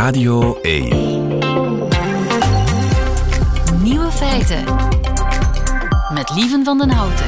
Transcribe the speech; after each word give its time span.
Radio 0.00 0.58
1. 0.62 0.88
Nieuwe 3.82 4.10
feiten. 4.10 4.64
Met 6.14 6.30
Lieven 6.34 6.64
van 6.64 6.78
den 6.78 6.90
Houten. 6.90 7.26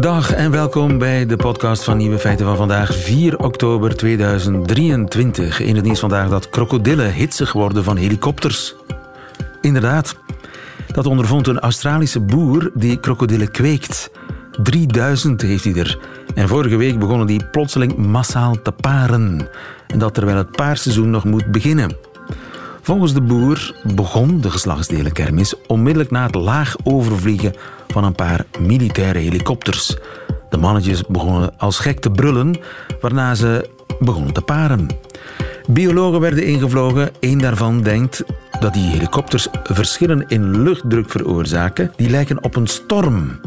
Dag 0.00 0.32
en 0.32 0.50
welkom 0.50 0.98
bij 0.98 1.26
de 1.26 1.36
podcast 1.36 1.84
van 1.84 1.96
Nieuwe 1.96 2.18
Feiten 2.18 2.46
van 2.46 2.56
vandaag, 2.56 2.94
4 2.94 3.38
oktober 3.38 3.96
2023. 3.96 5.60
In 5.60 5.76
het 5.76 5.84
nieuws 5.84 6.00
vandaag 6.00 6.28
dat 6.28 6.50
krokodillen 6.50 7.12
hitsig 7.12 7.52
worden 7.52 7.84
van 7.84 7.96
helikopters. 7.96 8.74
Inderdaad, 9.60 10.16
dat 10.92 11.06
ondervond 11.06 11.46
een 11.46 11.60
Australische 11.60 12.20
boer 12.20 12.70
die 12.74 13.00
krokodillen 13.00 13.50
kweekt. 13.50 14.10
3000 14.62 15.42
heeft 15.42 15.64
hij 15.64 15.74
er. 15.74 15.98
En 16.34 16.48
vorige 16.48 16.76
week 16.76 16.98
begonnen 16.98 17.26
die 17.26 17.44
plotseling 17.50 17.96
massaal 17.96 18.62
te 18.62 18.72
paren. 18.72 19.48
En 19.88 19.98
dat 19.98 20.14
terwijl 20.14 20.36
het 20.36 20.50
paarseizoen 20.50 21.10
nog 21.10 21.24
moet 21.24 21.50
beginnen. 21.50 21.96
Volgens 22.82 23.14
de 23.14 23.20
boer 23.20 23.74
begon 23.94 24.40
de 24.40 24.50
geslachtsdelenkermis 24.50 25.54
onmiddellijk 25.66 26.10
na 26.10 26.26
het 26.26 26.34
laag 26.34 26.76
overvliegen 26.84 27.54
van 27.88 28.04
een 28.04 28.14
paar 28.14 28.44
militaire 28.60 29.18
helikopters. 29.18 29.96
De 30.50 30.56
mannetjes 30.56 31.06
begonnen 31.06 31.58
als 31.58 31.78
gek 31.78 32.00
te 32.00 32.10
brullen, 32.10 32.58
waarna 33.00 33.34
ze 33.34 33.70
begonnen 33.98 34.32
te 34.32 34.42
paren. 34.42 34.86
Biologen 35.68 36.20
werden 36.20 36.44
ingevlogen. 36.44 37.10
Eén 37.20 37.38
daarvan 37.38 37.82
denkt 37.82 38.22
dat 38.60 38.72
die 38.72 38.90
helikopters 38.90 39.48
verschillen 39.62 40.24
in 40.28 40.62
luchtdruk 40.62 41.10
veroorzaken. 41.10 41.92
Die 41.96 42.10
lijken 42.10 42.44
op 42.44 42.56
een 42.56 42.66
storm. 42.66 43.40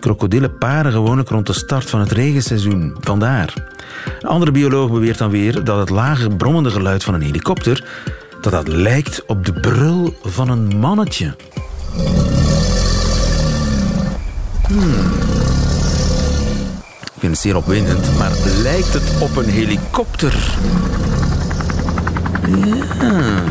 Krokodillen 0.00 0.58
paren 0.58 0.92
gewoonlijk 0.92 1.28
rond 1.28 1.46
de 1.46 1.52
start 1.52 1.90
van 1.90 2.00
het 2.00 2.12
regenseizoen. 2.12 2.96
Vandaar. 3.00 3.54
Een 4.20 4.28
andere 4.28 4.50
bioloog 4.50 4.90
beweert 4.90 5.18
dan 5.18 5.30
weer 5.30 5.64
dat 5.64 5.78
het 5.78 5.90
lage 5.90 6.28
brommende 6.28 6.70
geluid 6.70 7.04
van 7.04 7.14
een 7.14 7.22
helikopter 7.22 7.84
dat 8.40 8.52
dat 8.52 8.68
lijkt 8.68 9.24
op 9.26 9.44
de 9.44 9.52
brul 9.52 10.18
van 10.22 10.48
een 10.48 10.78
mannetje. 10.78 11.36
Hmm. 14.66 14.92
Ik 17.02 17.26
vind 17.26 17.32
het 17.32 17.38
zeer 17.38 17.56
opwindend, 17.56 18.18
maar 18.18 18.32
lijkt 18.62 18.92
het 18.92 19.12
op 19.20 19.36
een 19.36 19.48
helikopter? 19.48 20.54
Ja. 22.46 23.42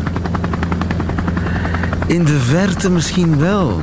In 2.06 2.24
de 2.24 2.38
verte 2.38 2.90
misschien 2.90 3.38
wel. 3.38 3.80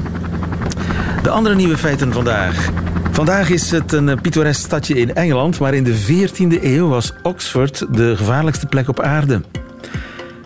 De 1.27 1.33
andere 1.33 1.55
nieuwe 1.55 1.77
feiten 1.77 2.13
vandaag. 2.13 2.69
Vandaag 3.11 3.49
is 3.49 3.71
het 3.71 3.91
een 3.91 4.21
pittoresk 4.21 4.59
stadje 4.59 4.93
in 4.93 5.15
Engeland, 5.15 5.59
maar 5.59 5.73
in 5.73 5.83
de 5.83 6.25
14e 6.27 6.63
eeuw 6.63 6.87
was 6.87 7.13
Oxford 7.23 7.85
de 7.95 8.17
gevaarlijkste 8.17 8.65
plek 8.65 8.87
op 8.87 9.01
aarde. 9.01 9.41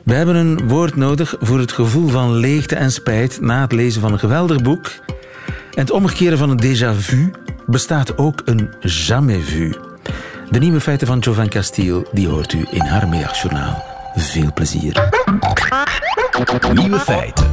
We 0.03 0.13
hebben 0.13 0.35
een 0.35 0.67
woord 0.67 0.95
nodig 0.95 1.35
voor 1.39 1.59
het 1.59 1.71
gevoel 1.71 2.07
van 2.07 2.35
leegte 2.35 2.75
en 2.75 2.91
spijt 2.91 3.41
na 3.41 3.61
het 3.61 3.71
lezen 3.71 4.01
van 4.01 4.11
een 4.11 4.19
geweldig 4.19 4.61
boek. 4.61 4.85
En 5.47 5.81
het 5.81 5.91
omkeren 5.91 6.37
van 6.37 6.49
een 6.49 6.61
déjà 6.61 6.97
vu 6.97 7.31
bestaat 7.65 8.17
ook 8.17 8.41
een 8.45 8.69
jamais 8.79 9.45
vu. 9.45 9.73
De 10.49 10.59
nieuwe 10.59 10.79
feiten 10.79 11.07
van 11.07 11.19
Jovan 11.19 11.49
Castiel 11.49 12.09
die 12.11 12.27
hoort 12.27 12.53
u 12.53 12.67
in 12.71 12.85
haar 12.85 13.07
middagjournaal. 13.07 13.83
Veel 14.15 14.53
plezier. 14.53 15.09
Nieuwe 16.73 16.99
feiten. 16.99 17.50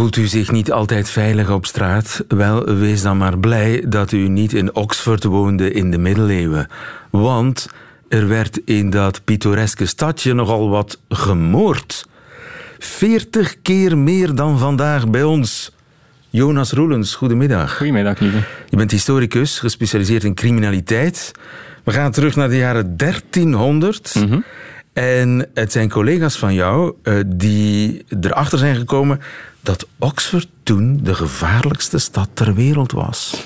Voelt 0.00 0.16
u 0.16 0.26
zich 0.26 0.50
niet 0.50 0.72
altijd 0.72 1.10
veilig 1.10 1.50
op 1.50 1.66
straat? 1.66 2.24
Wel, 2.28 2.64
wees 2.64 3.02
dan 3.02 3.16
maar 3.16 3.38
blij 3.38 3.84
dat 3.88 4.12
u 4.12 4.28
niet 4.28 4.52
in 4.52 4.74
Oxford 4.74 5.24
woonde 5.24 5.72
in 5.72 5.90
de 5.90 5.98
middeleeuwen. 5.98 6.68
Want 7.10 7.68
er 8.08 8.28
werd 8.28 8.60
in 8.64 8.90
dat 8.90 9.24
pittoreske 9.24 9.86
stadje 9.86 10.34
nogal 10.34 10.68
wat 10.68 11.00
gemoord. 11.08 12.06
Veertig 12.78 13.62
keer 13.62 13.98
meer 13.98 14.34
dan 14.34 14.58
vandaag 14.58 15.08
bij 15.08 15.22
ons. 15.22 15.72
Jonas 16.30 16.72
Roelens, 16.72 17.14
goedemiddag. 17.14 17.76
Goedemiddag, 17.76 18.18
lieve. 18.18 18.42
Je 18.68 18.76
bent 18.76 18.90
historicus, 18.90 19.58
gespecialiseerd 19.58 20.24
in 20.24 20.34
criminaliteit. 20.34 21.32
We 21.84 21.92
gaan 21.92 22.12
terug 22.12 22.36
naar 22.36 22.48
de 22.48 22.56
jaren 22.56 22.96
1300. 22.96 24.14
Mhm. 24.14 24.40
En 25.00 25.48
het 25.54 25.72
zijn 25.72 25.90
collega's 25.90 26.38
van 26.38 26.54
jou 26.54 26.94
uh, 27.02 27.20
die 27.26 28.04
erachter 28.20 28.58
zijn 28.58 28.76
gekomen 28.76 29.20
dat 29.60 29.86
Oxford 29.98 30.48
toen 30.62 31.00
de 31.02 31.14
gevaarlijkste 31.14 31.98
stad 31.98 32.28
ter 32.32 32.54
wereld 32.54 32.92
was. 32.92 33.44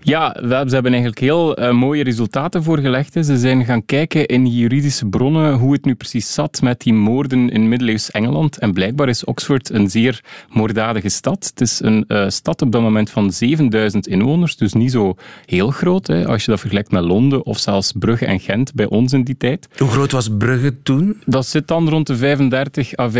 Ja, 0.00 0.36
ze 0.42 0.54
hebben 0.54 0.92
eigenlijk 0.92 1.18
heel 1.18 1.60
uh, 1.60 1.70
mooie 1.70 2.02
resultaten 2.02 2.62
voorgelegd. 2.62 3.12
Ze 3.12 3.38
zijn 3.38 3.64
gaan 3.64 3.84
kijken 3.84 4.26
in 4.26 4.46
juridische 4.46 5.06
bronnen 5.06 5.54
hoe 5.54 5.72
het 5.72 5.84
nu 5.84 5.94
precies 5.94 6.34
zat 6.34 6.62
met 6.62 6.80
die 6.80 6.92
moorden 6.92 7.50
in 7.50 7.68
middeleeuws 7.68 8.10
Engeland. 8.10 8.58
En 8.58 8.72
blijkbaar 8.72 9.08
is 9.08 9.24
Oxford 9.24 9.70
een 9.70 9.90
zeer 9.90 10.20
moorddadige 10.48 11.08
stad. 11.08 11.46
Het 11.50 11.60
is 11.60 11.80
een 11.82 12.04
uh, 12.08 12.28
stad 12.28 12.62
op 12.62 12.72
dat 12.72 12.82
moment 12.82 13.10
van 13.10 13.32
7000 13.32 14.06
inwoners, 14.06 14.56
dus 14.56 14.72
niet 14.72 14.90
zo 14.90 15.14
heel 15.46 15.70
groot. 15.70 16.06
Hè, 16.06 16.26
als 16.26 16.44
je 16.44 16.50
dat 16.50 16.60
vergelijkt 16.60 16.90
met 16.90 17.04
Londen 17.04 17.46
of 17.46 17.58
zelfs 17.58 17.92
Brugge 17.92 18.26
en 18.26 18.40
Gent 18.40 18.74
bij 18.74 18.86
ons 18.86 19.12
in 19.12 19.24
die 19.24 19.36
tijd. 19.36 19.68
Hoe 19.78 19.88
groot 19.88 20.12
was 20.12 20.28
Brugge 20.38 20.82
toen? 20.82 21.22
Dat 21.24 21.46
zit 21.46 21.68
dan 21.68 21.88
rond 21.88 22.06
de 22.06 22.16
35 22.16 22.98
à 22.98 23.10
45.000 23.10 23.14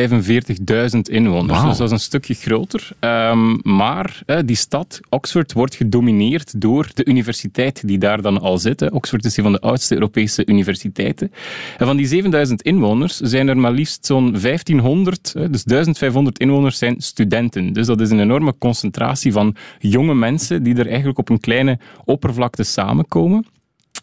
inwoners. 1.03 1.59
Wow. 1.59 1.69
Dus 1.69 1.79
dat 1.79 1.87
is 1.87 1.93
een 1.93 2.01
stukje 2.01 2.35
groter. 2.35 2.91
Um, 3.01 3.61
maar 3.63 4.23
uh, 4.27 4.39
die 4.45 4.57
stad, 4.57 5.01
Oxford, 5.09 5.53
wordt 5.53 5.75
gedomineerd 5.75 6.61
door 6.61 6.68
de 6.95 7.05
universiteit 7.05 7.87
die 7.87 7.99
daar 7.99 8.23
dan 8.23 8.41
al 8.41 8.59
zit. 8.59 8.91
Oxford 8.91 9.25
is 9.25 9.37
een 9.37 9.43
van 9.43 9.53
de 9.53 9.61
oudste 9.61 9.95
Europese 9.95 10.47
universiteiten. 10.47 11.33
En 11.79 11.87
van 11.87 11.97
die 11.97 12.07
7000 12.07 12.63
inwoners 12.63 13.17
zijn 13.17 13.49
er 13.49 13.57
maar 13.59 13.73
liefst 13.73 14.07
zo'n 14.07 14.33
1500, 14.33 15.33
dus 15.33 15.65
1500 15.65 16.39
inwoners 16.39 16.79
zijn 16.79 17.01
studenten. 17.01 17.73
Dus 17.73 17.87
dat 17.87 18.01
is 18.01 18.11
een 18.11 18.21
enorme 18.21 18.55
concentratie 18.59 19.33
van 19.33 19.57
jonge 19.79 20.15
mensen 20.15 20.63
die 20.63 20.77
er 20.77 20.87
eigenlijk 20.87 21.19
op 21.19 21.29
een 21.29 21.41
kleine 21.41 21.79
oppervlakte 22.05 22.63
samenkomen. 22.63 23.45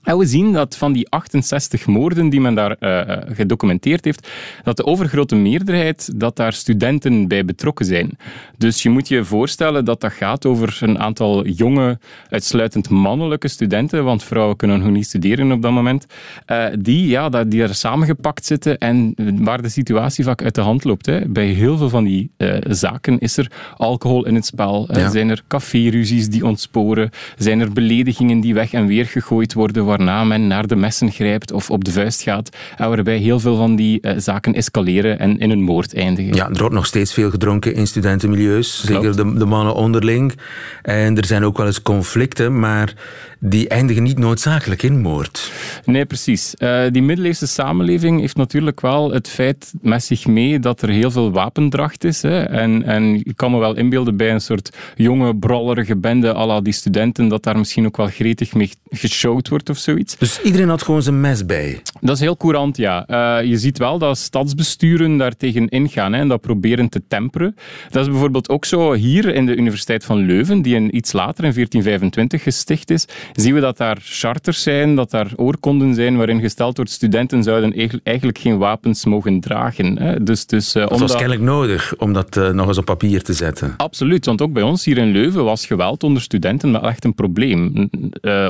En 0.06 0.18
we 0.18 0.26
zien 0.26 0.54
dat 0.54 0.78
van 0.78 0.94
die 0.94 1.10
68 1.10 1.86
moorden 1.86 2.30
die 2.30 2.42
men 2.42 2.56
daar 2.56 2.76
uh, 2.80 3.18
gedocumenteerd 3.36 4.06
heeft, 4.06 4.30
dat 4.64 4.78
de 4.78 4.86
overgrote 4.86 5.36
meerderheid, 5.36 6.20
dat 6.20 6.36
daar 6.36 6.54
studenten 6.54 7.28
bij 7.28 7.46
betrokken 7.46 7.86
zijn. 7.86 8.18
Dus 8.58 8.84
je 8.84 8.90
moet 8.90 9.08
je 9.08 9.24
voorstellen 9.24 9.86
dat 9.86 10.02
dat 10.02 10.14
gaat 10.14 10.46
over 10.46 10.78
een 10.82 11.00
aantal 11.00 11.48
jonge, 11.48 12.00
uitsluitend 12.30 12.90
mannelijke 12.90 13.48
studenten, 13.48 14.04
want 14.04 14.24
vrouwen 14.24 14.56
kunnen 14.56 14.80
nog 14.80 14.90
niet 14.90 15.06
studeren 15.06 15.52
op 15.52 15.62
dat 15.62 15.72
moment, 15.72 16.06
uh, 16.48 16.66
die, 16.80 17.08
ja, 17.08 17.30
die 17.30 17.62
er 17.62 17.76
samengepakt 17.76 18.46
zitten 18.46 18.78
en 18.78 19.16
waar 19.44 19.62
de 19.62 19.70
situatie 19.70 20.24
vaak 20.24 20.44
uit 20.44 20.56
de 20.56 20.62
hand 20.62 20.84
loopt. 20.84 21.06
Hè. 21.06 21.30
Bij 21.30 21.48
heel 21.48 21.78
veel 21.78 21.90
van 21.90 22.04
die 22.04 22.32
zaken 22.68 23.20
is 23.20 23.38
er 23.38 23.52
alcohol 23.78 24.26
in 24.26 24.36
het 24.36 24.46
spel, 24.46 24.88
ja. 24.92 25.10
zijn 25.10 25.30
er 25.30 25.44
caféruzies 25.48 26.30
die 26.30 26.46
ontsporen, 26.46 27.10
zijn 27.38 27.60
er 27.60 27.74
beledigingen 27.74 28.40
die 28.40 28.54
weg 28.54 28.74
en 28.74 28.86
weer 28.86 29.06
gegooid 29.06 29.54
worden, 29.54 29.86
waarna 29.96 30.24
men 30.24 30.48
naar 30.48 30.68
de 30.68 30.76
messen 30.76 31.12
grijpt 31.12 31.52
of 31.52 31.70
op 31.70 31.84
de 31.84 31.92
vuist 31.92 32.22
gaat, 32.22 32.50
en 32.78 32.90
waarbij 32.90 33.18
heel 33.18 33.40
veel 33.40 33.56
van 33.56 33.76
die 33.76 34.00
uh, 34.02 34.14
zaken 34.18 34.54
escaleren 34.54 35.20
en 35.20 35.40
in 35.40 35.50
een 35.50 35.62
moord 35.62 35.94
eindigen. 35.96 36.36
Ja, 36.36 36.50
er 36.50 36.58
wordt 36.58 36.76
nog 36.76 36.86
steeds 36.86 37.14
veel 37.14 37.30
gedronken 37.30 37.76
in 37.76 37.88
studentenmilieus, 37.88 38.84
Klopt. 38.86 39.04
zeker 39.04 39.24
de, 39.24 39.38
de, 39.38 39.46
mannen 39.46 39.76
onderling. 39.76 40.34
En 40.82 41.18
er 41.18 41.26
zijn 41.26 41.44
ook 41.44 41.58
wel 41.58 41.66
eens 41.66 41.82
conflicten, 41.82 42.60
maar 42.60 42.94
die 43.40 43.68
eindigen 43.68 44.04
niet 44.04 44.20
noodzakelijk 44.20 44.84
in 44.84 45.02
moord. 45.02 45.52
Nee, 45.86 46.06
precies. 46.06 46.54
Uh, 46.58 46.84
die 46.92 47.02
middeleeuwse 47.02 47.48
samenleving 47.48 48.20
heeft 48.20 48.36
natuurlijk 48.36 48.82
wel 48.82 49.12
het 49.12 49.30
feit 49.30 49.74
met 49.82 50.04
zich 50.04 50.28
mee 50.28 50.60
dat 50.60 50.82
er 50.82 50.90
heel 50.90 51.12
veel 51.12 51.32
wapendracht 51.32 52.04
is. 52.04 52.22
Hè. 52.22 52.44
En, 52.44 52.84
en 52.84 53.16
ik 53.16 53.36
kan 53.36 53.52
me 53.52 53.58
wel 53.58 53.76
inbeelden 53.76 54.18
bij 54.18 54.32
een 54.32 54.42
soort 54.42 54.78
jonge, 54.96 55.36
brollerige 55.36 55.96
bende 55.96 56.36
à 56.36 56.46
la 56.46 56.62
die 56.62 56.74
studenten, 56.74 57.28
dat 57.28 57.44
daar 57.44 57.58
misschien 57.58 57.86
ook 57.86 57.98
wel 57.98 58.08
gretig 58.08 58.54
mee 58.54 58.70
geshowd 58.90 59.48
wordt 59.48 59.70
of 59.70 59.78
zoiets. 59.86 60.18
Dus 60.18 60.42
iedereen 60.42 60.70
had 60.70 60.84
gewoon 60.84 61.02
zijn 61.02 61.22
mes 61.22 61.46
bij? 61.46 61.82
Dat 62.02 62.16
is 62.16 62.22
heel 62.22 62.38
courant, 62.38 62.78
ja. 62.78 63.06
Uh, 63.08 63.50
je 63.50 63.58
ziet 63.58 63.78
wel 63.78 63.98
dat 63.98 64.18
stadsbesturen 64.18 65.18
daar 65.18 65.36
tegen 65.36 65.70
ingaan 65.70 66.14
hè, 66.14 66.20
en 66.20 66.28
dat 66.28 66.42
proberen 66.42 66.90
te 66.90 67.02
temperen. 67.08 67.56
Dat 67.90 68.02
is 68.02 68.10
bijvoorbeeld 68.12 68.50
ook 68.50 68.66
zo 68.66 68.94
hier 68.94 69.34
in 69.34 69.46
de 69.46 69.56
Universiteit 69.56 70.06
van 70.06 70.18
Leuven, 70.18 70.62
die 70.62 70.76
een 70.76 70.96
iets 70.96 71.12
later, 71.12 71.44
in 71.44 71.54
1425, 71.54 72.44
gesticht 72.44 72.90
is, 72.90 73.06
zien 73.34 73.54
we 73.54 73.60
dat 73.60 73.78
daar 73.78 73.98
charters 74.02 74.62
zijn, 74.62 74.96
dat 74.96 75.12
daar 75.12 75.32
oorkonden 75.36 75.96
zijn 75.96 76.18
waarin 76.18 76.40
gesteld 76.40 76.76
wordt 76.76 76.92
studenten 76.92 77.44
zouden 77.44 78.00
eigenlijk 78.04 78.38
geen 78.38 78.58
wapens 78.58 79.06
mogen 79.06 79.40
dragen. 79.40 79.98
Hè. 80.02 80.24
Dus, 80.24 80.46
dus, 80.46 80.76
uh, 80.76 80.88
dat 80.88 81.00
was 81.00 81.12
kennelijk 81.12 81.42
nodig 81.42 81.94
om 81.98 82.14
dat 82.14 82.38
uh, 82.38 82.50
nog 82.50 82.68
eens 82.68 82.78
op 82.78 82.86
papier 82.86 83.24
te 83.24 83.34
zetten. 83.34 83.74
Absoluut, 83.78 84.26
want 84.26 84.42
ook 84.42 84.54
bij 84.54 84.64
ons 84.64 84.86
hier 84.86 84.98
in 84.98 85.12
Leuven 85.12 85.44
was 85.44 85.66
geweld 85.66 86.04
onder 86.04 86.22
studenten 86.22 86.72
wel 86.72 86.88
echt 86.88 87.04
een 87.06 87.16
probleem. 87.16 87.90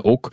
Ook 0.01 0.31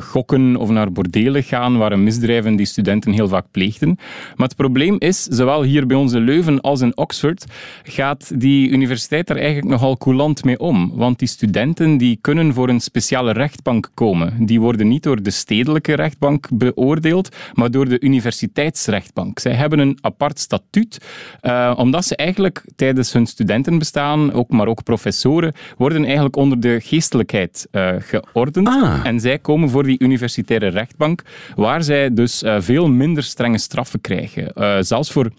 gokken 0.00 0.35
kroegen 0.36 0.56
of 0.56 0.70
naar 0.70 0.92
bordelen 0.92 1.42
gaan, 1.42 1.78
waren 1.78 2.02
misdrijven 2.02 2.56
die 2.56 2.66
studenten 2.66 3.12
heel 3.12 3.28
vaak 3.28 3.46
pleegden. 3.50 3.98
Maar 4.36 4.46
het 4.46 4.56
probleem 4.56 4.96
is, 4.98 5.22
zowel 5.22 5.62
hier 5.62 5.86
bij 5.86 5.96
ons 5.96 6.12
in 6.12 6.24
Leuven 6.24 6.60
als 6.60 6.80
in 6.80 6.96
Oxford, 6.96 7.44
gaat 7.82 8.40
die 8.40 8.68
universiteit 8.68 9.30
er 9.30 9.36
eigenlijk 9.36 9.68
nogal 9.68 9.96
coulant 9.96 10.44
mee 10.44 10.58
om. 10.58 10.92
Want 10.94 11.18
die 11.18 11.28
studenten 11.28 11.96
die 11.98 12.18
kunnen 12.20 12.54
voor 12.54 12.68
een 12.68 12.80
speciale 12.80 13.32
rechtbank 13.32 13.90
komen. 13.94 14.46
Die 14.46 14.60
worden 14.60 14.88
niet 14.88 15.02
door 15.02 15.22
de 15.22 15.30
stedelijke 15.30 15.94
rechtbank 15.94 16.48
beoordeeld, 16.52 17.36
maar 17.54 17.70
door 17.70 17.88
de 17.88 18.00
universiteitsrechtbank. 18.00 19.38
Zij 19.38 19.52
hebben 19.52 19.78
een 19.78 19.98
apart 20.00 20.38
statuut, 20.38 20.98
uh, 21.42 21.72
omdat 21.76 22.04
ze 22.04 22.16
eigenlijk 22.16 22.64
tijdens 22.76 23.12
hun 23.12 23.26
studentenbestaan, 23.26 24.32
ook, 24.32 24.50
maar 24.50 24.66
ook 24.66 24.82
professoren, 24.82 25.52
worden 25.76 26.04
eigenlijk 26.04 26.36
onder 26.36 26.60
de 26.60 26.80
geestelijkheid 26.82 27.66
uh, 27.72 27.88
geordend. 27.98 28.68
Ah. 28.68 29.00
En 29.04 29.20
zij 29.20 29.38
komen 29.38 29.70
voor 29.70 29.82
die 29.82 29.98
universitaire 30.16 30.68
rechtbank, 30.68 31.22
waar 31.54 31.82
zij 31.82 32.14
dus 32.14 32.42
uh, 32.42 32.56
veel 32.58 32.88
minder 32.88 33.22
strenge 33.22 33.58
straffen 33.58 34.00
krijgen. 34.00 34.84
zelfs 34.84 35.12
voor 35.12 35.30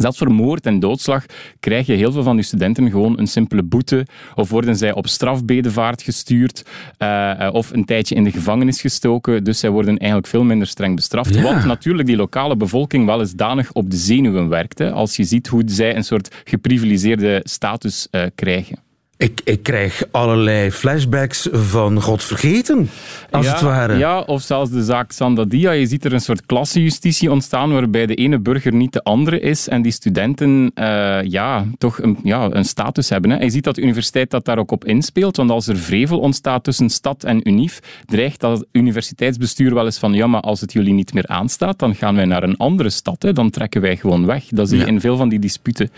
Zelfs 0.00 0.18
voor 0.18 0.32
moord 0.32 0.66
en 0.66 0.80
doodslag 0.80 1.24
krijg 1.60 1.86
je 1.86 1.92
heel 1.92 2.12
veel 2.12 2.22
van 2.22 2.36
die 2.36 2.44
studenten 2.44 2.90
gewoon 2.90 3.18
een 3.18 3.26
simpele 3.26 3.62
boete. 3.62 4.06
Of 4.34 4.50
worden 4.50 4.76
zij 4.76 4.92
op 4.92 5.06
strafbedevaart 5.06 6.02
gestuurd. 6.02 6.64
Uh, 6.98 7.48
of 7.52 7.70
een 7.70 7.84
tijdje 7.84 8.14
in 8.14 8.24
de 8.24 8.30
gevangenis 8.30 8.80
gestoken. 8.80 9.44
Dus 9.44 9.58
zij 9.58 9.70
worden 9.70 9.98
eigenlijk 9.98 10.26
veel 10.26 10.44
minder 10.44 10.66
streng 10.66 10.96
bestraft. 10.96 11.34
Ja. 11.34 11.42
Wat 11.42 11.64
natuurlijk 11.64 12.08
die 12.08 12.16
lokale 12.16 12.56
bevolking 12.56 13.06
wel 13.06 13.20
eens 13.20 13.32
danig 13.32 13.72
op 13.72 13.90
de 13.90 13.96
zenuwen 13.96 14.48
werkt. 14.48 14.78
Hè, 14.78 14.92
als 14.92 15.16
je 15.16 15.24
ziet 15.24 15.46
hoe 15.46 15.62
zij 15.66 15.96
een 15.96 16.04
soort 16.04 16.42
geprivilegeerde 16.44 17.40
status 17.44 18.08
uh, 18.10 18.22
krijgen. 18.34 18.89
Ik, 19.20 19.40
ik 19.44 19.62
krijg 19.62 20.02
allerlei 20.10 20.70
flashbacks 20.70 21.48
van 21.52 22.02
God 22.02 22.24
vergeten, 22.24 22.90
als 23.30 23.46
ja, 23.46 23.52
het 23.52 23.60
ware. 23.60 23.96
Ja, 23.96 24.20
of 24.20 24.42
zelfs 24.42 24.70
de 24.70 24.84
zaak 24.84 25.12
Sandadia. 25.12 25.70
Je 25.70 25.86
ziet 25.86 26.04
er 26.04 26.12
een 26.12 26.20
soort 26.20 26.46
klassenjustitie 26.46 27.30
ontstaan 27.30 27.72
waarbij 27.72 28.06
de 28.06 28.14
ene 28.14 28.38
burger 28.38 28.74
niet 28.74 28.92
de 28.92 29.02
andere 29.02 29.40
is 29.40 29.68
en 29.68 29.82
die 29.82 29.92
studenten 29.92 30.72
uh, 30.74 31.22
ja, 31.22 31.64
toch 31.78 32.02
een, 32.02 32.18
ja, 32.22 32.48
een 32.50 32.64
status 32.64 33.08
hebben. 33.08 33.30
Hè. 33.30 33.36
En 33.36 33.44
je 33.44 33.50
ziet 33.50 33.64
dat 33.64 33.74
de 33.74 33.82
universiteit 33.82 34.30
dat 34.30 34.44
daar 34.44 34.58
ook 34.58 34.70
op 34.70 34.84
inspeelt, 34.84 35.36
want 35.36 35.50
als 35.50 35.66
er 35.66 35.76
vrevel 35.76 36.18
ontstaat 36.18 36.64
tussen 36.64 36.90
stad 36.90 37.24
en 37.24 37.48
unief, 37.48 37.80
dreigt 38.06 38.40
dat 38.40 38.66
universiteitsbestuur 38.72 39.74
wel 39.74 39.84
eens 39.84 39.98
van 39.98 40.12
ja, 40.12 40.26
maar 40.26 40.40
als 40.40 40.60
het 40.60 40.72
jullie 40.72 40.92
niet 40.94 41.14
meer 41.14 41.26
aanstaat, 41.26 41.78
dan 41.78 41.94
gaan 41.94 42.14
wij 42.14 42.24
naar 42.24 42.42
een 42.42 42.56
andere 42.56 42.90
stad. 42.90 43.22
Hè. 43.22 43.32
Dan 43.32 43.50
trekken 43.50 43.80
wij 43.80 43.96
gewoon 43.96 44.26
weg. 44.26 44.44
Dat 44.50 44.68
zie 44.68 44.78
je 44.78 44.84
Ja. 44.84 44.90
in 44.90 45.00
veel 45.00 45.16
van 45.16 45.28
die 45.28 45.38
disputen. 45.38 45.90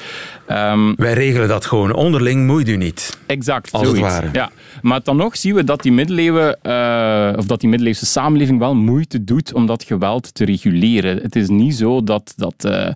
Um, 0.48 0.94
Wij 0.96 1.12
regelen 1.12 1.48
dat 1.48 1.66
gewoon 1.66 1.92
onderling, 1.92 2.46
moeit 2.46 2.68
u 2.68 2.76
niet. 2.76 3.11
Exact, 3.26 3.72
Als 3.72 3.82
het 3.82 3.96
zoiets. 3.96 4.14
ware. 4.14 4.28
Ja. 4.32 4.50
Maar 4.82 5.00
dan 5.02 5.16
nog 5.16 5.36
zien 5.36 5.54
we 5.54 5.64
dat 5.64 5.82
die 5.82 5.92
middeleeuwen, 5.92 6.62
eh, 6.62 7.32
of 7.38 7.46
dat 7.46 7.60
die 7.60 7.68
middeleeuwse 7.68 8.06
samenleving 8.06 8.58
wel 8.58 8.74
moeite 8.74 9.24
doet 9.24 9.52
om 9.52 9.66
dat 9.66 9.84
geweld 9.84 10.34
te 10.34 10.44
reguleren. 10.44 11.16
Het 11.22 11.36
is 11.36 11.48
niet 11.48 11.74
zo 11.74 12.02
dat, 12.02 12.34
dat, 12.36 12.54
eh, 12.64 12.88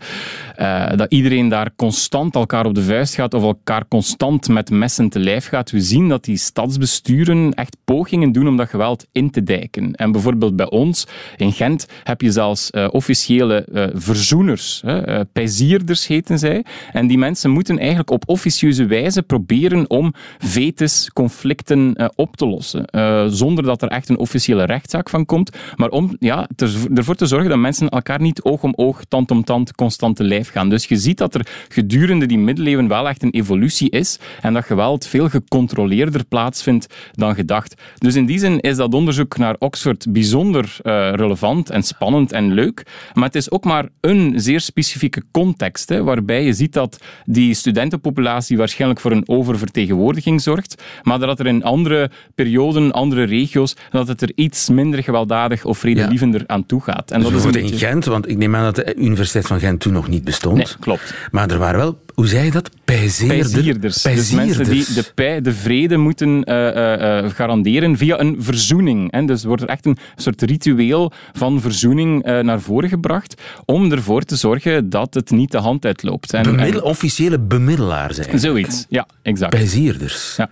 eh, 0.91 0.99
dat 0.99 1.13
iedereen 1.13 1.49
daar 1.49 1.71
constant 1.77 2.35
elkaar 2.35 2.67
op 2.67 2.75
de 2.75 2.83
vuist 2.83 3.15
gaat 3.15 3.35
of 3.35 3.43
elkaar 3.43 3.89
constant 3.89 4.49
met 4.49 4.71
messen 4.71 5.09
te 5.09 5.19
lijf 5.19 5.47
gaat. 5.49 5.71
We 5.71 5.81
zien 5.81 6.09
dat 6.09 6.25
die 6.25 6.37
stadsbesturen 6.37 7.55
echt 7.55 7.77
pogingen 7.85 8.33
doen 8.33 8.49
om 8.49 8.57
dat 8.57 8.69
geweld 8.69 9.07
in 9.13 9.31
te 9.31 9.43
dijken. 9.43 9.95
En 9.95 10.13
bijvoorbeeld 10.13 10.57
bij 10.57 10.71
ons 10.71 11.07
in 11.37 11.53
Gent 11.53 11.87
heb 12.03 12.21
je 12.21 12.31
zelfs 12.31 12.71
officiële 12.91 13.91
verzoeners, 13.95 14.83
hè, 14.85 15.25
pijzierders 15.25 16.07
heten 16.07 16.39
zij. 16.39 16.65
En 16.93 17.07
die 17.07 17.19
mensen 17.19 17.51
moeten 17.51 17.79
eigenlijk 17.79 18.11
op 18.11 18.23
officieuze 18.27 18.87
wijze 18.87 19.23
proberen 19.23 19.91
om 19.91 20.06
vetes, 20.38 21.11
conflicten 21.12 21.94
eh, 21.94 22.08
op 22.14 22.37
te 22.37 22.47
lossen. 22.47 22.85
Eh, 22.85 23.25
zonder 23.29 23.64
dat 23.64 23.82
er 23.82 23.88
echt 23.88 24.08
een 24.08 24.19
officiële 24.19 24.64
rechtszaak 24.64 25.08
van 25.08 25.26
komt. 25.26 25.56
Maar 25.76 25.88
om 25.88 26.17
ja, 26.19 26.49
ervoor 26.94 27.14
te 27.14 27.26
zorgen 27.26 27.49
dat 27.49 27.58
mensen 27.58 27.88
elkaar 27.88 28.20
niet 28.20 28.43
oog 28.43 28.62
om 28.62 28.73
oog, 28.76 29.05
tand 29.08 29.31
om 29.31 29.44
tand, 29.44 29.75
constant 29.75 30.17
te 30.17 30.25
lijf 30.25 30.50
gaan. 30.50 30.69
Dus 30.69 30.85
je 30.85 30.97
ziet 30.97 31.19
dat 31.19 31.35
er 31.35 31.47
gedurende 31.69 32.26
die 32.26 32.38
middeleeuwen 32.38 32.88
wel 32.88 33.08
echt 33.08 33.23
een 33.23 33.31
evolutie 33.31 33.91
is 33.91 34.19
en 34.41 34.53
dat 34.53 34.64
geweld 34.64 35.06
veel 35.06 35.29
gecontroleerder 35.29 36.25
plaatsvindt 36.25 36.87
dan 37.12 37.35
gedacht. 37.35 37.75
Dus 37.99 38.14
in 38.14 38.26
die 38.26 38.38
zin 38.38 38.61
is 38.61 38.76
dat 38.76 38.94
onderzoek 38.94 39.37
naar 39.37 39.56
Oxford 39.58 40.06
bijzonder 40.08 40.76
eh, 40.82 41.12
relevant 41.12 41.70
en 41.70 41.82
spannend 41.82 42.32
en 42.32 42.53
leuk. 42.53 42.87
Maar 43.14 43.25
het 43.25 43.35
is 43.35 43.50
ook 43.50 43.64
maar 43.64 43.88
een 44.00 44.32
zeer 44.37 44.61
specifieke 44.61 45.23
context, 45.31 45.88
hè, 45.88 46.03
waarbij 46.03 46.44
je 46.44 46.53
ziet 46.53 46.73
dat 46.73 47.00
die 47.25 47.55
studentenpopulatie 47.55 48.56
waarschijnlijk 48.56 49.00
voor 49.00 49.12
een 49.12 49.29
oververtegenwoordiging 49.29 49.95
zorgt, 50.37 50.82
maar 51.02 51.19
dat 51.19 51.40
er 51.40 51.46
in 51.46 51.64
andere 51.64 52.10
perioden, 52.34 52.93
andere 52.93 53.25
regio's, 53.25 53.76
dat 53.90 54.08
het 54.08 54.22
er 54.22 54.32
iets 54.34 54.69
minder 54.69 55.02
gewelddadig 55.02 55.64
of 55.64 55.78
vredelievender 55.78 56.44
aan 56.46 56.66
toe 56.66 56.82
gaat. 56.82 57.10
En 57.10 57.20
Dus 57.20 57.31
dat 57.31 57.38
is 57.38 57.44
een 57.44 57.72
in. 57.72 57.78
Gent, 57.78 58.04
want 58.04 58.28
ik 58.28 58.37
neem 58.37 58.56
aan 58.56 58.64
dat 58.64 58.76
de 58.76 58.94
Universiteit 58.94 59.46
van 59.46 59.60
Gent 59.60 59.81
toen 59.81 59.93
nog 59.93 60.08
niet 60.08 60.25
bestond. 60.25 60.56
Nee, 60.56 60.66
klopt. 60.81 61.14
Maar 61.31 61.50
er 61.50 61.58
waren 61.58 61.78
wel, 61.78 61.98
hoe 62.17 62.27
zei 62.27 62.45
je 62.45 62.51
dat? 62.51 62.71
Pijzeerder- 62.85 63.37
Pijzierders. 63.51 64.03
Dus 64.03 64.31
mensen 64.31 64.65
die 64.65 64.85
de, 64.95 65.05
pij, 65.15 65.41
de 65.41 65.53
vrede 65.53 65.97
moeten 65.97 66.45
eh, 66.45 66.69
eh, 66.69 67.19
eh, 67.25 67.31
garanderen 67.31 67.97
via 67.97 68.21
een 68.21 68.37
verzoening. 68.39 69.13
Hè. 69.13 69.25
Dus 69.25 69.45
wordt 69.45 69.63
er 69.63 69.69
echt 69.69 69.87
een 69.87 69.97
soort 70.17 70.43
ritueel 70.43 71.13
van 71.33 71.61
verzoening 71.61 72.25
naar 72.25 72.61
voren 72.61 72.89
gebracht 72.89 73.43
om 73.65 73.93
ervoor 73.93 74.23
te 74.23 74.37
zorgen 74.37 74.91
dat 74.91 75.15
het 75.15 75.31
niet 75.31 75.51
de 75.51 75.59
hand 75.59 75.85
uitloopt. 75.85 76.33
En, 76.33 76.43
Bemiddel- 76.43 76.83
officiële 76.83 77.39
bemiddelaars 77.39 78.19
en 78.19 78.25
eigenlijk. 78.25 78.45
zoiets, 78.45 78.87
ja, 78.89 79.07
exact. 79.23 79.51
Pijzierders. 79.51 80.35
Ja. 80.37 80.51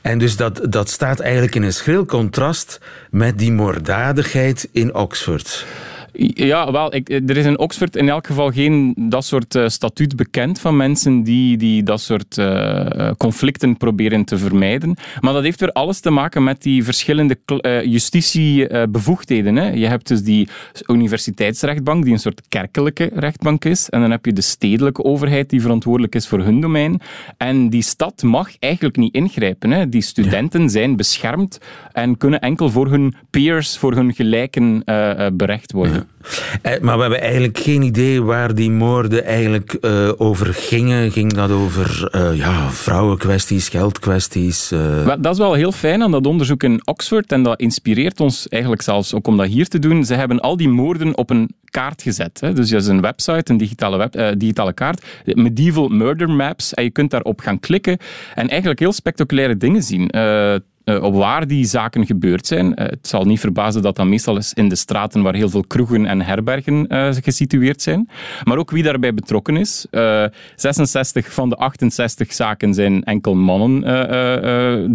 En 0.00 0.18
dus 0.18 0.36
dat, 0.36 0.60
dat 0.70 0.90
staat 0.90 1.20
eigenlijk 1.20 1.54
in 1.54 1.62
een 1.62 1.72
schril 1.72 2.04
contrast 2.04 2.80
met 3.10 3.38
die 3.38 3.52
moorddadigheid 3.52 4.68
in 4.72 4.94
Oxford. 4.94 5.66
Ja, 6.18 6.72
wel, 6.72 6.94
ik, 6.94 7.08
er 7.08 7.36
is 7.36 7.44
in 7.44 7.58
Oxford 7.58 7.96
in 7.96 8.08
elk 8.08 8.26
geval 8.26 8.50
geen 8.50 8.94
dat 8.98 9.24
soort 9.24 9.54
eh, 9.54 9.68
statuut 9.68 10.16
bekend 10.16 10.60
van 10.60 10.76
mensen 10.76 11.22
die, 11.22 11.56
die 11.56 11.82
dat 11.82 12.00
soort 12.00 12.38
eh, 12.38 13.10
conflicten 13.16 13.76
proberen 13.76 14.24
te 14.24 14.38
vermijden. 14.38 14.96
Maar 15.20 15.32
dat 15.32 15.42
heeft 15.42 15.60
weer 15.60 15.72
alles 15.72 16.00
te 16.00 16.10
maken 16.10 16.44
met 16.44 16.62
die 16.62 16.84
verschillende 16.84 17.38
eh, 17.46 17.84
justitiebevoegdheden. 17.84 19.56
hè. 19.56 19.68
je 19.68 19.86
hebt 19.86 20.08
dus 20.08 20.22
die 20.22 20.48
universiteitsrechtbank, 20.86 22.04
die 22.04 22.12
een 22.12 22.18
soort 22.18 22.42
kerkelijke 22.48 23.10
rechtbank 23.14 23.64
is. 23.64 23.90
En 23.90 24.00
dan 24.00 24.10
heb 24.10 24.24
je 24.24 24.32
de 24.32 24.40
stedelijke 24.40 25.04
overheid, 25.04 25.50
die 25.50 25.60
verantwoordelijk 25.60 26.14
is 26.14 26.26
voor 26.26 26.40
hun 26.40 26.60
domein. 26.60 27.00
En 27.36 27.70
die 27.70 27.82
stad 27.82 28.22
mag 28.22 28.50
eigenlijk 28.58 28.96
niet 28.96 29.14
ingrijpen. 29.14 29.70
Hè. 29.70 29.88
Die 29.88 30.02
studenten 30.02 30.70
zijn 30.70 30.96
beschermd 30.96 31.58
en 31.92 32.16
kunnen 32.16 32.40
enkel 32.40 32.70
voor 32.70 32.90
hun 32.90 33.14
peers, 33.30 33.78
voor 33.78 33.94
hun 33.94 34.14
gelijken 34.14 34.84
berecht 35.36 35.72
worden. 35.72 36.05
Maar 36.80 36.96
we 36.96 37.00
hebben 37.00 37.20
eigenlijk 37.20 37.58
geen 37.58 37.82
idee 37.82 38.22
waar 38.22 38.54
die 38.54 38.70
moorden 38.70 39.24
eigenlijk 39.24 39.72
eh, 39.72 40.10
over 40.16 40.54
gingen. 40.54 41.10
Ging 41.10 41.32
dat 41.32 41.50
over 41.50 42.08
eh, 42.10 42.36
ja, 42.36 42.70
vrouwenkwesties, 42.70 43.68
geldkwesties? 43.68 44.70
eh? 44.72 45.06
Dat 45.20 45.32
is 45.32 45.38
wel 45.38 45.54
heel 45.54 45.72
fijn 45.72 46.02
aan 46.02 46.10
dat 46.10 46.26
onderzoek 46.26 46.62
in 46.62 46.80
Oxford 46.84 47.32
en 47.32 47.42
dat 47.42 47.60
inspireert 47.60 48.20
ons 48.20 48.48
eigenlijk 48.48 48.82
zelfs 48.82 49.14
ook 49.14 49.26
om 49.26 49.36
dat 49.36 49.46
hier 49.46 49.68
te 49.68 49.78
doen. 49.78 50.04
Ze 50.04 50.14
hebben 50.14 50.40
al 50.40 50.56
die 50.56 50.68
moorden 50.68 51.16
op 51.16 51.30
een 51.30 51.50
kaart 51.64 52.02
gezet. 52.02 52.40
Hè. 52.40 52.52
Dus 52.52 52.70
dat 52.70 52.82
is 52.82 52.88
een 52.88 53.00
website, 53.00 53.52
een 53.52 53.56
digitale, 53.56 53.96
web, 53.96 54.14
eh, 54.14 54.28
digitale 54.36 54.72
kaart, 54.72 55.04
Medieval 55.24 55.88
Murder 55.88 56.30
Maps. 56.30 56.74
En 56.74 56.84
je 56.84 56.90
kunt 56.90 57.10
daarop 57.10 57.40
gaan 57.40 57.60
klikken 57.60 57.98
en 58.34 58.48
eigenlijk 58.48 58.80
heel 58.80 58.92
spectaculaire 58.92 59.56
dingen 59.56 59.82
zien. 59.82 60.10
Eh, 60.86 61.02
op 61.02 61.14
waar 61.14 61.46
die 61.46 61.64
zaken 61.64 62.06
gebeurd 62.06 62.46
zijn. 62.46 62.74
Eh, 62.74 62.86
het 62.86 63.08
zal 63.08 63.24
niet 63.24 63.40
verbazen 63.40 63.82
dat 63.82 63.96
dat 63.96 64.06
meestal 64.06 64.36
is 64.36 64.52
in 64.52 64.68
de 64.68 64.76
straten 64.76 65.22
waar 65.22 65.34
heel 65.34 65.48
veel 65.48 65.64
kroegen 65.64 66.06
en 66.06 66.20
herbergen 66.20 66.86
eh, 66.86 67.08
gesitueerd 67.22 67.82
zijn. 67.82 68.08
Maar 68.44 68.58
ook 68.58 68.70
wie 68.70 68.82
daarbij 68.82 69.14
betrokken 69.14 69.56
is. 69.56 69.86
Eh, 69.90 70.24
66 70.56 71.32
van 71.32 71.48
de 71.48 71.56
68 71.56 72.32
zaken 72.32 72.74
zijn 72.74 73.04
enkel 73.04 73.34
mannen 73.34 73.80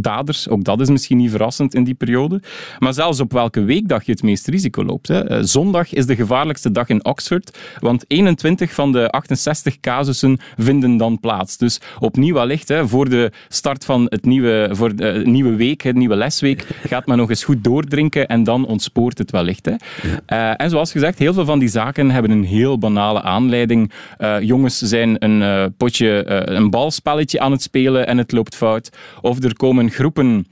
daders. 0.02 0.50
Ook 0.50 0.64
dat 0.64 0.80
is 0.80 0.90
misschien 0.90 1.18
niet 1.18 1.30
verrassend 1.30 1.74
in 1.74 1.84
die 1.84 1.94
periode. 1.94 2.42
Maar 2.80 2.94
zelfs 2.94 3.20
op 3.20 3.32
welke 3.32 3.64
weekdag 3.64 4.06
je 4.06 4.12
het 4.12 4.24
meest 4.24 4.48
risico 4.48 4.84
loopt. 4.84 5.14
Zondag 5.42 5.94
is 5.94 6.06
de 6.06 6.16
gevaarlijkste 6.16 6.72
dag 6.72 6.90
in 6.90 7.06
Oxford, 7.06 7.58
want 7.80 8.06
21 8.08 8.74
van 8.74 8.92
de 8.92 9.10
68 9.10 9.80
casussen 9.80 10.40
vinden 10.58 10.98
dan 10.98 11.20
plaats. 11.20 11.58
Dus 11.58 11.82
opnieuw 12.00 12.34
wellicht, 12.34 12.74
voor 12.84 13.10
de 13.10 13.32
start 13.48 13.86
van 13.86 14.06
het 14.10 14.26
nieuwe, 14.26 14.70
voor 14.72 14.96
de 14.96 15.22
nieuwe 15.26 15.56
week, 15.56 15.81
de 15.84 15.94
nieuwe 15.94 16.16
lesweek, 16.16 16.68
gaat 16.84 17.06
men 17.06 17.18
nog 17.18 17.30
eens 17.30 17.44
goed 17.44 17.64
doordrinken 17.64 18.28
en 18.28 18.44
dan 18.44 18.66
ontspoort 18.66 19.18
het 19.18 19.32
wellicht. 19.32 19.66
Hè. 19.66 19.74
Eh, 20.26 20.62
en 20.62 20.70
zoals 20.70 20.92
gezegd, 20.92 21.20
heel 21.20 21.34
veel 21.34 21.46
van 21.46 21.60
die 21.60 21.70
zaken 21.70 22.12
hebben 22.12 22.32
een 22.32 22.44
heel 22.44 22.78
banale 22.78 23.22
aanleiding. 23.22 23.92
Eh, 24.18 24.42
jongens 24.42 24.78
zijn 24.78 25.16
een 25.20 25.42
eh, 25.42 25.66
potje, 25.78 26.24
eh, 26.24 26.56
een 26.56 26.70
balspelletje 26.70 27.40
aan 27.40 27.52
het 27.52 27.62
spelen 27.62 28.08
en 28.08 28.18
het 28.18 28.32
loopt 28.32 28.56
fout. 28.56 28.90
Of 29.22 29.44
er 29.44 29.56
komen 29.56 29.90
groepen 29.90 30.46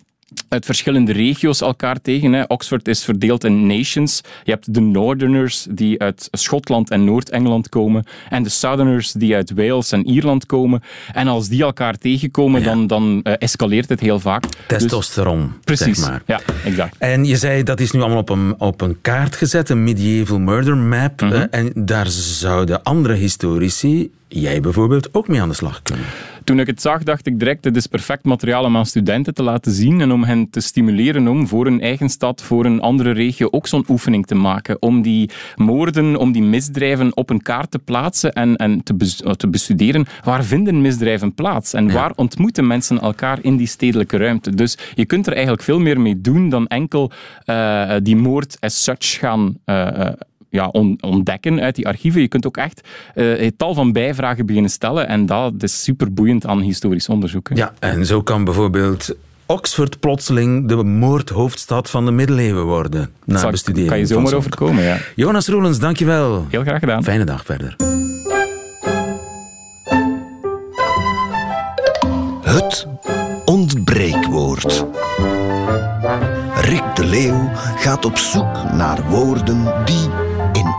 uit 0.49 0.65
verschillende 0.65 1.11
regio's 1.11 1.61
elkaar 1.61 2.01
tegen. 2.01 2.33
Hè. 2.33 2.43
Oxford 2.47 2.87
is 2.87 3.03
verdeeld 3.03 3.43
in 3.43 3.67
nations. 3.67 4.21
Je 4.43 4.51
hebt 4.51 4.73
de 4.73 4.79
Northerners 4.79 5.67
die 5.69 6.01
uit 6.01 6.27
Schotland 6.31 6.89
en 6.89 7.03
Noord-Engeland 7.03 7.69
komen 7.69 8.05
en 8.29 8.43
de 8.43 8.49
Southerners 8.49 9.11
die 9.11 9.35
uit 9.35 9.51
Wales 9.53 9.91
en 9.91 10.07
Ierland 10.07 10.45
komen. 10.45 10.83
En 11.13 11.27
als 11.27 11.47
die 11.47 11.63
elkaar 11.63 11.97
tegenkomen, 11.97 12.63
dan, 12.63 12.87
dan 12.87 13.19
uh, 13.23 13.33
escaleert 13.37 13.89
het 13.89 13.99
heel 13.99 14.19
vaak. 14.19 14.43
Testosteron, 14.67 15.41
dus, 15.41 15.77
Precies, 15.77 15.99
zeg 15.99 16.09
maar. 16.09 16.21
ja, 16.25 16.39
exact. 16.65 16.95
En 16.97 17.25
je 17.25 17.37
zei 17.37 17.63
dat 17.63 17.79
is 17.79 17.91
nu 17.91 17.99
allemaal 18.01 18.17
op 18.19 18.29
een, 18.29 18.55
op 18.57 18.81
een 18.81 18.97
kaart 19.01 19.35
gezet, 19.35 19.69
een 19.69 19.83
medieval 19.83 20.39
murder 20.39 20.77
map. 20.77 21.21
Mhm. 21.21 21.33
uh, 21.33 21.43
en 21.51 21.71
daar 21.75 22.07
zouden 22.07 22.83
andere 22.83 23.13
historici, 23.13 24.11
jij 24.27 24.61
bijvoorbeeld, 24.61 25.13
ook 25.13 25.27
mee 25.27 25.41
aan 25.41 25.49
de 25.49 25.55
slag 25.55 25.81
kunnen. 25.83 26.05
Toen 26.49 26.59
ik 26.59 26.67
het 26.67 26.81
zag, 26.81 27.03
dacht 27.03 27.25
ik 27.25 27.39
direct, 27.39 27.63
het 27.63 27.75
is 27.75 27.87
perfect 27.87 28.23
materiaal 28.23 28.63
om 28.63 28.77
aan 28.77 28.85
studenten 28.85 29.33
te 29.33 29.43
laten 29.43 29.71
zien 29.71 30.01
en 30.01 30.11
om 30.11 30.23
hen 30.23 30.49
te 30.49 30.59
stimuleren 30.59 31.27
om 31.27 31.47
voor 31.47 31.67
een 31.67 31.81
eigen 31.81 32.09
stad, 32.09 32.41
voor 32.41 32.65
een 32.65 32.81
andere 32.81 33.11
regio 33.11 33.47
ook 33.51 33.67
zo'n 33.67 33.85
oefening 33.87 34.25
te 34.25 34.35
maken. 34.35 34.81
Om 34.81 35.01
die 35.01 35.29
moorden, 35.55 36.15
om 36.15 36.31
die 36.31 36.41
misdrijven 36.41 37.15
op 37.15 37.29
een 37.29 37.41
kaart 37.41 37.71
te 37.71 37.79
plaatsen 37.79 38.33
en, 38.33 38.55
en 38.55 38.83
te, 38.83 38.93
bes, 38.93 39.23
te 39.37 39.47
bestuderen. 39.47 40.05
Waar 40.23 40.43
vinden 40.43 40.81
misdrijven 40.81 41.33
plaats? 41.33 41.73
En 41.73 41.91
waar 41.91 42.11
ontmoeten 42.15 42.67
mensen 42.67 43.01
elkaar 43.01 43.39
in 43.41 43.57
die 43.57 43.67
stedelijke 43.67 44.17
ruimte? 44.17 44.55
Dus 44.55 44.77
je 44.95 45.05
kunt 45.05 45.27
er 45.27 45.33
eigenlijk 45.33 45.63
veel 45.63 45.79
meer 45.79 46.01
mee 46.01 46.21
doen 46.21 46.49
dan 46.49 46.67
enkel 46.67 47.11
uh, 47.45 47.93
die 48.03 48.15
moord 48.15 48.57
as 48.59 48.83
such 48.83 49.19
gaan 49.19 49.57
uh, 49.65 50.09
ja, 50.49 50.67
ontdekken 50.99 51.59
uit 51.59 51.75
die 51.75 51.87
archieven. 51.87 52.21
Je 52.21 52.27
kunt 52.27 52.47
ook 52.47 52.57
echt 52.57 52.87
uh, 53.15 53.41
een 53.41 53.55
tal 53.57 53.73
van 53.73 53.91
bijvragen 53.91 54.45
beginnen 54.45 54.71
stellen 54.71 55.07
en 55.07 55.25
dat 55.25 55.63
is 55.63 55.83
super 55.83 56.13
boeiend 56.13 56.45
aan 56.45 56.61
historisch 56.61 57.09
onderzoek. 57.09 57.49
Hè. 57.49 57.55
Ja, 57.55 57.73
en 57.79 58.05
zo 58.05 58.21
kan 58.21 58.43
bijvoorbeeld 58.43 59.15
Oxford 59.45 59.99
plotseling 59.99 60.67
de 60.67 60.75
moordhoofdstad 60.75 61.89
van 61.89 62.05
de 62.05 62.11
middeleeuwen 62.11 62.65
worden. 62.65 63.09
Na 63.25 63.37
Zal, 63.39 63.51
bestuderen. 63.51 63.89
Kan 63.89 63.99
je 63.99 64.05
zomaar 64.05 64.33
overkomen, 64.33 64.83
ja. 64.83 64.97
Jonas 65.15 65.47
Roelens, 65.47 65.79
dankjewel. 65.79 66.45
Heel 66.49 66.61
graag 66.61 66.79
gedaan. 66.79 67.03
Fijne 67.03 67.23
dag 67.23 67.45
verder. 67.45 67.75
Het 72.41 72.87
ontbreekwoord. 73.45 74.85
Rick 76.61 76.95
de 76.95 77.05
Leeuw 77.05 77.49
gaat 77.75 78.05
op 78.05 78.17
zoek 78.17 78.71
naar 78.71 79.09
woorden 79.09 79.73
die 79.85 80.28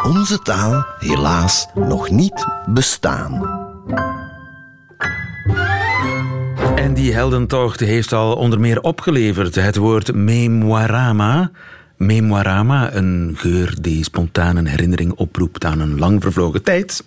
onze 0.02 0.38
taal 0.38 0.86
helaas 0.98 1.66
nog 1.74 2.10
niet 2.10 2.46
bestaan. 2.66 3.58
En 6.74 6.94
die 6.94 7.12
heldentocht 7.12 7.80
heeft 7.80 8.12
al 8.12 8.34
onder 8.34 8.60
meer 8.60 8.80
opgeleverd 8.80 9.54
het 9.54 9.76
woord 9.76 10.14
memoirama. 10.14 11.50
Memoirama, 11.96 12.94
een 12.94 13.34
geur 13.36 13.74
die 13.80 14.04
spontaan 14.04 14.56
een 14.56 14.66
herinnering 14.66 15.12
oproept 15.12 15.64
aan 15.64 15.80
een 15.80 15.98
lang 15.98 16.22
vervlogen 16.22 16.62
tijd. 16.62 17.04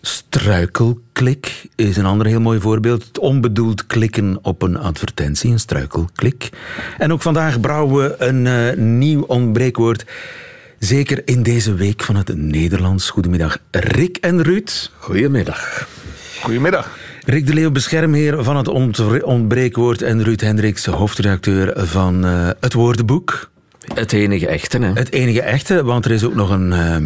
Struikelklik 0.00 1.66
is 1.74 1.96
een 1.96 2.06
ander 2.06 2.26
heel 2.26 2.40
mooi 2.40 2.60
voorbeeld. 2.60 3.04
Het 3.04 3.18
onbedoeld 3.18 3.86
klikken 3.86 4.38
op 4.42 4.62
een 4.62 4.76
advertentie, 4.76 5.50
een 5.50 5.60
struikelklik. 5.60 6.50
En 6.98 7.12
ook 7.12 7.22
vandaag 7.22 7.60
brouwen 7.60 8.04
we 8.04 8.14
een 8.18 8.44
uh, 8.46 8.84
nieuw 8.84 9.22
ontbreekwoord. 9.22 10.04
Zeker 10.78 11.22
in 11.24 11.42
deze 11.42 11.74
week 11.74 12.02
van 12.02 12.16
het 12.16 12.36
Nederlands. 12.36 13.10
Goedemiddag, 13.10 13.58
Rick 13.70 14.16
en 14.16 14.42
Ruud. 14.42 14.90
Goedemiddag. 14.98 15.88
Goedemiddag. 16.42 16.98
Rick 17.24 17.46
de 17.46 17.54
Leeuw, 17.54 17.70
beschermheer 17.70 18.44
van 18.44 18.56
het 18.56 18.68
ontbreekwoord. 19.22 20.02
En 20.02 20.22
Ruud 20.22 20.40
Hendricks, 20.40 20.84
hoofdredacteur 20.86 21.86
van 21.86 22.26
uh, 22.26 22.48
Het 22.60 22.72
Woordenboek. 22.72 23.50
Het 23.94 24.12
enige 24.12 24.46
echte, 24.46 24.78
hè? 24.78 24.92
Het 24.92 25.12
enige 25.12 25.42
echte, 25.42 25.84
want 25.84 26.04
er 26.04 26.10
is 26.10 26.24
ook 26.24 26.34
nog 26.34 26.50
een... 26.50 26.70
Uh, 26.72 26.96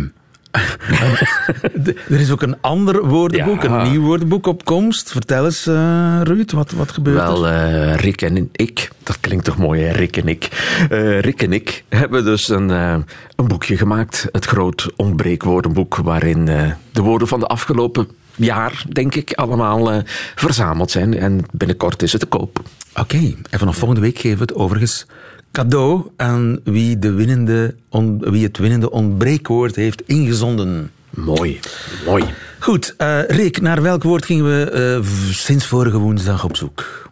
er 2.09 2.21
is 2.21 2.31
ook 2.31 2.43
een 2.43 2.61
ander 2.61 3.07
woordenboek, 3.07 3.62
ja. 3.62 3.69
een 3.69 3.90
nieuw 3.90 4.02
woordenboek 4.02 4.47
op 4.47 4.64
komst. 4.64 5.11
Vertel 5.11 5.45
eens, 5.45 5.67
uh, 5.67 6.21
Ruud, 6.23 6.52
wat, 6.52 6.71
wat 6.71 6.93
gebeurt 6.93 7.17
Wel, 7.17 7.47
er? 7.47 7.88
Uh, 7.88 7.95
Rick 7.95 8.23
en 8.23 8.49
ik, 8.52 8.90
dat 9.02 9.21
klinkt 9.21 9.45
toch 9.45 9.57
mooi, 9.57 9.83
hè? 9.83 9.93
Rick 9.93 10.17
en 10.17 10.28
ik. 10.28 10.49
Uh, 10.90 11.21
Rick 11.21 11.43
en 11.43 11.52
ik 11.52 11.85
hebben 11.88 12.25
dus 12.25 12.49
een, 12.49 12.69
een 12.69 13.05
boekje 13.47 13.76
gemaakt, 13.76 14.28
het 14.33 14.45
groot 14.45 14.93
ontbreekwoordenboek, 14.97 15.97
waarin 15.97 16.45
de 16.93 17.02
woorden 17.02 17.28
van 17.28 17.40
de 17.40 17.47
afgelopen 17.47 18.09
jaar, 18.37 18.85
denk 18.93 19.14
ik, 19.14 19.33
allemaal 19.33 20.02
verzameld 20.35 20.90
zijn. 20.90 21.19
En 21.19 21.45
binnenkort 21.52 22.02
is 22.02 22.12
het 22.12 22.21
te 22.21 22.26
koop. 22.26 22.59
Oké, 22.90 23.00
okay. 23.00 23.37
en 23.50 23.59
vanaf 23.59 23.76
volgende 23.76 24.02
week 24.02 24.19
geven 24.19 24.38
we 24.38 24.43
het 24.43 24.55
overigens 24.55 25.07
cadeau 25.52 26.11
aan 26.17 26.61
wie, 26.64 26.99
de 26.99 27.12
winnende 27.12 27.75
on, 27.88 28.19
wie 28.19 28.45
het 28.45 28.59
winnende 28.59 28.90
ontbreekwoord 28.90 29.76
heeft 29.76 30.02
ingezonden. 30.07 30.90
Mooi, 31.11 31.61
mooi. 32.07 32.25
Goed, 32.59 32.95
uh, 32.99 33.23
Rick, 33.23 33.61
naar 33.61 33.83
welk 33.83 34.02
woord 34.02 34.25
gingen 34.25 34.45
we 34.45 34.99
uh, 35.02 35.33
sinds 35.33 35.67
vorige 35.67 35.99
woensdag 35.99 36.45
op 36.45 36.57
zoek? 36.57 37.09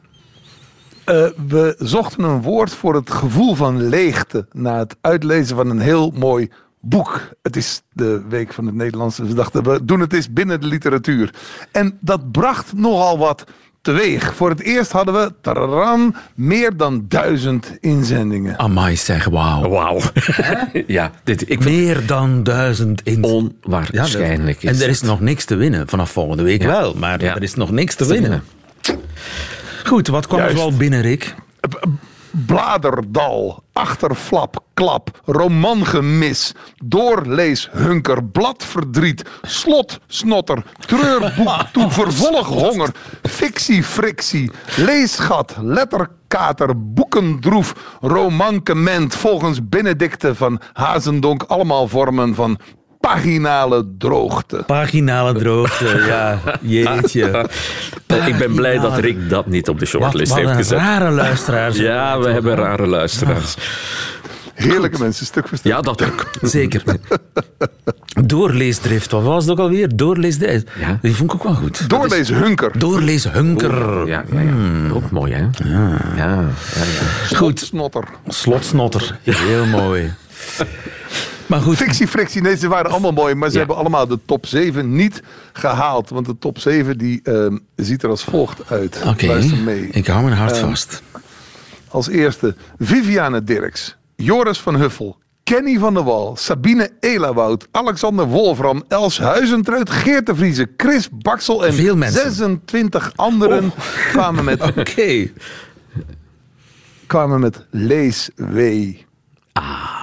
Uh, 1.07 1.27
we 1.49 1.75
zochten 1.79 2.25
een 2.25 2.43
woord 2.43 2.71
voor 2.75 2.95
het 2.95 3.11
gevoel 3.11 3.55
van 3.55 3.89
leegte 3.89 4.47
na 4.53 4.79
het 4.79 4.97
uitlezen 5.01 5.57
van 5.57 5.71
een 5.71 5.81
heel 5.81 6.13
mooi 6.15 6.51
boek. 6.81 7.29
Het 7.43 7.57
is 7.57 7.83
de 7.93 8.23
week 8.29 8.53
van 8.53 8.67
het 8.67 8.75
Nederlands, 8.75 9.17
dus 9.17 9.29
we 9.29 9.35
dachten 9.35 9.63
we 9.63 9.85
doen 9.85 10.01
het 10.01 10.13
eens 10.13 10.33
binnen 10.33 10.61
de 10.61 10.67
literatuur. 10.67 11.35
En 11.73 11.99
dat 12.01 12.33
bracht 12.33 12.73
nogal 12.73 13.19
wat 13.19 13.45
teweeg. 13.87 14.35
Voor 14.35 14.51
het 14.51 14.61
eerst 14.61 14.93
hadden 14.93 15.15
we 15.15 16.13
meer 16.35 16.77
dan 16.77 17.05
duizend 17.09 17.77
inzendingen. 17.81 18.59
Amai 18.59 18.97
zeg, 18.97 19.25
wauw. 19.25 19.69
Wauw. 19.69 20.01
ja, 20.87 21.11
dit, 21.25 21.51
ik 21.51 21.65
meer 21.65 22.07
dan 22.07 22.43
duizend 22.43 23.03
inzendingen. 23.03 23.55
Onwaarschijnlijk 23.65 24.63
ja, 24.63 24.71
En 24.71 24.81
er 24.81 24.89
is 24.89 25.01
nog 25.01 25.21
niks 25.21 25.45
te 25.45 25.55
winnen. 25.55 25.89
Vanaf 25.89 26.11
volgende 26.11 26.43
week 26.43 26.63
ja. 26.63 26.69
wel, 26.69 26.95
maar 26.95 27.23
ja. 27.23 27.35
er 27.35 27.43
is 27.43 27.55
nog 27.55 27.71
niks 27.71 27.95
te, 27.95 28.07
winnen. 28.07 28.43
winnen. 28.85 29.01
Goed, 29.85 30.09
wat 30.09 30.27
kwam 30.27 30.41
er 30.41 30.55
wel 30.55 30.77
binnen, 30.77 31.01
Rick? 31.01 31.35
Bladerdal, 32.37 33.63
achterflap, 33.73 34.59
klap, 34.75 35.09
romangemis, 35.25 36.53
doorlees, 36.85 37.69
hunker, 37.73 38.21
bladverdriet, 38.21 39.25
slot, 39.43 39.97
snotter, 40.07 40.61
treurboek, 40.85 41.65
toe, 41.75 41.89
vervolg, 41.97 42.51
honger, 42.53 42.93
fictie, 43.25 43.81
frictie, 43.81 44.51
leesgat, 44.77 45.57
letterkater, 45.63 46.75
boekendroef, 46.77 47.73
romankement, 48.05 49.15
volgens 49.15 49.63
Benedicte 49.69 50.35
van 50.35 50.61
Hazendonk, 50.73 51.49
allemaal 51.49 51.89
vormen 51.89 52.35
van 52.35 52.59
paginale 53.07 53.87
droogte. 53.99 54.63
Paginale 54.67 55.33
droogte, 55.33 56.05
ja, 56.07 56.39
jeetje. 56.61 57.49
Ik 58.27 58.39
ben 58.39 58.55
blij 58.55 58.79
dat 58.79 58.99
Rick 58.99 59.29
dat 59.29 59.47
niet 59.47 59.69
op 59.69 59.79
de 59.79 59.87
shortlist 59.87 60.33
wat, 60.33 60.43
wat 60.43 60.55
heeft 60.55 60.69
gezet. 60.69 60.79
rare 60.79 61.11
luisteraars. 61.11 61.77
Ja, 61.87 62.19
we 62.19 62.29
hebben 62.29 62.55
rare 62.55 62.87
luisteraars. 62.87 63.57
Heerlijke 64.55 64.91
Goed. 64.97 64.99
mensen, 64.99 65.27
stuk 65.27 65.49
voor 65.49 65.59
stuk. 65.59 65.73
Ja, 65.73 65.81
dat 65.81 66.05
ook. 66.05 66.31
Zeker. 66.57 66.83
Doorleesdrift, 68.25 69.11
wat 69.11 69.23
was 69.23 69.43
het 69.43 69.53
ook 69.53 69.59
alweer? 69.59 69.97
Doorleesdrift. 69.97 70.71
Ja. 70.79 70.99
Die 71.03 71.15
vond 71.15 71.33
ik 71.33 71.37
ook 71.37 71.45
wel 71.45 71.55
goed. 71.55 71.89
Doorleeshunker. 71.89 72.79
Doorleeshunker. 72.79 74.01
Oh, 74.01 74.09
ja, 74.09 74.25
ja, 74.33 74.41
ja. 74.41 74.49
Hmm. 74.49 74.93
Ook 74.93 75.11
mooi, 75.11 75.33
hè? 75.33 75.41
Ja. 75.41 75.99
ja, 76.17 76.29
ja, 76.77 76.85
ja. 77.31 77.37
Goed. 77.37 77.61
Snotter. 77.61 78.05
Slotsnotter. 78.29 79.19
Heel 79.23 79.67
mooi. 79.67 80.13
Maar 81.47 81.61
goed. 81.61 81.77
Fictie, 81.77 82.09
frictie, 82.09 82.43
nee, 82.43 82.57
ze 82.57 82.69
waren 82.69 82.91
allemaal 82.91 83.13
mooi, 83.13 83.35
maar 83.35 83.49
ze 83.49 83.53
ja. 83.53 83.59
hebben 83.59 83.77
allemaal 83.77 84.07
de 84.07 84.19
top 84.27 84.47
7 84.47 84.95
niet 84.95 85.23
gehaald. 85.53 86.11
Want 86.11 86.27
de 86.27 86.39
top 86.39 86.59
7 86.59 86.99
die, 86.99 87.21
uh, 87.25 87.47
ziet 87.77 88.03
er 88.03 88.11
als 88.11 88.25
volgt 88.25 88.71
uit. 88.71 88.97
Oké, 88.97 89.09
okay. 89.09 89.81
ik 89.91 90.07
hou 90.07 90.25
mijn 90.25 90.37
hart 90.37 90.57
uh, 90.57 90.61
vast. 90.63 91.03
Als 91.89 92.09
eerste 92.09 92.55
Viviane 92.79 93.45
Dirks, 93.45 93.97
Joris 94.17 94.59
van 94.59 94.77
Huffel, 94.77 95.19
Kenny 95.45 95.79
van 95.79 95.95
der 95.95 96.03
Wal, 96.03 96.37
Sabine 96.37 96.91
Elawoud, 97.01 97.67
Alexander 97.71 98.27
Wolfram, 98.27 98.85
Els 98.89 99.19
Huizentruid, 99.19 99.91
Geert 99.91 100.27
de 100.27 100.35
Vriezen, 100.35 100.71
Chris 100.77 101.09
Baksel 101.13 101.67
en 101.67 101.75
Veel 101.75 101.97
mensen. 101.97 102.21
26 102.21 103.13
anderen 103.17 103.65
oh. 103.65 104.11
kwamen 104.11 104.45
met... 104.45 104.61
Oké. 104.69 104.81
Okay. 104.81 105.33
kwamen 107.07 107.41
met 107.41 107.67
Lees 107.71 108.31
W. 108.37 108.93
Ah. 109.53 109.97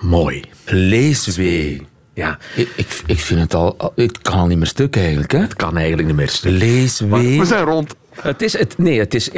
Mooi. 0.00 0.44
Leeswee. 0.64 1.86
Ja. 2.14 2.38
Ik, 2.56 2.68
ik, 2.76 3.02
ik 3.06 3.18
vind 3.18 3.40
het 3.40 3.54
al... 3.54 3.92
Het 3.94 4.18
kan 4.18 4.38
al 4.38 4.46
niet 4.46 4.58
meer 4.58 4.66
stuk 4.66 4.96
eigenlijk, 4.96 5.32
hè? 5.32 5.38
Het 5.38 5.54
kan 5.54 5.76
eigenlijk 5.76 6.08
niet 6.08 6.16
meer 6.16 6.28
stuk. 6.28 6.52
Leeswee. 6.52 7.38
We 7.38 7.44
zijn 7.44 7.64
rond. 7.64 7.94
Het 8.20 8.42
is, 8.42 8.58
het, 8.58 8.78
nee, 8.78 8.98
het 8.98 9.14
is, 9.14 9.30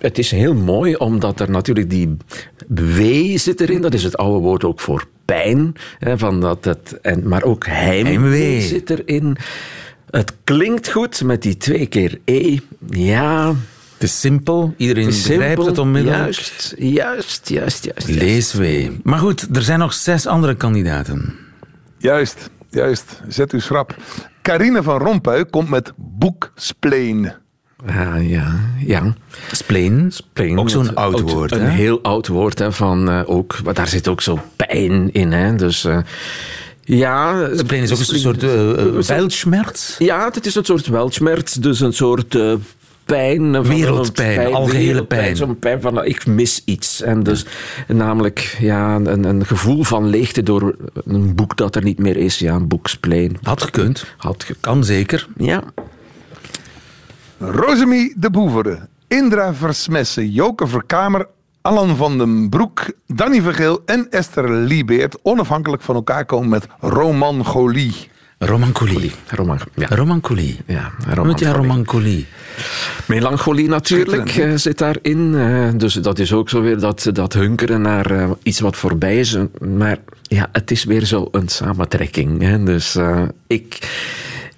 het 0.00 0.18
is 0.18 0.30
heel 0.30 0.54
mooi, 0.54 0.94
omdat 0.94 1.40
er 1.40 1.50
natuurlijk 1.50 1.90
die 1.90 2.16
wee 2.68 3.38
zit 3.38 3.60
erin. 3.60 3.80
Dat 3.80 3.94
is 3.94 4.02
het 4.02 4.16
oude 4.16 4.38
woord 4.38 4.64
ook 4.64 4.80
voor 4.80 5.04
pijn. 5.24 5.74
Hè, 5.98 6.18
van 6.18 6.40
dat 6.40 6.64
het, 6.64 6.98
en, 7.02 7.28
maar 7.28 7.42
ook 7.42 7.66
heimwee, 7.66 8.12
heimwee 8.12 8.60
zit 8.60 8.90
erin. 8.90 9.36
Het 10.10 10.32
klinkt 10.44 10.90
goed 10.90 11.22
met 11.22 11.42
die 11.42 11.56
twee 11.56 11.86
keer 11.86 12.18
e. 12.24 12.58
Ja, 12.88 13.54
Het 14.02 14.10
is 14.10 14.20
simpel, 14.20 14.74
iedereen 14.76 15.04
Het 15.04 15.14
is 15.14 15.26
begrijpt 15.26 15.46
simpel, 15.46 15.66
het 15.66 15.78
onmiddellijk. 15.78 16.22
Juist, 16.22 16.74
juist, 16.78 17.48
juist, 17.48 17.84
juist. 17.84 18.08
Leeswee. 18.08 19.00
Maar 19.02 19.18
goed, 19.18 19.56
er 19.56 19.62
zijn 19.62 19.78
nog 19.78 19.92
zes 19.92 20.26
andere 20.26 20.54
kandidaten. 20.54 21.34
Juist, 21.98 22.50
juist. 22.70 23.20
Zet 23.28 23.52
u 23.52 23.60
schrap. 23.60 23.96
Carine 24.42 24.82
van 24.82 24.98
Rompuy 24.98 25.44
komt 25.44 25.68
met 25.68 25.92
Boekspleen. 25.96 27.32
Ah, 27.86 28.30
ja, 28.30 28.60
ja. 28.86 29.14
Spleen, 29.52 30.12
Plain, 30.32 30.58
ook 30.58 30.70
zo'n 30.70 30.94
oud 30.94 31.20
woord. 31.20 31.52
Een 31.52 31.60
hè? 31.60 31.70
heel 31.70 32.02
oud 32.02 32.28
woord 32.28 32.58
hè, 32.58 32.72
van 32.72 33.10
eh, 33.10 33.22
ook, 33.26 33.62
maar 33.64 33.74
daar 33.74 33.88
zit 33.88 34.08
ook 34.08 34.20
zo 34.20 34.38
pijn 34.56 35.12
in. 35.12 35.32
Hè, 35.32 35.54
dus 35.54 35.84
eh, 35.84 35.98
ja. 36.84 37.48
Spleen 37.56 37.82
is 37.82 37.92
ook 37.92 37.98
een 37.98 38.18
soort 38.18 38.42
uh, 38.42 39.00
weltschmerz. 39.00 39.98
Ja, 39.98 40.30
het 40.32 40.46
is 40.46 40.54
een 40.54 40.64
soort 40.64 40.86
weltschmerz, 40.86 41.52
dus 41.52 41.80
een 41.80 41.92
soort 41.92 42.34
eh, 42.34 42.54
pijn. 43.16 43.54
van- 43.54 43.66
Wereldpijn, 43.66 44.54
algehele 44.54 44.86
wereldpijn, 44.86 45.20
pijn. 45.22 45.36
Zo'n 45.36 45.58
pijn 45.58 45.80
van, 45.80 45.94
nou, 45.94 46.06
ik 46.06 46.26
mis 46.26 46.62
iets. 46.64 47.02
En 47.02 47.22
dus 47.22 47.46
namelijk 47.88 48.56
ja, 48.60 48.94
een, 48.94 49.24
een 49.24 49.46
gevoel 49.46 49.82
van 49.84 50.06
leegte 50.08 50.42
door 50.42 50.76
een 51.04 51.34
boek 51.34 51.56
dat 51.56 51.76
er 51.76 51.82
niet 51.82 51.98
meer 51.98 52.16
is. 52.16 52.38
Ja, 52.38 52.54
een 52.54 52.68
boekspleen. 52.68 53.36
Had 53.42 53.62
gekund. 53.62 54.04
Had 54.16 54.44
ge- 54.44 54.56
Kan 54.60 54.84
zeker. 54.84 55.28
Ja. 55.36 55.62
Rosemie 57.38 58.14
de 58.16 58.30
Boevere. 58.30 58.78
Indra 59.08 59.54
Versmessen. 59.54 60.30
Joke 60.30 60.66
Verkamer. 60.66 61.26
Alan 61.62 61.96
van 61.96 62.18
den 62.18 62.48
Broek. 62.48 62.86
Danny 63.06 63.40
Vergeel 63.40 63.82
en 63.86 64.06
Esther 64.10 64.50
Liebeert. 64.50 65.16
Onafhankelijk 65.22 65.82
van 65.82 65.94
elkaar 65.94 66.24
komen 66.24 66.48
met 66.48 66.66
Romangolie. 66.80 68.10
Romancolie. 68.44 69.12
Roman, 69.26 69.58
ja. 69.74 69.86
Romancolie. 69.88 70.60
Ja, 70.66 70.92
Wat 70.98 71.06
ja, 71.08 71.14
romancolie. 71.14 71.52
romancolie. 71.52 72.26
Melancholie 73.06 73.68
natuurlijk 73.68 74.36
eh, 74.36 74.52
zit 74.54 74.78
daarin. 74.78 75.34
eh, 75.34 75.68
dus 75.76 75.94
dat 75.94 76.18
is 76.18 76.32
ook 76.32 76.48
zo 76.48 76.62
weer 76.62 76.78
dat, 76.78 77.08
dat 77.12 77.32
hunkeren 77.32 77.80
naar 77.80 78.10
eh, 78.10 78.30
iets 78.42 78.60
wat 78.60 78.76
voorbij 78.76 79.18
is. 79.18 79.36
Maar 79.76 79.98
ja, 80.22 80.48
het 80.52 80.70
is 80.70 80.84
weer 80.84 81.04
zo 81.04 81.28
een 81.30 81.48
samentrekking. 81.48 82.42
Hè. 82.42 82.62
Dus 82.62 82.94
eh, 82.94 83.22
ik, 83.46 83.88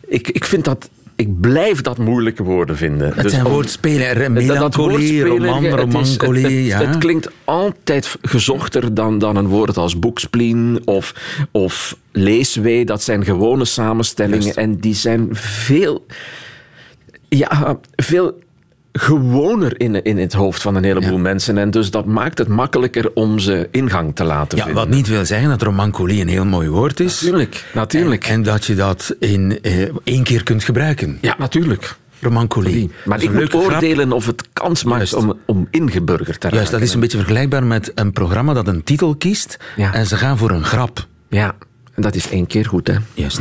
ik, 0.09 0.29
ik 0.29 0.45
vind 0.45 0.65
dat... 0.65 0.89
Ik 1.17 1.41
blijf 1.41 1.81
dat 1.81 1.99
moeilijke 1.99 2.43
woorden 2.43 2.77
vinden. 2.77 3.13
Het 3.15 3.23
Dus 3.23 3.33
zijn 3.33 3.45
woordspelen. 3.45 4.33
Melancholie, 4.33 5.25
roman, 5.25 5.67
romancolie. 5.67 6.43
het, 6.45 6.53
het, 6.53 6.65
ja. 6.67 6.79
het 6.79 6.99
klinkt 6.99 7.31
altijd 7.45 8.17
gezochter 8.23 8.95
dan, 8.95 9.19
dan 9.19 9.37
een 9.37 9.47
woord 9.47 9.77
als 9.77 9.99
boekspleen 9.99 10.83
of, 10.85 11.15
of 11.51 11.97
leeswee. 12.13 12.85
Dat 12.85 13.03
zijn 13.03 13.25
gewone 13.25 13.65
samenstellingen 13.65 14.55
en 14.55 14.77
die 14.77 14.95
zijn 14.95 15.29
veel, 15.33 16.07
ja, 17.29 17.79
veel 17.95 18.39
gewoner 18.99 19.81
in, 19.81 20.03
in 20.03 20.19
het 20.19 20.33
hoofd 20.33 20.63
van 20.63 20.75
een 20.75 20.85
heleboel 20.85 21.13
Ja. 21.17 21.19
mensen. 21.19 21.59
En 21.59 21.71
dus 21.71 21.91
dat 21.91 22.05
maakt 22.07 22.39
het 22.39 22.49
makkelijker 22.49 23.11
om 23.15 23.39
ze 23.39 23.69
ingang 23.71 24.15
te 24.15 24.25
laten 24.25 24.59
Ja, 24.59 24.65
vinden. 24.65 24.83
wat 24.87 24.95
niet 24.95 25.07
wil 25.09 25.25
zeggen 25.27 25.49
dat 25.49 25.63
romancolie 25.63 26.21
een 26.21 26.29
heel 26.29 26.45
mooi 26.45 26.69
woord 26.69 27.01
is. 27.01 27.21
Natuurlijk, 27.21 27.65
natuurlijk. 27.75 28.25
En, 28.27 28.33
en 28.35 28.43
dat 28.43 28.65
je 28.65 28.75
dat 28.75 29.15
in 29.19 29.59
eh, 29.63 29.89
één 30.05 30.23
keer 30.23 30.43
kunt 30.43 30.65
gebruiken. 30.65 31.19
ja, 31.21 31.35
natuurlijk. 31.39 31.97
Romancolie. 32.21 32.91
Maar 33.05 33.19
Dat 33.19 33.29
is 33.29 33.35
ik 33.35 33.35
een 33.35 33.41
moet 33.61 33.65
oordelen 33.65 34.13
of 34.13 34.27
het 34.27 34.49
kans 34.53 34.85
maakt 34.85 34.97
Juist. 35.11 35.15
om, 35.15 35.39
om 35.47 35.69
ingeburgerd 35.71 36.27
te 36.41 36.47
raken. 36.47 36.57
Juist, 36.57 36.71
dat 36.73 36.81
is 36.81 36.95
een 36.95 37.01
beetje 37.01 37.17
vergelijkbaar 37.19 37.65
met 37.65 37.93
een 37.95 38.13
programma 38.13 38.53
dat 38.53 38.69
een 38.69 38.83
titel 38.85 39.15
kiest 39.17 39.57
Ja. 39.77 39.95
en 39.95 40.07
ze 40.07 40.17
gaan 40.17 40.39
voor 40.39 40.51
een 40.51 40.65
grap. 40.65 41.07
Ja, 41.29 41.55
en 41.95 42.03
dat 42.03 42.15
is 42.15 42.29
één 42.31 42.47
keer 42.47 42.67
goed, 42.67 42.87
hè. 42.87 42.95
Juist. 43.15 43.41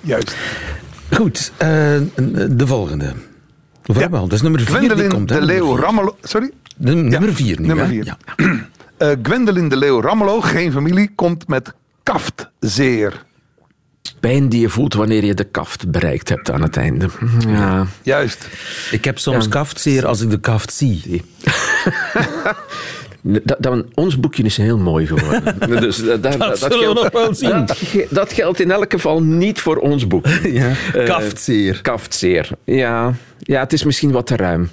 Juist. 0.00 0.36
Goed, 1.10 1.52
eh, 1.56 1.66
de 2.50 2.66
volgende. 2.66 3.12
Dat 3.94 4.32
is 4.32 4.42
nummer 4.42 4.60
vier 4.60 4.94
die 4.94 5.06
komt. 5.06 5.30
hè? 5.30 5.38
de 5.38 5.44
Leeuw. 5.46 5.76
Rammelo. 5.76 6.16
Sorry? 6.22 6.50
De- 6.76 6.94
Nummer 6.94 7.28
Ja, 7.28 7.34
vier 7.34 7.60
nu, 7.60 7.66
nummer 7.66 7.86
vier. 7.86 8.04
Ja. 8.04 8.16
Eh 8.96 9.08
Gwendoline 9.22 9.68
de 9.68 9.76
Leeuw 9.76 10.00
Rammelo, 10.00 10.40
geen 10.40 10.72
familie, 10.72 11.10
komt 11.14 11.48
met 11.48 11.72
kaftzeer. 12.02 13.24
Pijn 14.20 14.48
die 14.48 14.60
je 14.60 14.68
voelt 14.68 14.94
wanneer 14.94 15.24
je 15.24 15.34
de 15.34 15.44
kaft 15.44 15.90
bereikt 15.90 16.28
hebt 16.28 16.50
aan 16.50 16.62
het 16.62 16.76
einde. 16.76 17.08
Ja. 17.48 17.86
Juist. 18.02 18.48
Ik 18.90 19.04
heb 19.04 19.18
soms 19.18 19.48
kaftzeer 19.48 20.06
als 20.06 20.20
ik 20.20 20.30
de 20.30 20.40
kaft 20.40 20.72
zie. 20.72 21.02
Dat, 23.22 23.56
dat, 23.58 23.84
ons 23.94 24.20
boekje 24.20 24.42
is 24.42 24.56
heel 24.56 24.78
mooi 24.78 25.06
geworden. 25.06 25.54
Dus 25.80 25.96
dat, 26.04 26.22
dat, 26.22 26.38
dat, 26.38 26.58
zullen 26.58 26.78
we 26.78 26.84
geldt, 26.84 27.02
nog 27.02 27.22
wel 27.22 27.34
zien. 27.34 27.66
Dat, 27.66 27.76
ge- 27.76 28.06
dat 28.10 28.32
geldt 28.32 28.60
in 28.60 28.70
elk 28.70 28.92
geval 28.92 29.22
niet 29.22 29.60
voor 29.60 29.76
ons 29.76 30.06
boek. 30.06 30.26
Ja. 30.42 30.72
Eh, 30.94 31.04
Kaftzeer. 31.04 31.80
Kaftzeer. 31.82 32.48
Ja. 32.64 33.14
ja, 33.38 33.60
het 33.60 33.72
is 33.72 33.84
misschien 33.84 34.10
wat 34.10 34.26
te 34.26 34.36
ruim. 34.36 34.70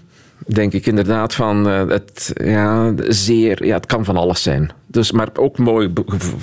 Denk 0.47 0.73
ik 0.73 0.85
inderdaad 0.85 1.35
van 1.35 1.69
eh, 1.69 1.87
het 1.87 2.31
ja, 2.43 2.93
zeer. 3.07 3.65
Ja, 3.65 3.75
het 3.75 3.85
kan 3.85 4.05
van 4.05 4.17
alles 4.17 4.41
zijn. 4.43 4.71
Dus, 4.87 5.11
maar 5.11 5.29
ook 5.33 5.57
mooi 5.57 5.93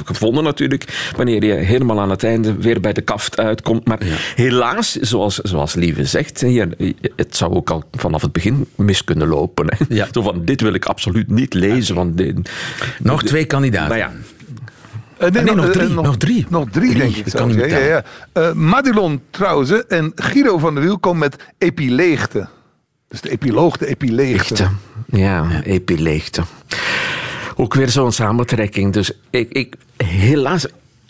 gevonden 0.04 0.44
natuurlijk. 0.44 1.12
Wanneer 1.16 1.44
je 1.44 1.52
helemaal 1.52 2.00
aan 2.00 2.11
het 2.11 2.25
einde 2.25 2.54
weer 2.54 2.80
bij 2.80 2.93
de 2.93 3.00
kaft 3.00 3.38
uitkomt. 3.38 3.86
Maar 3.86 3.99
helaas, 4.34 4.93
zoals, 4.93 5.36
zoals 5.36 5.75
Lieve 5.75 6.04
zegt, 6.04 6.40
hier, 6.40 6.69
het 7.17 7.36
zou 7.36 7.54
ook 7.54 7.71
al 7.71 7.84
vanaf 7.93 8.23
het 8.23 8.32
begin 8.32 8.67
mis 8.75 9.04
kunnen 9.04 9.28
lopen. 9.28 9.67
Hè. 9.67 9.84
Ja. 9.95 10.08
Zo 10.12 10.23
van: 10.23 10.45
dit 10.45 10.60
wil 10.60 10.75
ik 10.75 10.84
absoluut 10.84 11.30
niet 11.30 11.54
lezen. 11.54 11.95
Want 11.95 12.17
dit, 12.17 12.50
Nog 12.99 13.23
twee 13.23 13.45
kandidaten. 13.45 13.99
nou 13.99 14.00
ja, 14.00 14.12
Eh, 15.19 15.30
nee, 15.30 15.54
nog 15.54 15.64
eh, 15.67 15.71
drie, 15.71 15.88
nog 15.88 16.17
drie. 16.17 16.47
Nog 16.49 16.69
drie, 16.71 16.88
Drie, 16.88 16.99
denk 16.99 17.17
ik 17.17 17.25
dat 17.25 17.34
kan 17.34 17.49
Ja, 17.49 17.56
niet 17.56 17.71
ja. 17.71 18.04
Eh, 18.32 18.52
Madelon 18.52 19.21
en 19.88 20.12
Guido 20.14 20.58
van 20.58 20.75
der 20.75 20.82
Wiel 20.82 20.99
komen 20.99 21.19
met 21.19 21.36
epileegte. 21.58 22.49
Dus 23.15 23.23
de 23.23 23.31
epiloog, 23.31 23.77
de 23.77 23.87
epileegte. 23.87 24.55
Leegte. 24.55 24.71
Ja, 25.23 25.63
epileegte. 25.65 26.43
Ook 27.57 27.75
weer 27.75 27.89
zo'n 27.89 28.13
samentrekking. 28.13 28.93
Dus 28.93 29.11
ik, 29.31 29.50
ik, 29.53 29.75
helaas, 30.05 30.67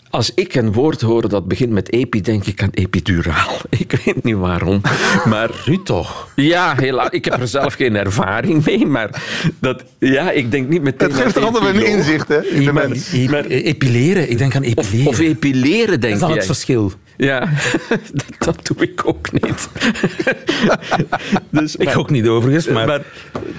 als 0.09 0.31
ik 0.35 0.55
een 0.55 0.71
woord 0.73 1.01
hoor 1.01 1.29
dat 1.29 1.47
begint 1.47 1.71
met 1.71 1.91
epi, 1.91 2.21
denk 2.21 2.45
ik 2.45 2.63
aan 2.63 2.69
epiduraal. 2.71 3.57
Ik 3.77 3.99
weet 4.05 4.23
niet 4.23 4.35
waarom. 4.35 4.81
Maar 5.25 5.49
Nu 5.65 5.83
toch. 5.83 6.27
ja, 6.35 6.75
helaas, 6.77 7.09
ik 7.09 7.25
heb 7.25 7.39
er 7.39 7.47
zelf 7.47 7.73
geen 7.73 7.95
ervaring 7.95 8.65
mee. 8.65 8.85
Maar 8.85 9.23
dat, 9.59 9.83
ja, 9.99 10.31
ik 10.31 10.51
denk 10.51 10.69
niet 10.69 10.81
meteen 10.81 11.09
Het 11.11 11.17
geeft 11.21 11.33
toch 11.33 11.43
altijd 11.43 11.63
weer 11.63 11.75
een 11.85 11.97
inzicht 11.97 12.27
hè, 12.27 12.43
in 12.45 12.65
de 12.65 12.73
mens. 12.73 13.11
epi- 13.13 13.47
epileren. 13.47 14.29
Ik 14.31 14.37
denk 14.37 14.55
aan 14.55 14.63
Of, 14.65 14.69
epileren. 14.85 15.07
of 15.11 15.19
epileren, 15.19 15.87
dat 15.91 16.01
denk 16.01 16.13
is 16.13 16.19
dan 16.19 16.31
het 16.31 16.45
verschil. 16.45 16.91
Ja, 17.17 17.39
dat, 17.89 18.03
dat 18.37 18.65
doe 18.67 18.77
ik 18.87 19.01
ook 19.05 19.31
niet. 19.31 19.69
dus, 21.49 21.75
Ik 21.75 21.97
ook 21.97 22.09
niet 22.09 22.27
overigens, 22.27 22.67
maar, 22.67 22.87
maar 22.87 23.01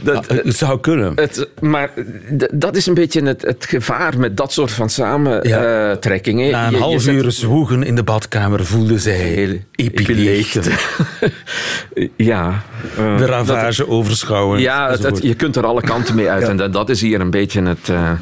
dat, 0.02 0.28
Ah, 0.28 0.36
het 0.44 0.56
zou 0.56 0.80
kunnen. 0.80 1.12
Het, 1.14 1.48
maar 1.60 1.90
dat 2.52 2.76
is 2.76 2.86
een 2.86 2.94
beetje 2.94 3.22
het, 3.22 3.42
het 3.42 3.64
gevaar 3.68 4.18
met 4.18 4.36
dat 4.36 4.52
soort 4.52 4.70
van 4.70 4.90
samentrekkingen. 4.90 6.50
Na 6.50 6.66
een 6.66 6.74
half 6.74 7.06
uur 7.06 7.32
zwoegen 7.32 7.82
in 7.82 7.94
de 7.94 8.02
badkamer 8.02 8.66
voelde 8.66 8.98
zij 8.98 9.64
epileegte. 9.74 10.60
ja. 12.16 12.62
eh, 12.96 13.12
De 13.18 13.26
dat- 13.26 13.28
ravage 13.28 13.88
overschouwen. 13.88 14.60
ja, 14.60 14.90
het- 14.90 15.22
je 15.22 15.34
kunt 15.34 15.56
er 15.56 15.66
alle 15.66 15.80
kanten 15.82 16.14
mee 16.14 16.30
uit. 16.30 16.48
En 16.48 16.70
dat, 16.72 16.90
is 16.90 17.00
hier 17.00 17.20
een 17.20 17.30
beetje 17.30 17.62
het, 17.62 17.88
eh, 17.88 18.12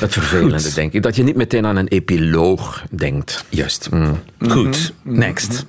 het 0.00 0.12
vervelende, 0.12 0.58
Goed. 0.62 0.74
denk 0.74 0.92
ik. 0.92 1.02
Dat 1.02 1.16
je 1.16 1.22
niet 1.22 1.36
meteen 1.36 1.66
aan 1.66 1.76
een 1.76 1.88
epiloog 1.88 2.82
denkt. 2.90 3.44
Juist. 3.48 3.88
Mm. 3.90 4.20
Goed, 4.48 4.92
next. 5.02 5.66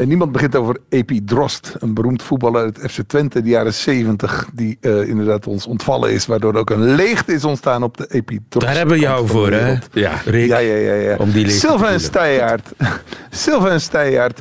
En 0.00 0.08
niemand 0.08 0.32
begint 0.32 0.56
over 0.56 0.76
Epi 0.88 1.24
Drost, 1.24 1.74
een 1.78 1.94
beroemd 1.94 2.22
voetballer 2.22 2.62
uit 2.62 2.78
FC 2.90 3.00
Twente 3.06 3.38
in 3.38 3.44
de 3.44 3.50
jaren 3.50 3.74
70, 3.74 4.48
die 4.52 4.78
eh, 4.80 5.08
inderdaad 5.08 5.46
ons 5.46 5.66
ontvallen 5.66 6.12
is, 6.12 6.26
waardoor 6.26 6.54
er 6.54 6.58
ook 6.58 6.70
een 6.70 6.94
leegte 6.94 7.32
is 7.32 7.44
ontstaan 7.44 7.82
op 7.82 7.96
de 7.96 8.06
Epi 8.08 8.38
Drost. 8.48 8.66
Daar 8.66 8.76
hebben 8.76 8.94
we 8.94 9.00
jou 9.00 9.26
voor, 9.26 9.50
hè? 9.50 9.76
Ja. 9.92 10.20
Rick, 10.24 10.48
Ja, 10.48 10.58
ja, 10.58 10.74
ja. 10.74 10.92
ja. 10.92 11.16
Om 11.16 11.30
die 11.30 11.50
Sylvain. 11.50 12.00
Steijaert, 12.00 12.68
Sylvain 13.30 13.80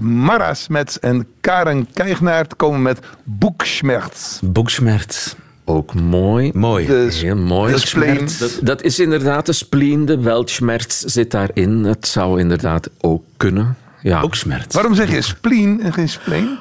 Mara 0.02 0.54
Smets 0.54 1.00
en 1.00 1.28
Karen 1.42 1.88
Keignaert 1.94 2.56
komen 2.56 2.82
met 2.82 3.00
Boekschmerz. 3.24 4.40
Boekschmerz. 4.42 5.34
Ook 5.66 5.94
mooi. 5.94 6.52
Mooi. 6.54 6.86
De 6.86 7.10
Heel 7.12 7.36
mooi. 7.36 7.74
de 7.74 7.80
spleen. 7.80 8.28
Dat, 8.40 8.60
dat 8.62 8.82
is 8.82 9.00
inderdaad 9.00 9.46
de 9.46 9.54
spleen, 9.54 10.06
de 10.06 10.20
weltschmerz 10.20 10.86
zit 10.88 11.32
daarin. 11.32 11.84
Het 11.84 12.08
zou 12.08 12.40
inderdaad 12.40 12.90
ook 13.02 13.24
kunnen. 13.38 13.78
Ja. 14.02 14.22
Boekschmerz. 14.22 14.66
Waarom 14.70 14.96
zeg 14.96 15.12
je 15.12 15.22
spleen 15.22 15.82
en 15.82 15.94
geen 15.94 16.10
spleen? 16.10 16.60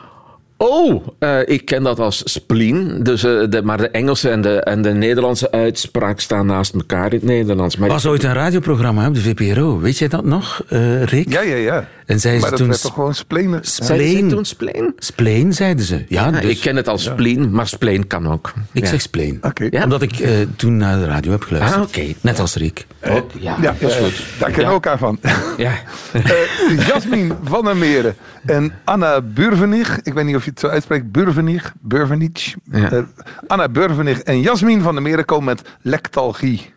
Oh, 0.61 1.07
eh, 1.19 1.39
ik 1.45 1.65
ken 1.65 1.83
dat 1.83 1.99
als 1.99 2.33
spleen. 2.33 3.03
Dus, 3.03 3.25
eh, 3.25 3.49
de, 3.49 3.63
maar 3.63 3.77
de 3.77 3.89
Engelse 3.89 4.31
en 4.31 4.41
de, 4.41 4.61
en 4.61 4.83
de 4.83 4.93
Nederlandse 4.93 5.51
uitspraak 5.51 6.21
staan 6.21 6.47
naast 6.47 6.75
elkaar 6.75 7.13
in 7.13 7.19
het 7.19 7.23
Nederlands. 7.23 7.77
Maar 7.77 7.89
was 7.89 8.07
ooit 8.07 8.23
een 8.23 8.33
radioprogramma 8.33 9.03
hè, 9.03 9.09
op 9.09 9.15
de 9.15 9.21
VPRO. 9.21 9.79
Weet 9.79 9.99
jij 9.99 10.09
dat 10.09 10.25
nog, 10.25 10.63
eh, 10.69 11.03
Rick? 11.03 11.31
Ja, 11.33 11.41
ja, 11.41 11.57
ja. 11.57 11.89
En 12.09 12.21
zeiden 12.21 12.41
Maar 12.43 12.51
ze 12.51 12.57
dat 12.57 12.59
toen 12.59 12.69
werd 12.69 12.81
toch 12.83 12.95
gewoon 12.95 13.15
splenen? 13.15 13.61
Zeiden 13.65 14.07
ze 14.07 14.13
spleen. 14.13 14.29
toen 14.29 14.45
spleen? 14.45 14.93
Spleen, 14.99 15.53
zeiden 15.53 15.85
ze. 15.85 16.05
Ja, 16.09 16.25
Ja, 16.25 16.31
dus 16.31 16.51
ik 16.51 16.61
ken 16.61 16.77
het 16.77 16.89
als 16.89 17.05
spleen, 17.05 17.51
maar 17.51 17.67
spleen 17.69 18.07
kan 18.07 18.27
ook. 18.29 18.53
ik 18.73 18.83
Ja. 18.83 18.89
zeg 18.89 19.01
spleen. 19.01 19.39
Oké. 19.43 19.67
Ja? 19.71 19.83
Omdat 19.83 20.03
ik 20.03 20.19
eh, 20.19 20.31
toen 20.57 20.77
naar 20.77 20.99
de 20.99 21.05
radio 21.05 21.31
heb 21.31 21.43
geluisterd. 21.43 21.83
Ah, 21.83 21.89
oké. 21.89 22.15
Net 22.21 22.39
als 22.39 22.55
Rick. 22.55 22.87
Oh, 23.05 23.15
ja, 23.39 23.57
Ja, 23.61 23.75
dat 23.81 23.91
is 23.91 23.97
eh, 23.97 24.03
goed. 24.05 24.23
daar 24.39 24.49
kennen 24.49 24.67
we 24.67 24.73
elkaar 24.73 24.99
van. 24.99 25.19
Ja. 25.57 25.73
Eh, 26.13 26.87
Jasmin 26.87 27.33
van 27.45 27.65
der 27.65 27.77
Meren 27.77 28.17
en 28.47 28.73
Anna 28.85 29.21
Burvenich. 29.21 29.99
Ik 30.03 30.13
weet 30.15 30.25
niet 30.25 30.37
of 30.37 30.45
je 30.45 30.51
het 30.51 30.61
zo 30.61 30.67
uitspreekt. 30.69 31.13
Burvenich. 31.13 31.73
Burvenich. 31.81 32.55
Ja. 32.71 32.91
Eh, 32.91 33.03
Anna 33.47 33.69
Burvenich 33.69 34.19
en 34.21 34.41
Jasmin 34.41 34.81
van 34.83 34.95
der 34.95 35.03
Meren 35.03 35.25
komen 35.25 35.45
met 35.45 35.63
lectalgie. 35.83 36.73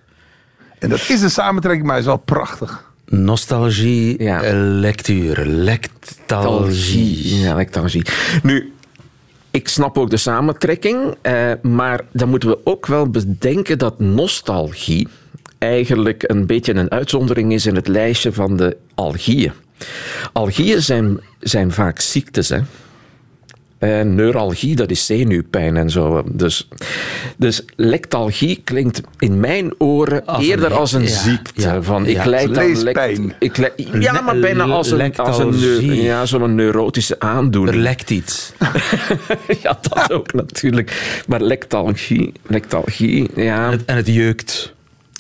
En 0.79 0.89
dat 0.89 1.09
is 1.09 1.21
een 1.21 1.29
samentrekking, 1.31 1.85
maar 1.87 1.97
is 1.97 2.05
wel 2.05 2.17
prachtig. 2.17 2.89
Nostalgie, 3.12 4.24
Ja. 4.24 4.41
eh, 4.43 4.52
lectuur, 4.56 5.45
lectalgie. 5.45 7.38
Ja, 7.39 7.56
lectalgie. 7.56 8.04
Nu, 8.43 8.74
ik 9.52 9.67
snap 9.67 9.97
ook 9.97 10.10
de 10.10 10.17
samentrekking, 10.17 11.15
eh, 11.21 11.52
maar 11.62 12.02
dan 12.12 12.30
moeten 12.30 12.50
we 12.50 12.60
ook 12.63 12.86
wel 12.86 13.10
bedenken 13.10 13.78
dat 13.78 14.00
nostalgie 14.00 15.08
eigenlijk 15.58 16.24
een 16.28 16.45
beetje 16.45 16.74
een 16.74 16.91
uitzondering 16.91 17.54
is 17.54 17.65
in 17.65 17.76
het 17.76 17.88
lijstje 17.88 18.34
van 18.34 18.58
de 18.58 18.78
algieën. 18.95 19.52
Algieën 20.34 20.82
zijn, 20.82 21.19
zijn 21.39 21.71
vaak 21.71 22.00
ziektes, 22.00 22.50
hè. 22.50 22.60
Eh, 23.81 24.01
neuralgie, 24.01 24.75
dat 24.75 24.91
is 24.91 25.05
zenuwpijn 25.05 25.77
en 25.77 25.89
zo. 25.89 26.23
Dus, 26.31 26.67
dus 27.37 27.63
lectalgie 27.75 28.61
klinkt 28.63 29.01
in 29.19 29.39
mijn 29.39 29.73
oren 29.77 30.25
Als 30.25 30.45
eerder 30.47 30.73
als 30.73 30.91
een 30.93 31.01
ja, 31.01 31.07
ziekte. 31.07 31.61
ja, 31.61 31.81
van, 31.81 32.05
ik 32.05 32.15
ja. 32.15 32.25
leid 32.25 32.57
aan 32.57 32.65
lect- 32.65 32.83
Leespijn. 32.83 33.33
ik 33.39 33.57
le- 33.57 33.73
ja, 33.99 34.21
maar 34.21 34.39
bijna 34.39 34.63
als 34.63 34.91
een, 34.91 35.15
als 35.17 35.37
een, 35.37 35.93
ja, 35.95 36.25
zo'n 36.25 36.55
neurotische 36.55 37.15
Er 37.17 37.27
aandoening. 37.27 37.75
lekt 37.77 38.09
iets. 38.09 38.51
ja, 39.63 39.79
dat 39.89 40.11
ook 40.11 40.33
natuurlijk. 40.33 41.21
Maar 41.27 41.41
lectalgie, 41.41 42.31
lectalgie 42.47 43.29
ja, 43.35 43.71
En 43.85 43.95
het 43.95 44.07
jeukt. 44.07 44.73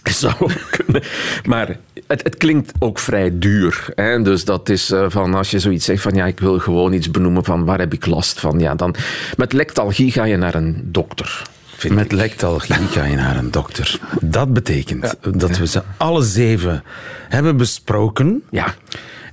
zou 0.21 0.33
ook 0.39 0.61
kunnen. 0.69 1.03
Maar 1.43 1.77
het, 2.07 2.23
het 2.23 2.37
klinkt 2.37 2.71
ook 2.79 2.99
vrij 2.99 3.39
duur. 3.39 3.85
Hè? 3.95 4.21
Dus 4.21 4.45
dat 4.45 4.69
is 4.69 4.91
eh, 4.91 5.05
van 5.07 5.33
als 5.33 5.51
je 5.51 5.59
zoiets 5.59 5.85
zegt 5.85 6.01
van 6.01 6.13
ja, 6.13 6.25
ik 6.25 6.39
wil 6.39 6.59
gewoon 6.59 6.93
iets 6.93 7.11
benoemen 7.11 7.43
van 7.43 7.65
waar 7.65 7.79
heb 7.79 7.93
ik 7.93 8.05
last 8.05 8.39
van. 8.39 8.59
Ja, 8.59 8.75
dan 8.75 8.95
met 9.37 9.53
lectalgie 9.53 10.11
ga 10.11 10.23
je 10.23 10.37
naar 10.37 10.55
een 10.55 10.81
dokter. 10.83 11.41
Met 11.89 12.05
ik. 12.05 12.11
lectalgie 12.11 12.87
ga 12.95 13.03
je 13.03 13.15
naar 13.15 13.37
een 13.37 13.51
dokter. 13.51 13.99
Dat 14.21 14.53
betekent 14.53 15.15
dat 15.37 15.57
we 15.57 15.67
ze 15.67 15.81
alle 15.97 16.23
zeven 16.23 16.83
hebben 17.29 17.57
besproken. 17.57 18.43
Ja. 18.49 18.75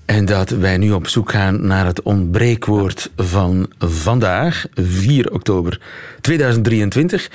En 0.05 0.25
dat 0.25 0.51
wij 0.51 0.77
nu 0.77 0.93
op 0.93 1.09
zoek 1.09 1.31
gaan 1.31 1.67
naar 1.67 1.87
het 1.87 2.03
ontbreekwoord 2.03 3.11
van 3.17 3.71
vandaag, 3.79 4.67
4 4.75 5.33
oktober 5.33 5.81
2023. 6.21 7.31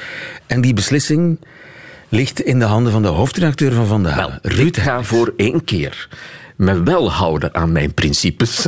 En 0.48 0.62
die 0.62 0.74
beslissing 0.74 1.38
ligt 2.14 2.42
in 2.42 2.60
de 2.60 2.66
handen 2.66 2.92
van 2.92 3.02
de 3.02 3.08
hoofdredacteur 3.08 3.72
van 3.72 3.88
vandaag, 3.88 4.16
Wel, 4.16 4.32
Ruud 4.42 4.78
ik 4.78 4.78
ga 4.78 5.04
voor 5.04 5.34
één 5.38 5.64
keer 5.64 6.08
me 6.56 6.84
wel 6.84 7.12
houden 7.12 7.54
aan 7.54 7.72
mijn 7.72 7.94
principes. 7.94 8.68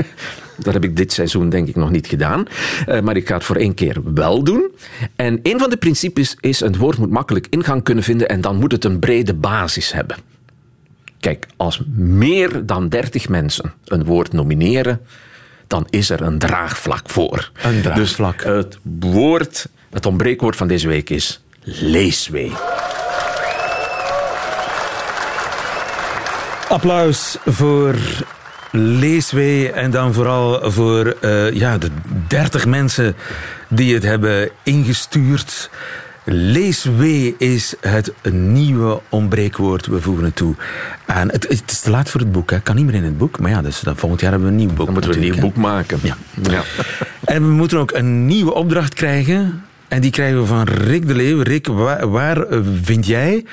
Dat 0.64 0.74
heb 0.74 0.84
ik 0.84 0.96
dit 0.96 1.12
seizoen 1.12 1.48
denk 1.48 1.68
ik 1.68 1.76
nog 1.76 1.90
niet 1.90 2.06
gedaan. 2.06 2.44
Eh, 2.86 3.00
maar 3.00 3.16
ik 3.16 3.28
ga 3.28 3.34
het 3.34 3.44
voor 3.44 3.56
één 3.56 3.74
keer 3.74 4.14
wel 4.14 4.44
doen. 4.44 4.70
En 5.16 5.40
een 5.42 5.58
van 5.58 5.70
de 5.70 5.76
principes 5.76 6.36
is: 6.40 6.60
een 6.60 6.76
woord 6.76 6.98
moet 6.98 7.10
makkelijk 7.10 7.46
ingang 7.50 7.82
kunnen 7.82 8.04
vinden 8.04 8.28
en 8.28 8.40
dan 8.40 8.56
moet 8.56 8.72
het 8.72 8.84
een 8.84 8.98
brede 8.98 9.34
basis 9.34 9.92
hebben. 9.92 10.16
Kijk, 11.20 11.46
als 11.56 11.82
meer 11.96 12.66
dan 12.66 12.88
30 12.88 13.28
mensen 13.28 13.72
een 13.84 14.04
woord 14.04 14.32
nomineren, 14.32 15.00
dan 15.66 15.86
is 15.90 16.10
er 16.10 16.20
een 16.20 16.38
draagvlak 16.38 17.10
voor. 17.10 17.50
Een 17.62 17.82
draagvlak. 17.82 18.42
Dus 18.42 18.54
het 18.54 18.78
woord, 19.00 19.68
het 19.90 20.06
ontbreekwoord 20.06 20.56
van 20.56 20.68
deze 20.68 20.88
week 20.88 21.10
is 21.10 21.40
leeswee. 21.66 22.52
Applaus 26.68 27.36
voor 27.44 27.94
Leeswee 28.70 29.72
en 29.72 29.90
dan 29.90 30.14
vooral 30.14 30.70
voor 30.70 31.16
eh, 31.20 31.52
ja, 31.52 31.78
de 31.78 31.90
30 32.26 32.66
mensen 32.66 33.16
die 33.68 33.94
het 33.94 34.02
hebben 34.02 34.50
ingestuurd. 34.62 35.70
Leeswee 36.24 37.34
is 37.38 37.74
het 37.80 38.12
nieuwe 38.32 39.00
ontbreekwoord. 39.08 39.86
We 39.86 40.00
voegen 40.00 40.24
het 40.24 40.36
toe 40.36 40.54
aan. 41.06 41.30
Het, 41.30 41.48
het 41.48 41.70
is 41.70 41.80
te 41.80 41.90
laat 41.90 42.10
voor 42.10 42.20
het 42.20 42.32
boek, 42.32 42.50
hè. 42.50 42.60
kan 42.60 42.76
niet 42.76 42.84
meer 42.84 42.94
in 42.94 43.04
het 43.04 43.18
boek. 43.18 43.38
Maar 43.38 43.50
ja, 43.50 43.62
dus 43.62 43.80
dan 43.80 43.96
volgend 43.96 44.20
jaar 44.20 44.30
hebben 44.30 44.48
we 44.48 44.54
een 44.54 44.60
nieuw 44.60 44.74
boek. 44.74 44.84
Dan 44.84 44.92
moeten 44.92 45.10
we 45.10 45.16
een 45.16 45.22
nieuw 45.22 45.40
boek 45.40 45.56
maken. 45.56 45.98
Ja. 46.02 46.16
En 47.24 47.48
we 47.48 47.52
moeten 47.52 47.78
ook 47.78 47.92
een 47.92 48.26
nieuwe 48.26 48.54
opdracht 48.54 48.94
krijgen. 48.94 49.65
En 49.88 50.00
die 50.00 50.10
krijgen 50.10 50.40
we 50.40 50.46
van 50.46 50.62
Rick 50.62 51.06
de 51.06 51.14
Leeuw. 51.14 51.42
Rick, 51.42 51.66
waar, 51.66 52.42
eh, 52.42 52.60
vind 52.82 53.06
jij, 53.06 53.44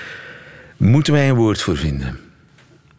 moeten 0.78 1.13
wij 1.13 1.30
een 1.30 1.36
woord 1.36 1.62
voor 1.62 1.78
vinden? 1.78 2.19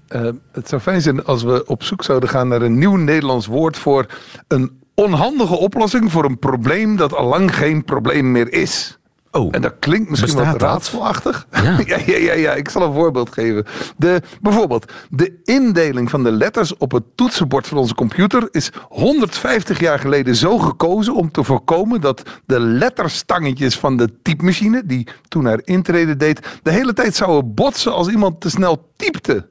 Eh, 0.09 0.29
het 0.53 0.69
zou 0.69 0.81
fijn 0.81 1.03
zijn 1.03 1.25
als 1.25 1.43
we 1.43 1.67
op 1.67 1.83
zoek 1.83 2.05
zouden 2.05 2.29
gaan 2.29 2.49
naar 2.49 2.63
een 2.63 2.79
nieuw 2.79 2.97
Nederlands 2.97 3.47
woord 3.47 3.77
voor 3.79 4.07
een 4.49 4.81
onhandige 4.95 5.57
oplossing 5.57 6.13
voor 6.13 6.25
een 6.25 6.39
probleem 6.39 6.97
dat 6.97 7.15
al 7.15 7.29
lang 7.29 7.55
geen 7.55 7.85
probleem 7.85 8.33
meer 8.33 8.53
is. 8.53 8.99
Oh, 9.35 9.49
En 9.51 9.63
dat 9.63 9.75
klinkt 9.79 10.11
misschien 10.11 10.35
wat 10.35 10.61
raadselachtig. 10.61 11.47
Ja. 11.53 11.63
ja, 11.87 11.99
ja, 12.07 12.17
ja, 12.17 12.33
ja, 12.33 12.53
ik 12.53 12.69
zal 12.69 12.83
een 12.83 12.93
voorbeeld 12.93 13.33
geven. 13.33 13.65
De, 13.97 14.23
bijvoorbeeld, 14.41 14.93
de 15.11 15.41
indeling 15.45 16.11
van 16.11 16.23
de 16.23 16.33
letters 16.33 16.77
op 16.77 16.93
het 16.93 17.03
toetsenbord 17.15 17.67
van 17.67 17.79
onze 17.79 17.95
computer 17.95 18.49
is 18.51 18.71
150 18.89 19.81
jaar 19.81 19.99
geleden 19.99 20.37
zo 20.37 20.59
gekozen 20.59 21.15
om 21.15 21.31
te 21.31 21.45
voorkomen 21.45 22.01
dat 22.01 22.23
de 22.47 22.61
letterstangetjes 22.61 23.79
van 23.79 23.97
de 23.97 24.09
typemachine, 24.23 24.83
die 24.87 25.07
toen 25.29 25.45
haar 25.45 25.61
intrede 25.65 26.17
deed, 26.17 26.61
de 26.63 26.71
hele 26.71 26.93
tijd 26.93 27.15
zouden 27.15 27.55
botsen 27.55 27.93
als 27.93 28.09
iemand 28.09 28.41
te 28.41 28.51
snel 28.51 28.91
typte. 28.97 29.49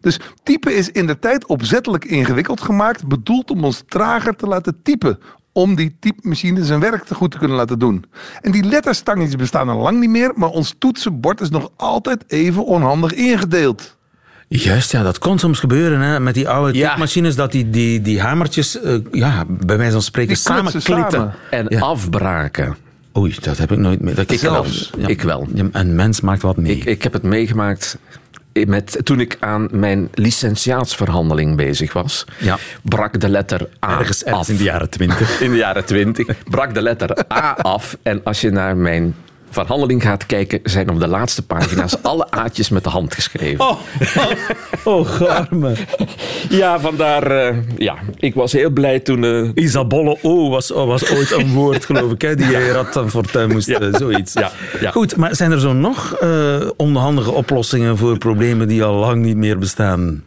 Dus 0.00 0.20
typen 0.42 0.76
is 0.76 0.90
in 0.90 1.06
de 1.06 1.18
tijd 1.18 1.46
opzettelijk 1.46 2.04
ingewikkeld 2.04 2.60
gemaakt, 2.60 3.06
bedoeld 3.06 3.50
om 3.50 3.64
ons 3.64 3.82
trager 3.88 4.36
te 4.36 4.46
laten 4.46 4.82
typen. 4.82 5.18
Om 5.56 5.74
die 5.74 5.96
typemachine 6.00 6.64
zijn 6.64 6.80
werk 6.80 7.04
te 7.04 7.14
goed 7.14 7.30
te 7.30 7.38
kunnen 7.38 7.56
laten 7.56 7.78
doen. 7.78 8.04
En 8.40 8.50
die 8.52 8.64
letterstangetjes 8.64 9.36
bestaan 9.36 9.68
al 9.68 9.78
lang 9.80 10.00
niet 10.00 10.10
meer, 10.10 10.32
maar 10.34 10.48
ons 10.48 10.74
toetsenbord 10.78 11.40
is 11.40 11.50
nog 11.50 11.70
altijd 11.76 12.24
even 12.26 12.64
onhandig 12.66 13.12
ingedeeld. 13.12 13.96
Juist, 14.48 14.90
ja, 14.92 15.02
dat 15.02 15.18
kon 15.18 15.38
soms 15.38 15.58
gebeuren 15.58 16.00
hè, 16.00 16.20
met 16.20 16.34
die 16.34 16.48
oude 16.48 16.78
Ja. 16.78 16.86
typemachines, 16.88 17.36
dat 17.36 17.52
die, 17.52 17.70
die, 17.70 18.00
die 18.00 18.20
hamertjes, 18.20 18.80
eh, 18.80 18.94
ja, 19.12 19.44
bij 19.48 19.76
wijze 19.76 19.92
van 19.92 20.02
spreken, 20.02 20.36
samen. 20.36 20.72
En 21.50 21.66
Ja. 21.68 21.80
afbraken. 21.80 22.76
Oei, 23.18 23.34
dat 23.40 23.58
heb 23.58 23.72
ik 23.72 23.78
nooit 23.78 24.00
meer. 24.00 24.14
Dat 24.14 24.30
Ik 24.30 24.40
wel. 24.40 24.52
zelfs. 24.52 24.90
Ik 25.06 25.22
wel. 25.22 25.46
Ja, 25.54 25.64
een 25.72 25.94
mens 25.94 26.20
maakt 26.20 26.42
wat 26.42 26.56
mee. 26.56 26.76
Ik, 26.76 26.84
ik 26.84 27.02
heb 27.02 27.12
het 27.12 27.22
meegemaakt 27.22 27.98
met, 28.66 28.98
toen 29.02 29.20
ik 29.20 29.36
aan 29.40 29.68
mijn 29.70 30.08
licentiaatsverhandeling 30.12 31.56
bezig 31.56 31.92
was. 31.92 32.24
Ja. 32.38 32.58
Brak 32.82 33.20
de 33.20 33.28
letter 33.28 33.68
A 33.84 33.98
ergens, 33.98 34.24
ergens 34.24 34.40
af. 34.40 34.48
in 34.48 34.56
de 34.56 34.62
jaren 34.62 34.90
twintig. 34.90 35.40
In 35.40 35.50
de 35.50 35.56
jaren 35.56 35.84
twintig. 35.84 36.26
Brak 36.50 36.74
de 36.74 36.82
letter 36.82 37.24
A 37.32 37.52
af. 37.52 37.96
En 38.02 38.20
als 38.24 38.40
je 38.40 38.50
naar 38.50 38.76
mijn 38.76 39.14
verhandeling 39.54 40.02
gaat 40.02 40.26
kijken, 40.26 40.60
zijn 40.62 40.90
op 40.90 41.00
de 41.00 41.08
laatste 41.08 41.42
pagina's 41.46 42.02
alle 42.02 42.30
A'tjes 42.30 42.68
met 42.68 42.84
de 42.84 42.90
hand 42.90 43.14
geschreven. 43.14 43.60
Oh, 43.64 43.78
oh, 44.94 45.06
garme. 45.10 45.72
Ja, 46.48 46.80
vandaar... 46.80 47.30
eh, 47.30 47.56
ja, 47.76 47.94
ik 48.18 48.34
was 48.34 48.52
heel 48.52 48.70
blij 48.70 49.00
toen... 49.00 49.24
eh, 49.24 49.64
Isabolle 49.64 50.18
O 50.22 50.50
was, 50.50 50.72
oh, 50.72 50.86
was 50.86 51.10
ooit 51.10 51.30
een 51.30 51.52
woord, 51.52 51.84
geloof 51.84 52.12
ik, 52.12 52.22
hè, 52.22 52.34
die 52.36 52.46
je 52.50 52.72
Rad 52.72 52.92
van 52.92 53.10
Fortuin 53.10 53.52
moest, 53.52 53.68
eh, 53.68 53.88
zoiets. 53.92 54.32
Ja, 54.32 54.50
ja. 54.80 54.90
Goed, 54.90 55.16
maar 55.16 55.34
zijn 55.36 55.52
er 55.52 55.60
zo 55.60 55.72
nog 55.72 56.14
eh, 56.14 56.60
onhandige 56.76 57.30
oplossingen 57.30 57.96
voor 57.96 58.18
problemen 58.18 58.68
die 58.68 58.84
al 58.84 58.94
lang 58.94 59.22
niet 59.22 59.36
meer 59.36 59.58
bestaan? 59.58 60.22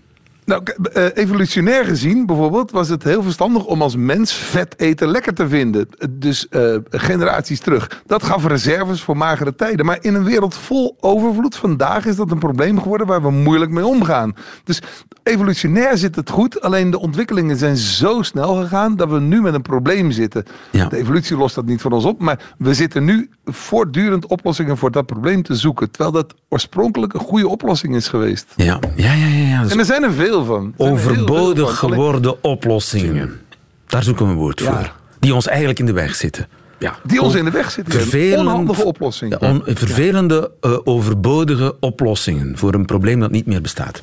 Nou, 0.47 0.63
eh, 0.93 1.05
evolutionair 1.13 1.85
gezien 1.85 2.25
bijvoorbeeld 2.25 2.71
was 2.71 2.89
het 2.89 3.03
heel 3.03 3.23
verstandig 3.23 3.65
om 3.65 3.81
als 3.81 3.95
mens 3.95 4.33
vet 4.33 4.79
eten 4.79 5.07
lekker 5.07 5.33
te 5.33 5.47
vinden. 5.47 5.89
Dus 6.09 6.47
eh, 6.49 6.75
generaties 6.89 7.59
terug. 7.59 8.01
Dat 8.05 8.23
gaf 8.23 8.45
reserves 8.45 9.01
voor 9.01 9.17
magere 9.17 9.55
tijden. 9.55 9.85
Maar 9.85 9.97
in 10.01 10.13
een 10.13 10.23
wereld 10.23 10.55
vol 10.55 10.97
overvloed 10.99 11.55
vandaag 11.55 12.05
is 12.05 12.15
dat 12.15 12.31
een 12.31 12.39
probleem 12.39 12.81
geworden 12.81 13.07
waar 13.07 13.21
we 13.21 13.31
moeilijk 13.31 13.71
mee 13.71 13.85
omgaan. 13.85 14.35
Dus 14.63 14.81
evolutionair 15.23 15.97
zit 15.97 16.15
het 16.15 16.29
goed. 16.29 16.61
Alleen 16.61 16.91
de 16.91 16.99
ontwikkelingen 16.99 17.57
zijn 17.57 17.77
zo 17.77 18.21
snel 18.21 18.55
gegaan 18.55 18.95
dat 18.95 19.09
we 19.09 19.19
nu 19.19 19.41
met 19.41 19.53
een 19.53 19.61
probleem 19.61 20.11
zitten. 20.11 20.43
Ja. 20.71 20.87
De 20.87 20.97
evolutie 20.97 21.37
lost 21.37 21.55
dat 21.55 21.65
niet 21.65 21.81
voor 21.81 21.91
ons 21.91 22.05
op. 22.05 22.21
Maar 22.21 22.53
we 22.57 22.73
zitten 22.73 23.03
nu 23.03 23.29
voortdurend 23.45 24.25
oplossingen 24.25 24.77
voor 24.77 24.91
dat 24.91 25.05
probleem 25.05 25.43
te 25.43 25.55
zoeken. 25.55 25.91
Terwijl 25.91 26.11
dat 26.11 26.33
oorspronkelijk 26.49 27.13
een 27.13 27.19
goede 27.19 27.47
oplossing 27.47 27.95
is 27.95 28.07
geweest. 28.07 28.53
Ja, 28.55 28.79
ja, 28.95 29.13
ja. 29.13 29.25
ja, 29.27 29.47
ja. 29.47 29.61
Dus 29.61 29.71
En 29.71 29.79
er 29.79 29.85
zijn 29.85 30.03
er 30.03 30.13
veel 30.13 30.35
van. 30.45 30.73
Er 30.77 30.85
er 30.85 30.97
veel 30.99 31.11
overbodig 31.11 31.79
van. 31.79 31.89
Geworden 31.89 32.43
oplossingen. 32.43 33.39
Daar 33.87 34.03
zoeken 34.03 34.25
we 34.25 34.31
een 34.31 34.37
woord 34.37 34.59
Ja. 34.59 34.65
voor. 34.77 34.91
Die 35.19 35.33
ons 35.35 35.47
eigenlijk 35.47 35.79
in 35.79 35.85
de 35.85 35.93
weg 35.93 36.15
zitten. 36.15 36.47
Ja. 36.79 36.95
Die 37.03 37.21
ons 37.21 37.35
in 37.35 37.45
de 37.45 37.51
weg 37.51 37.71
zitten. 37.71 37.93
Vervelend. 37.93 38.39
Onhandige 38.47 38.83
oplossing. 38.85 39.35
Ja, 39.39 39.49
on- 39.49 39.61
vervelende, 39.65 40.51
eh, 40.61 40.77
overbodige 40.83 41.75
oplossingen 41.79 42.57
voor 42.57 42.73
een 42.73 42.85
probleem 42.85 43.19
dat 43.19 43.31
niet 43.31 43.45
meer 43.45 43.61
bestaat. 43.61 44.01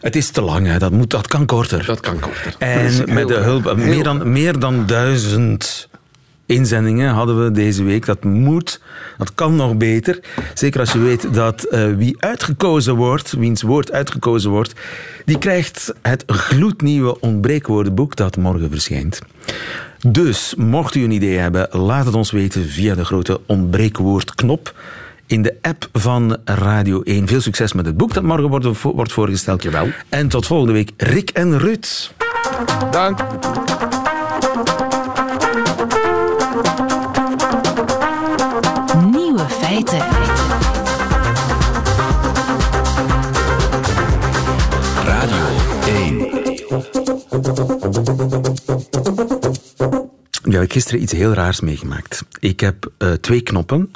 Het 0.00 0.16
is 0.16 0.30
te 0.30 0.40
lang, 0.42 0.66
hè. 0.66 0.78
Dat, 0.78 0.92
moet, 0.92 1.10
dat 1.10 1.26
kan 1.26 1.46
korter. 1.46 1.84
Dat 1.86 2.00
kan 2.00 2.18
korter. 2.18 2.54
En 2.58 3.14
met 3.14 3.28
de 3.28 3.34
hulp, 3.34 3.76
meer 3.76 4.02
dan, 4.02 4.32
meer 4.32 4.58
dan 4.58 4.86
duizend 4.86 5.88
inzendingen 6.46 7.10
hadden 7.10 7.44
we 7.44 7.50
deze 7.50 7.84
week. 7.84 8.06
Dat 8.06 8.24
moet, 8.24 8.80
dat 9.18 9.34
kan 9.34 9.56
nog 9.56 9.76
beter. 9.76 10.20
Zeker 10.54 10.80
als 10.80 10.92
je 10.92 10.98
weet 10.98 11.34
dat 11.34 11.64
eh, 11.64 11.86
wie 11.96 12.16
uitgekozen 12.18 12.94
wordt, 12.94 13.32
wiens 13.32 13.62
woord 13.62 13.92
uitgekozen 13.92 14.50
wordt, 14.50 14.72
die 15.24 15.38
krijgt 15.38 15.94
het 16.02 16.24
gloednieuwe 16.26 17.20
ontbreekwoordenboek 17.20 18.16
dat 18.16 18.36
morgen 18.36 18.70
verschijnt. 18.70 19.20
Dus, 20.06 20.54
mocht 20.56 20.94
u 20.94 21.04
een 21.04 21.10
idee 21.10 21.38
hebben, 21.38 21.68
laat 21.70 22.06
het 22.06 22.14
ons 22.14 22.30
weten 22.30 22.68
via 22.68 22.94
de 22.94 23.04
grote 23.04 23.40
ontbreekwoordknop 23.46 24.74
in 25.26 25.42
de 25.42 25.56
app 25.60 25.88
van 25.92 26.36
Radio 26.44 27.02
1. 27.02 27.28
Veel 27.28 27.40
succes 27.40 27.72
met 27.72 27.86
het 27.86 27.96
boek 27.96 28.14
dat 28.14 28.22
morgen 28.22 28.48
wordt, 28.48 28.82
wordt 28.82 29.12
voorgesteld. 29.12 29.62
Jawel. 29.62 29.88
En 30.08 30.28
tot 30.28 30.46
volgende 30.46 30.72
week, 30.72 30.90
Rick 30.96 31.30
en 31.30 31.58
Ruud. 31.58 32.10
Dank. 32.90 33.18
Ja, 50.48 50.60
ik 50.60 50.72
gisteren 50.72 51.02
iets 51.02 51.12
heel 51.12 51.32
raars 51.32 51.60
meegemaakt. 51.60 52.24
Ik 52.38 52.60
heb 52.60 52.92
eh, 52.98 53.12
twee 53.12 53.40
knoppen. 53.40 53.90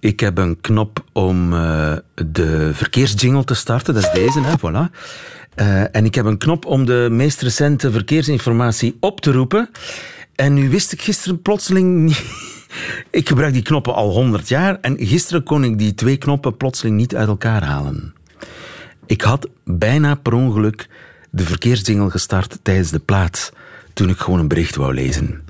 Ik 0.00 0.20
heb 0.20 0.38
een 0.38 0.60
knop 0.60 1.04
om 1.12 1.52
eh, 1.52 1.96
de 2.14 2.70
verkeersjingle 2.74 3.44
te 3.44 3.54
starten, 3.54 3.94
dat 3.94 4.02
is 4.02 4.10
deze, 4.10 4.40
hè, 4.40 4.52
voilà. 4.58 4.90
Eh, 5.54 5.96
en 5.96 6.04
ik 6.04 6.14
heb 6.14 6.24
een 6.24 6.38
knop 6.38 6.66
om 6.66 6.84
de 6.84 7.08
meest 7.10 7.42
recente 7.42 7.90
verkeersinformatie 7.90 8.96
op 9.00 9.20
te 9.20 9.32
roepen. 9.32 9.70
En 10.34 10.54
nu 10.54 10.70
wist 10.70 10.92
ik 10.92 11.02
gisteren 11.02 11.42
plotseling 11.42 11.98
niet... 12.08 12.24
Ik 13.10 13.28
gebruik 13.28 13.52
die 13.52 13.62
knoppen 13.62 13.94
al 13.94 14.10
honderd 14.10 14.48
jaar 14.48 14.78
en 14.80 14.96
gisteren 14.98 15.42
kon 15.42 15.64
ik 15.64 15.78
die 15.78 15.94
twee 15.94 16.16
knoppen 16.16 16.56
plotseling 16.56 16.96
niet 16.96 17.16
uit 17.16 17.28
elkaar 17.28 17.64
halen. 17.64 18.14
Ik 19.06 19.20
had 19.20 19.48
bijna 19.64 20.14
per 20.14 20.32
ongeluk 20.32 20.88
de 21.34 21.44
verkeersjingle 21.44 22.10
gestart 22.10 22.58
tijdens 22.62 22.90
de 22.90 22.98
plaat 22.98 23.52
toen 23.92 24.08
ik 24.08 24.18
gewoon 24.18 24.38
een 24.38 24.48
bericht 24.48 24.76
wou 24.76 24.94
lezen. 24.94 25.44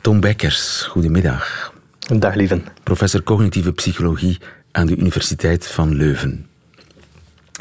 Tom 0.00 0.20
Bekkers, 0.20 0.82
goedemiddag. 0.82 1.72
Dag 2.18 2.34
lieven. 2.34 2.64
Professor 2.82 3.22
cognitieve 3.22 3.72
psychologie 3.72 4.38
aan 4.72 4.86
de 4.86 4.96
Universiteit 4.96 5.66
van 5.66 5.94
Leuven. 5.94 6.46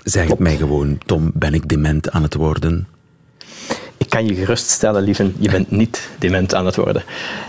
Zeg 0.04 0.28
het 0.28 0.39
mij 0.39 0.58
gewoon, 0.58 0.97
Tom, 1.06 1.32
ben 1.34 1.54
ik 1.54 1.67
dement 1.69 2.12
aan 2.12 2.23
het 2.23 2.34
worden? 2.34 2.88
Ik 3.97 4.10
kan 4.10 4.28
je 4.28 4.36
geruststellen, 4.36 5.04
lieven, 5.04 5.36
je 5.38 5.49
bent 5.49 5.71
niet 5.82 6.10
dement 6.17 6.54
aan 6.54 6.65
het 6.65 6.75
worden. 6.75 7.04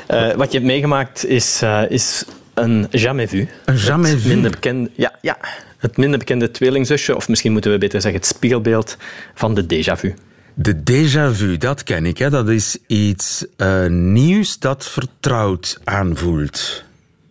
Eh, 0.07 0.33
wat 0.33 0.53
je 0.53 0.59
hebt 0.59 0.71
meegemaakt 0.71 1.27
is, 1.27 1.63
eh, 1.63 1.83
is 1.89 2.25
een 2.55 2.87
jamais 2.91 3.31
vu. 3.31 3.49
Een 3.65 3.77
jamais 3.77 4.23
vu? 4.23 4.29
Minder 4.29 4.51
bekende, 4.51 4.91
ja, 4.95 5.19
ja, 5.21 5.39
het 5.81 5.97
minder 5.97 6.19
bekende 6.19 6.51
tweelingzusje, 6.51 7.17
of 7.17 7.29
misschien 7.29 7.53
moeten 7.53 7.71
we 7.71 7.79
beter 7.79 8.01
zeggen 8.01 8.21
het 8.21 8.29
spiegelbeeld 8.29 8.97
van 9.35 9.55
de 9.55 9.63
déjà 9.63 9.99
vu. 9.99 10.15
De 10.55 10.75
déjà 10.75 11.37
vu, 11.37 11.57
dat 11.57 11.83
ken 11.83 12.07
ik. 12.07 12.19
Hè. 12.19 12.31
Dat 12.31 12.49
is 12.49 12.79
iets 12.87 13.47
eh, 13.57 13.87
nieuws 13.87 14.59
dat 14.59 14.87
vertrouwd 14.87 15.81
aanvoelt. 15.85 16.85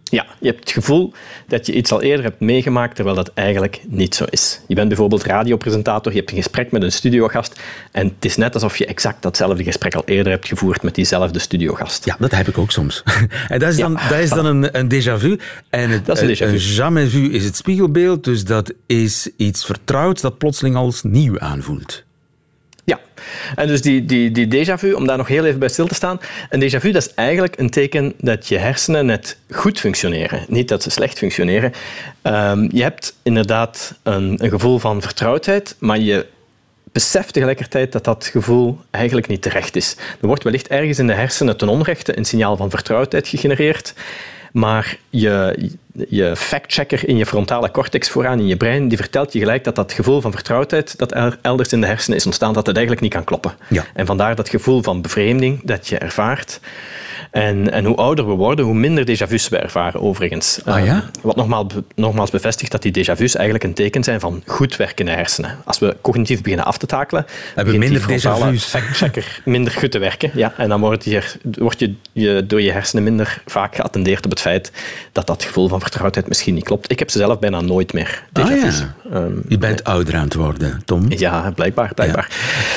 Ja, 0.09 0.25
je 0.39 0.47
hebt 0.47 0.59
het 0.59 0.71
gevoel 0.71 1.13
dat 1.47 1.65
je 1.65 1.73
iets 1.73 1.91
al 1.91 2.01
eerder 2.01 2.25
hebt 2.25 2.39
meegemaakt, 2.39 2.95
terwijl 2.95 3.15
dat 3.15 3.31
eigenlijk 3.33 3.81
niet 3.87 4.15
zo 4.15 4.25
is. 4.29 4.61
Je 4.67 4.75
bent 4.75 4.87
bijvoorbeeld 4.87 5.23
radiopresentator, 5.23 6.11
je 6.11 6.17
hebt 6.17 6.31
een 6.31 6.37
gesprek 6.37 6.71
met 6.71 6.83
een 6.83 6.91
studiogast 6.91 7.59
en 7.91 8.07
het 8.07 8.25
is 8.25 8.37
net 8.37 8.53
alsof 8.53 8.77
je 8.77 8.85
exact 8.85 9.21
datzelfde 9.21 9.63
gesprek 9.63 9.95
al 9.95 10.03
eerder 10.05 10.31
hebt 10.31 10.47
gevoerd 10.47 10.81
met 10.83 10.95
diezelfde 10.95 11.39
studiogast. 11.39 12.05
Ja, 12.05 12.15
dat 12.19 12.31
heb 12.31 12.47
ik 12.47 12.57
ook 12.57 12.71
soms. 12.71 13.03
en 13.47 13.59
dat 13.59 13.69
is 13.69 13.77
Ja, 13.77 13.83
dan, 13.83 13.99
dat 14.09 14.19
is 14.19 14.29
dan 14.29 14.45
een, 14.45 14.77
een 14.79 14.93
déjà 14.93 15.19
vu. 15.21 15.39
En 15.69 15.89
het, 15.89 16.05
Dat 16.05 16.21
is 16.21 16.41
een 16.41 16.47
déjà 16.47 16.49
vu. 16.49 16.53
een 16.53 16.73
jamais 16.73 17.09
vu 17.11 17.31
is 17.31 17.43
het 17.45 17.55
spiegelbeeld, 17.55 18.23
dus 18.23 18.43
dat 18.43 18.73
is 18.85 19.29
iets 19.37 19.65
vertrouwds 19.65 20.21
dat 20.21 20.37
plotseling 20.37 20.75
als 20.75 21.03
nieuw 21.03 21.39
aanvoelt. 21.39 22.07
Ja, 22.89 22.99
en 23.55 23.67
dus 23.67 23.81
die, 23.81 24.05
die, 24.05 24.31
die 24.31 24.47
déjà 24.47 24.73
vu, 24.73 24.93
om 24.93 25.07
daar 25.07 25.17
nog 25.17 25.27
heel 25.27 25.45
even 25.45 25.59
bij 25.59 25.69
stil 25.69 25.87
te 25.87 25.93
staan. 25.93 26.19
Een 26.49 26.61
déjà 26.61 26.77
vu 26.79 26.91
dat 26.91 27.01
is 27.05 27.13
eigenlijk 27.13 27.59
een 27.59 27.69
teken 27.69 28.13
dat 28.17 28.47
je 28.47 28.57
hersenen 28.57 29.05
net 29.05 29.37
goed 29.49 29.79
functioneren, 29.79 30.45
niet 30.47 30.67
dat 30.67 30.83
ze 30.83 30.89
slecht 30.89 31.17
functioneren. 31.17 31.73
Ehm, 32.21 32.67
je 32.71 32.81
hebt 32.81 33.15
inderdaad 33.23 33.99
een, 34.03 34.43
een 34.43 34.49
gevoel 34.49 34.79
van 34.79 35.01
vertrouwdheid, 35.01 35.75
maar 35.79 35.99
je 35.99 36.25
beseft 36.91 37.33
tegelijkertijd 37.33 37.91
dat 37.91 38.03
dat 38.03 38.25
gevoel 38.25 38.79
eigenlijk 38.91 39.27
niet 39.27 39.41
terecht 39.41 39.75
is. 39.75 39.95
Er 40.21 40.27
wordt 40.27 40.43
wellicht 40.43 40.67
ergens 40.67 40.99
in 40.99 41.07
de 41.07 41.13
hersenen 41.13 41.57
ten 41.57 41.69
onrechte 41.69 42.17
een 42.17 42.25
signaal 42.25 42.57
van 42.57 42.69
vertrouwdheid 42.69 43.27
gegenereerd, 43.27 43.93
maar 44.51 44.97
je, 45.09 45.55
je 45.93 46.35
factchecker 46.35 47.07
in 47.07 47.17
je 47.17 47.25
frontale 47.25 47.71
cortex 47.71 48.09
vooraan 48.09 48.39
in 48.39 48.47
je 48.47 48.57
brein, 48.57 48.87
die 48.87 48.97
vertelt 48.97 49.33
je 49.33 49.39
gelijk 49.39 49.63
dat 49.63 49.75
dat 49.75 49.93
gevoel 49.93 50.21
van 50.21 50.31
vertrouwdheid 50.31 50.97
dat 50.97 51.13
er 51.13 51.37
elders 51.41 51.71
in 51.71 51.81
de 51.81 51.87
hersenen 51.87 52.17
is 52.17 52.25
ontstaan, 52.25 52.53
dat 52.53 52.65
het 52.65 52.75
eigenlijk 52.75 53.05
niet 53.05 53.13
kan 53.13 53.23
kloppen. 53.23 53.53
Ja. 53.67 53.85
En 53.93 54.05
vandaar 54.05 54.35
dat 54.35 54.49
gevoel 54.49 54.83
van 54.83 55.01
bevreemding 55.01 55.61
dat 55.63 55.87
je 55.87 55.97
ervaart. 55.97 56.59
En, 57.31 57.71
en 57.71 57.85
hoe 57.85 57.95
ouder 57.95 58.27
we 58.27 58.33
worden, 58.33 58.65
hoe 58.65 58.73
minder 58.73 59.05
déjà 59.05 59.27
vu's 59.27 59.49
we 59.49 59.57
ervaren, 59.57 60.01
overigens. 60.01 60.59
Ah, 60.65 60.85
ja? 60.85 60.95
Eh, 60.95 61.01
wat 61.21 61.35
nogmaals, 61.35 61.73
nogmaals 61.95 62.29
bevestigt 62.29 62.71
dat 62.71 62.81
die 62.81 62.91
déjà 62.91 63.17
vu's 63.17 63.35
eigenlijk 63.35 63.63
een 63.63 63.73
teken 63.73 64.03
zijn 64.03 64.19
van 64.19 64.43
goed 64.45 64.75
werkende 64.75 65.11
hersenen. 65.11 65.57
Als 65.63 65.79
we 65.79 65.95
cognitief 66.01 66.41
beginnen 66.41 66.65
af 66.65 66.77
te 66.77 66.85
takelen, 66.85 67.25
Hebben 67.55 67.79
die 67.79 67.89
minder 67.89 68.01
déjà 68.01 68.37
vu's. 68.37 68.65
factchecker 68.65 69.41
minder 69.45 69.73
goed 69.73 69.91
te 69.91 69.99
werken. 69.99 70.31
Ja, 70.33 70.53
en 70.57 70.69
dan 70.69 70.79
word 70.79 71.03
je, 71.03 71.23
je, 71.77 71.93
je 72.11 72.45
door 72.45 72.61
je 72.61 72.71
hersenen 72.71 73.03
minder 73.03 73.41
vaak 73.45 73.75
geattendeerd 73.75 74.25
op 74.25 74.31
het 74.31 74.41
feit 74.41 74.71
dat 75.11 75.27
dat 75.27 75.43
gevoel 75.43 75.67
van 75.67 75.78
vertrouwdheid 75.81 76.27
misschien 76.27 76.53
niet 76.53 76.63
klopt. 76.63 76.91
Ik 76.91 76.99
heb 76.99 77.09
ze 77.09 77.17
zelf 77.17 77.39
bijna 77.39 77.61
nooit 77.61 77.93
meer, 77.93 78.23
Ah, 78.33 78.49
ja. 78.49 78.95
Ehm, 79.13 79.31
Je 79.47 79.57
bent 79.57 79.83
ouder 79.83 80.15
aan 80.15 80.23
het 80.23 80.33
worden, 80.33 80.81
Tom. 80.85 81.05
ja, 81.09 81.51
blijkbaar. 81.55 81.93
blijkbaar. 81.93 82.29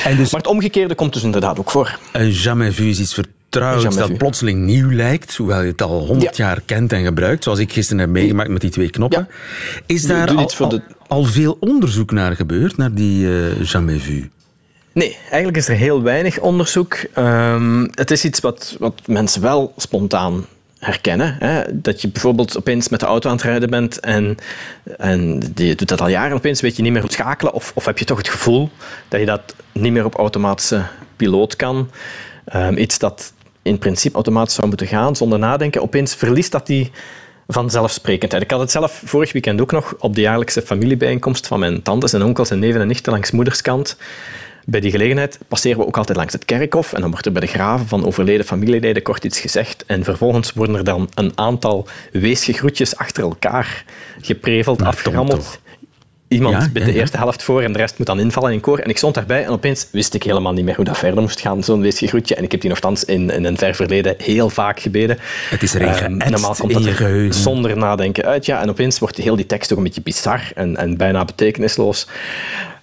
En 0.05 0.17
dus 0.17 0.31
Maar 0.31 0.41
het 0.41 0.49
omgekeerde 0.49 0.95
komt 0.95 1.13
dus 1.13 1.23
inderdaad 1.23 1.59
ook 1.59 1.71
voor. 1.71 1.99
een 2.11 2.31
jamais 2.31 2.75
vu 2.75 2.89
is 2.89 2.99
iets 2.99 3.13
vertrouwds 3.13 3.83
Jamais 3.83 4.07
dat 4.07 4.17
plotseling 4.17 4.59
nieuw 4.65 4.91
lijkt, 4.91 5.35
hoewel 5.35 5.61
je 5.61 5.71
het 5.71 5.81
al 5.81 6.05
honderd 6.05 6.37
Ja. 6.37 6.45
jaar 6.45 6.61
kent 6.65 6.91
en 6.93 7.03
gebruikt, 7.03 7.43
zoals 7.43 7.59
ik 7.59 7.73
gisteren 7.73 7.99
heb 8.01 8.09
meegemaakt 8.09 8.49
met 8.49 8.61
die 8.61 8.69
twee 8.69 8.89
knoppen. 8.89 9.27
Is 9.85 10.05
daar 10.05 10.29
al, 10.35 10.69
de- 10.69 10.81
veel 11.31 11.57
onderzoek 11.59 12.11
naar 12.11 12.35
gebeurd, 12.35 12.77
naar 12.77 12.93
die 12.93 13.27
eh, 13.27 13.61
jamais 13.63 14.03
vu? 14.03 14.29
Nee, 14.93 15.17
eigenlijk 15.23 15.57
is 15.57 15.67
er 15.67 15.75
heel 15.75 16.01
weinig 16.01 16.39
onderzoek. 16.39 16.97
Ehm, 17.13 17.87
het 17.91 18.11
is 18.11 18.25
iets 18.25 18.39
wat, 18.39 18.75
wat 18.79 19.01
mensen 19.05 19.41
wel 19.41 19.73
spontaan 19.77 20.45
herkennen. 20.83 21.35
Hè? 21.39 21.61
Dat 21.71 22.01
je 22.01 22.07
bijvoorbeeld 22.07 22.57
opeens 22.57 22.89
met 22.89 22.99
de 22.99 23.05
auto 23.05 23.29
aan 23.29 23.35
het 23.35 23.45
rijden 23.45 23.69
bent 23.69 23.99
en, 23.99 24.37
en 24.97 25.41
je 25.55 25.75
doet 25.75 25.87
dat 25.87 26.01
al 26.01 26.07
jaren. 26.07 26.37
Opeens 26.37 26.61
weet 26.61 26.75
je 26.75 26.81
niet 26.81 26.91
meer 26.91 27.01
hoe 27.01 27.11
schakelen 27.11 27.53
of, 27.53 27.71
of 27.75 27.85
heb 27.85 27.97
je 27.97 28.05
toch 28.05 28.17
het 28.17 28.29
gevoel 28.29 28.69
dat 29.07 29.19
je 29.19 29.25
dat 29.25 29.55
niet 29.71 29.91
meer 29.91 30.05
op 30.05 30.15
automatische 30.15 30.83
piloot 31.15 31.55
kan. 31.55 31.89
Ehm, 32.45 32.77
iets 32.77 32.99
dat 32.99 33.33
in 33.61 33.77
principe 33.77 34.15
automatisch 34.15 34.55
zou 34.55 34.67
moeten 34.67 34.87
gaan 34.87 35.15
zonder 35.15 35.39
nadenken. 35.39 35.81
Opeens 35.81 36.15
verliest 36.15 36.51
dat 36.51 36.67
die 36.67 36.91
vanzelfsprekendheid. 37.47 38.43
Ik 38.43 38.51
had 38.51 38.59
het 38.59 38.71
zelf 38.71 39.01
vorig 39.05 39.31
weekend 39.31 39.61
ook 39.61 39.71
nog 39.71 39.95
op 39.99 40.15
de 40.15 40.21
jaarlijkse 40.21 40.61
familiebijeenkomst 40.61 41.47
van 41.47 41.59
mijn 41.59 41.81
tantes 41.81 42.13
en 42.13 42.23
onkels 42.23 42.49
en 42.49 42.59
neven 42.59 42.81
en 42.81 42.87
nichten 42.87 43.11
langs 43.11 43.31
moederskant. 43.31 43.97
Bij 44.65 44.79
die 44.79 44.91
gelegenheid 44.91 45.39
passeren 45.47 45.77
we 45.77 45.85
ook 45.85 45.97
altijd 45.97 46.17
langs 46.17 46.33
het 46.33 46.45
kerkhof 46.45 46.93
en 46.93 47.01
dan 47.01 47.09
wordt 47.11 47.25
er 47.25 47.31
bij 47.31 47.41
de 47.41 47.47
graven 47.47 47.87
van 47.87 48.05
overleden 48.05 48.45
familieleden 48.45 49.01
kort 49.03 49.23
iets 49.23 49.39
gezegd 49.39 49.85
en 49.85 50.03
vervolgens 50.03 50.53
worden 50.53 50.75
er 50.75 50.83
dan 50.83 51.09
een 51.13 51.31
aantal 51.35 51.87
weesige 52.11 52.53
groetjes 52.53 52.95
achter 52.95 53.23
elkaar 53.23 53.83
gepreveld, 54.21 54.77
Tom, 54.77 54.87
afgerammeld. 54.87 55.39
toch? 55.39 55.61
Iemand 56.27 56.55
Ja, 56.63 56.69
bij 56.73 56.83
de 56.83 56.93
ja. 56.93 56.99
eerste 56.99 57.17
helft 57.17 57.43
voor 57.43 57.61
en 57.61 57.71
de 57.71 57.77
rest 57.77 57.97
moet 57.97 58.07
dan 58.07 58.19
invallen 58.19 58.51
in 58.51 58.59
koor. 58.59 58.79
En 58.79 58.89
ik 58.89 58.97
stond 58.97 59.15
daarbij 59.15 59.43
en 59.43 59.49
opeens 59.49 59.87
wist 59.91 60.13
ik 60.13 60.23
helemaal 60.23 60.53
niet 60.53 60.65
meer 60.65 60.75
hoe 60.75 60.85
dat 60.85 60.97
verder 60.97 61.21
moest 61.21 61.41
gaan, 61.41 61.63
zo'n 61.63 61.81
weesige 61.81 62.07
groetje. 62.07 62.35
En 62.35 62.43
ik 62.43 62.51
heb 62.51 62.61
die 62.61 62.69
nogthans 62.69 63.03
in, 63.03 63.29
in 63.29 63.45
een 63.45 63.57
ver 63.57 63.75
verleden 63.75 64.15
heel 64.17 64.49
vaak 64.49 64.79
gebeden. 64.79 65.17
Het 65.49 65.63
is 65.63 65.73
erin 65.73 65.87
Ehm, 65.87 65.97
geëtst 65.97 66.29
normaal 66.29 66.55
komt 66.55 66.73
dat 66.73 66.85
er 66.85 67.33
zonder 67.33 67.77
nadenken 67.77 68.25
uit. 68.25 68.45
Ja, 68.45 68.61
en 68.61 68.69
opeens 68.69 68.99
wordt 68.99 69.17
heel 69.17 69.35
die 69.35 69.45
tekst 69.45 69.71
ook 69.71 69.77
een 69.77 69.83
beetje 69.83 70.01
bizar 70.01 70.51
en, 70.55 70.77
en 70.77 70.97
bijna 70.97 71.25
betekenisloos. 71.25 72.07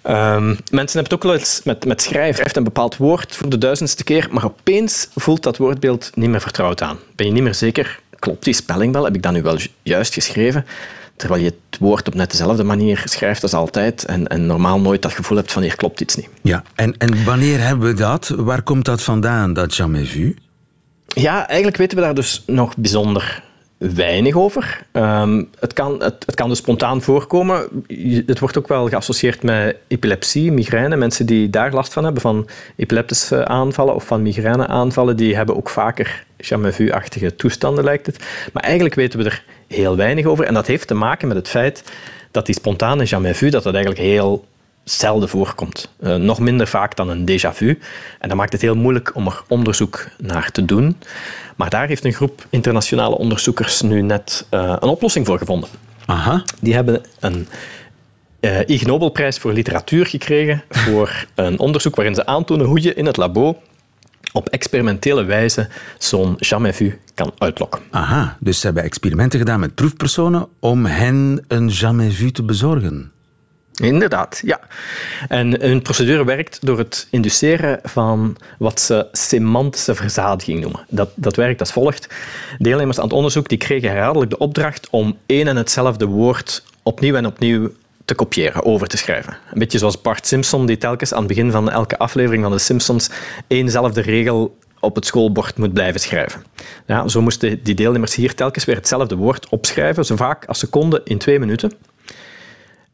Ehm, 0.02 0.46
mensen 0.48 0.60
hebben 0.72 1.02
het 1.02 1.12
ook 1.14 1.22
wel 1.22 1.34
eens 1.34 1.60
met, 1.64 1.84
met 1.84 2.02
schrijven. 2.02 2.42
Heeft 2.42 2.56
een 2.56 2.64
bepaald 2.64 2.96
woord 2.96 3.36
voor 3.36 3.48
de 3.48 3.58
duizendste 3.58 4.04
keer, 4.04 4.28
maar 4.30 4.44
opeens 4.44 5.08
voelt 5.14 5.42
dat 5.42 5.56
woordbeeld 5.56 6.10
niet 6.14 6.28
meer 6.30 6.40
vertrouwd 6.40 6.82
aan. 6.82 6.98
Ben 7.16 7.26
je 7.26 7.32
niet 7.32 7.42
meer 7.42 7.54
zeker, 7.54 8.00
klopt 8.18 8.44
die 8.44 8.54
spelling 8.54 8.92
wel? 8.92 9.04
Heb 9.04 9.14
ik 9.14 9.22
dat 9.22 9.32
nu 9.32 9.42
wel 9.42 9.56
ju- 9.56 9.68
juist 9.82 10.14
geschreven? 10.14 10.66
Terwijl 11.16 11.42
je 11.42 11.54
het 11.68 11.78
woord 11.80 12.06
op 12.06 12.14
net 12.14 12.30
dezelfde 12.30 12.62
manier 12.64 13.02
schrijft 13.04 13.42
als 13.42 13.52
altijd 13.54 14.04
en, 14.04 14.26
en 14.26 14.46
normaal 14.46 14.80
nooit 14.80 15.02
dat 15.02 15.12
gevoel 15.12 15.36
hebt 15.36 15.52
van 15.52 15.62
hier 15.62 15.76
klopt 15.76 16.00
iets 16.00 16.16
niet. 16.16 16.28
Ja, 16.42 16.62
en, 16.74 16.94
en 16.98 17.24
wanneer 17.24 17.60
hebben 17.60 17.88
we 17.88 17.94
dat? 17.94 18.28
Waar 18.36 18.62
komt 18.62 18.84
dat 18.84 19.02
vandaan, 19.02 19.52
dat 19.52 19.74
jamais 19.74 20.08
vu? 20.10 20.36
Ja, 21.06 21.46
eigenlijk 21.46 21.76
weten 21.76 21.96
we 21.98 22.04
daar 22.04 22.14
dus 22.14 22.42
nog 22.46 22.76
bijzonder 22.76 23.42
weinig 23.80 24.34
over. 24.34 24.86
Um, 24.92 25.48
het, 25.58 25.72
kan, 25.72 26.02
het, 26.02 26.22
het, 26.26 26.34
kan 26.34 26.48
dus 26.48 26.58
spontaan 26.58 27.02
voorkomen. 27.02 27.68
Het 28.26 28.38
wordt 28.38 28.58
ook 28.58 28.68
wel 28.68 28.88
geassocieerd 28.88 29.42
met 29.42 29.76
epilepsie, 29.88 30.52
migraine. 30.52 30.96
Mensen 30.96 31.26
die 31.26 31.50
daar 31.50 31.72
last 31.72 31.92
van 31.92 32.04
hebben, 32.04 32.22
van 32.22 32.48
epileptische 32.76 33.46
aanvallen 33.46 33.94
of 33.94 34.04
van 34.06 34.22
migraineaanvallen, 34.22 35.16
die 35.16 35.36
hebben 35.36 35.56
ook 35.56 35.68
vaker 35.68 36.24
jamais 36.36 36.74
vu-achtige 36.74 37.36
toestanden, 37.36 37.84
lijkt 37.84 38.06
het. 38.06 38.24
Maar 38.52 38.62
eigenlijk 38.62 38.94
weten 38.94 39.18
we 39.18 39.24
er 39.24 39.44
heel 39.66 39.96
weinig 39.96 40.24
over. 40.24 40.44
En 40.44 40.54
dat 40.54 40.66
heeft 40.66 40.86
te 40.86 40.94
maken 40.94 41.28
met 41.28 41.36
het 41.36 41.48
feit 41.48 41.84
dat 42.30 42.46
die 42.46 42.54
spontane 42.54 43.04
jamais 43.04 43.38
vu, 43.38 43.50
dat 43.50 43.62
dat 43.62 43.74
eigenlijk 43.74 44.04
heel 44.04 44.48
zelden 44.84 45.28
voorkomt. 45.28 45.90
Uh, 46.00 46.14
nog 46.14 46.38
minder 46.38 46.66
vaak 46.66 46.96
dan 46.96 47.08
een 47.08 47.30
déjà 47.30 47.54
vu. 47.54 47.78
En 48.18 48.28
dat 48.28 48.36
maakt 48.38 48.52
het 48.52 48.60
heel 48.60 48.74
moeilijk 48.74 49.14
om 49.14 49.26
er 49.26 49.42
onderzoek 49.48 50.06
naar 50.18 50.50
te 50.50 50.64
doen. 50.64 50.96
Maar 51.60 51.70
daar 51.70 51.88
heeft 51.88 52.04
een 52.04 52.12
groep 52.12 52.46
internationale 52.50 53.16
onderzoekers 53.16 53.80
nu 53.80 54.02
net 54.02 54.46
uh, 54.50 54.76
een 54.80 54.88
oplossing 54.88 55.26
voor 55.26 55.38
gevonden. 55.38 55.68
Aha. 56.06 56.42
Die 56.60 56.74
hebben 56.74 57.02
een 57.18 57.48
uh, 58.40 58.58
Ig 58.66 58.86
Nobelprijs 58.86 59.38
voor 59.38 59.52
literatuur 59.52 60.06
gekregen 60.06 60.62
voor 60.68 61.26
een 61.34 61.58
onderzoek 61.58 61.96
waarin 61.96 62.14
ze 62.14 62.26
aantonen 62.26 62.66
hoe 62.66 62.82
je 62.82 62.94
in 62.94 63.06
het 63.06 63.16
labo 63.16 63.62
op 64.32 64.48
experimentele 64.48 65.24
wijze 65.24 65.68
zo'n 65.98 66.36
jamais 66.38 66.76
vu 66.76 66.98
kan 67.14 67.32
uitlokken. 67.38 67.80
Aha, 67.90 68.36
dus 68.38 68.60
ze 68.60 68.66
hebben 68.66 68.84
experimenten 68.84 69.38
gedaan 69.38 69.60
met 69.60 69.74
proefpersonen 69.74 70.48
om 70.60 70.86
hen 70.86 71.44
een 71.48 71.68
jamais 71.68 72.16
vu 72.16 72.30
te 72.30 72.42
bezorgen. 72.42 73.12
Inderdaad, 73.80 74.40
ja. 74.44 74.60
En 75.28 75.60
hun 75.60 75.82
procedure 75.82 76.24
werkt 76.24 76.58
door 76.66 76.78
het 76.78 77.06
induceren 77.10 77.78
van 77.82 78.36
wat 78.58 78.80
ze 78.80 79.06
semantische 79.12 79.94
verzadiging 79.94 80.60
noemen. 80.60 80.80
Dat, 80.88 81.10
dat 81.14 81.36
werkt 81.36 81.60
als 81.60 81.72
volgt. 81.72 82.08
Deelnemers 82.58 82.98
aan 82.98 83.04
het 83.04 83.12
onderzoek 83.12 83.48
die 83.48 83.58
kregen 83.58 83.90
herhaaldelijk 83.90 84.30
de 84.30 84.38
opdracht 84.38 84.88
om 84.90 85.18
één 85.26 85.48
en 85.48 85.56
hetzelfde 85.56 86.06
woord 86.06 86.62
opnieuw 86.82 87.14
en 87.14 87.26
opnieuw 87.26 87.70
te 88.04 88.14
kopiëren, 88.14 88.64
over 88.64 88.86
te 88.86 88.96
schrijven. 88.96 89.36
Een 89.52 89.58
beetje 89.58 89.78
zoals 89.78 90.00
Bart 90.00 90.26
Simpson, 90.26 90.66
die 90.66 90.78
telkens 90.78 91.12
aan 91.12 91.18
het 91.18 91.28
begin 91.28 91.50
van 91.50 91.70
elke 91.70 91.98
aflevering 91.98 92.42
van 92.42 92.52
de 92.52 92.58
Simpsons 92.58 93.10
éénzelfde 93.46 94.00
regel 94.00 94.58
op 94.80 94.94
het 94.94 95.06
schoolbord 95.06 95.58
moet 95.58 95.72
blijven 95.72 96.00
schrijven. 96.00 96.44
Ja, 96.86 97.08
zo 97.08 97.22
moesten 97.22 97.62
die 97.62 97.74
deelnemers 97.74 98.14
hier 98.14 98.34
telkens 98.34 98.64
weer 98.64 98.76
hetzelfde 98.76 99.16
woord 99.16 99.48
opschrijven, 99.48 100.04
zo 100.04 100.16
vaak 100.16 100.44
als 100.44 100.58
ze 100.58 100.66
konden 100.66 101.00
in 101.04 101.18
twee 101.18 101.38
minuten. 101.38 101.72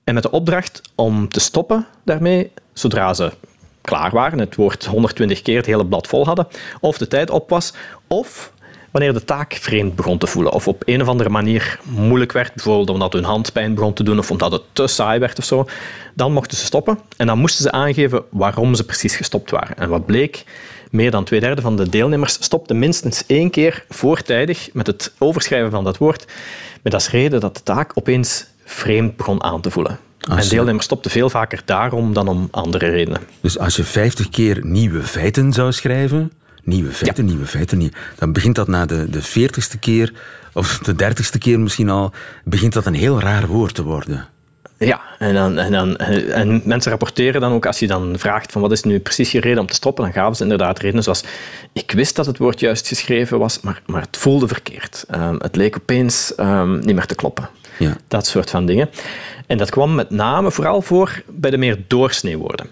En 0.07 0.15
met 0.15 0.23
de 0.23 0.31
opdracht 0.31 0.81
om 0.95 1.29
te 1.29 1.41
stoppen 1.41 1.87
daarmee, 2.05 2.51
zodra 2.73 3.15
ze 3.15 3.33
klaar 3.81 4.11
waren, 4.11 4.39
het 4.39 4.55
woord 4.55 4.85
120 4.85 5.43
keer 5.43 5.57
het 5.57 5.67
hele 5.67 5.87
blad 5.87 6.07
vol 6.07 6.25
hadden, 6.25 6.47
of 6.81 6.99
de 6.99 7.09
tijd 7.09 7.31
op 7.31 7.49
was, 7.49 7.73
of 8.07 8.53
wanneer 8.91 9.13
de 9.13 9.25
taak 9.25 9.53
vreemd 9.53 9.95
begon 9.95 10.19
te 10.19 10.27
voelen 10.27 10.53
of 10.53 10.69
op 10.69 10.83
een 10.85 11.03
of 11.03 11.09
andere 11.09 11.29
manier 11.29 11.81
moeilijk 11.85 12.33
werd, 12.33 12.55
bijvoorbeeld 12.55 12.91
omdat 12.91 13.13
hun 13.13 13.25
hand 13.25 13.53
pijn 13.53 13.75
begon 13.75 13.93
te 13.93 14.03
doen 14.03 14.19
of 14.19 14.31
omdat 14.31 14.53
het 14.53 14.63
te 14.73 14.87
saai 14.87 15.19
werd 15.19 15.39
of 15.39 15.45
zo, 15.45 15.67
dan 16.15 16.33
mochten 16.33 16.59
ze 16.59 16.65
stoppen 16.65 16.99
en 17.17 17.27
dan 17.27 17.39
moesten 17.39 17.63
ze 17.63 17.71
aangeven 17.71 18.25
waarom 18.31 18.75
ze 18.75 18.85
precies 18.85 19.17
gestopt 19.17 19.51
waren. 19.51 19.77
En 19.77 19.89
wat 19.89 20.07
bleek? 20.07 20.45
Meer 20.91 21.11
dan 21.11 21.25
twee 21.25 21.41
derde 21.41 21.63
van 21.63 21.77
de 21.77 21.89
deelnemers 21.89 22.33
stopte 22.33 22.75
minstens 22.75 23.25
één 23.27 23.51
keer 23.51 23.85
voortijdig 23.89 24.69
met 24.73 24.87
het 24.87 25.13
overschrijven 25.19 25.71
van 25.71 25.85
dat 25.85 25.99
woord, 25.99 26.25
met 26.83 26.95
als 26.95 27.11
reden 27.11 27.41
dat 27.41 27.57
de 27.57 27.63
taak 27.63 27.91
opeens 27.95 28.47
vreemd 28.67 29.17
begon 29.17 29.43
aan 29.43 29.61
te 29.61 29.71
voelen. 29.71 29.99
en 30.21 30.49
deelnemers 30.49 30.85
stopten 30.85 31.11
veel 31.11 31.31
vaker 31.31 31.63
daarom 31.65 32.13
dan 32.13 32.29
om 32.29 32.49
andere 32.51 32.87
redenen. 32.91 33.21
Dus 33.41 33.59
als 33.59 33.77
je 33.77 33.85
50 33.85 34.29
keer 34.29 34.59
nieuwe 34.63 35.03
feiten 35.03 35.53
zou 35.53 35.73
schrijven, 35.73 36.33
nieuwe 36.63 36.93
feiten, 36.93 37.25
nieuwe 37.25 37.47
feiten, 37.47 37.79
nieuwe, 37.79 37.95
dan 38.19 38.33
begint 38.33 38.55
dat 38.55 38.69
na 38.69 38.87
de, 38.87 39.11
de 39.11 39.23
40ste 39.23 39.79
keer, 39.81 40.13
of 40.53 40.79
de 40.79 40.93
30ste 40.93 41.39
keer 41.39 41.61
misschien 41.61 41.91
al, 41.91 42.13
begint 42.45 42.73
dat 42.73 42.87
een 42.87 42.95
heel 42.95 43.21
raar 43.21 43.47
woord 43.47 43.75
te 43.75 43.83
worden. 43.83 44.29
Ja, 44.79 45.01
en, 45.19 45.35
dan, 45.35 45.59
en, 45.59 45.73
dan, 45.73 45.97
en 45.97 46.63
mensen 46.65 46.91
rapporteren 46.91 47.41
dan 47.41 47.53
ook, 47.53 47.67
als 47.67 47.79
je 47.79 47.87
dan 47.87 48.19
vraagt 48.19 48.53
van 48.53 48.61
wat 48.61 48.73
is 48.73 48.83
nu 48.83 49.01
precies 49.01 49.33
je 49.33 49.41
reden 49.41 49.59
om 49.59 49.67
te 49.67 49.75
stoppen, 49.75 50.05
dan 50.05 50.13
gaven 50.13 50.37
ze 50.37 50.43
inderdaad 50.43 50.79
redenen 50.79 51.03
zoals 51.03 51.25
ik 51.73 51.91
wist 51.91 52.17
dat 52.17 52.27
het 52.27 52.39
woord 52.39 52.61
juist 52.61 52.89
geschreven 52.89 53.39
was, 53.39 53.61
maar, 53.61 53.83
maar 53.87 54.01
het 54.01 54.17
voelde 54.17 54.49
verkeerd. 54.49 55.05
Um, 55.15 55.37
het 55.39 55.57
leek 55.57 55.77
opeens 55.77 56.33
um, 56.37 56.79
niet 56.79 56.95
meer 56.95 57.07
te 57.07 57.15
kloppen. 57.15 57.49
Ja. 57.79 57.97
Dat 58.09 58.27
soort 58.27 58.51
van 58.51 58.67
dingen. 58.67 58.91
En 59.47 59.59
dat 59.59 59.71
kwam 59.71 59.95
met 59.95 60.11
name 60.11 60.51
vooral 60.51 60.83
voor 60.83 61.23
bij 61.27 61.51
de 61.51 61.57
meer 61.57 61.79
doorsneewoorden. 61.87 62.67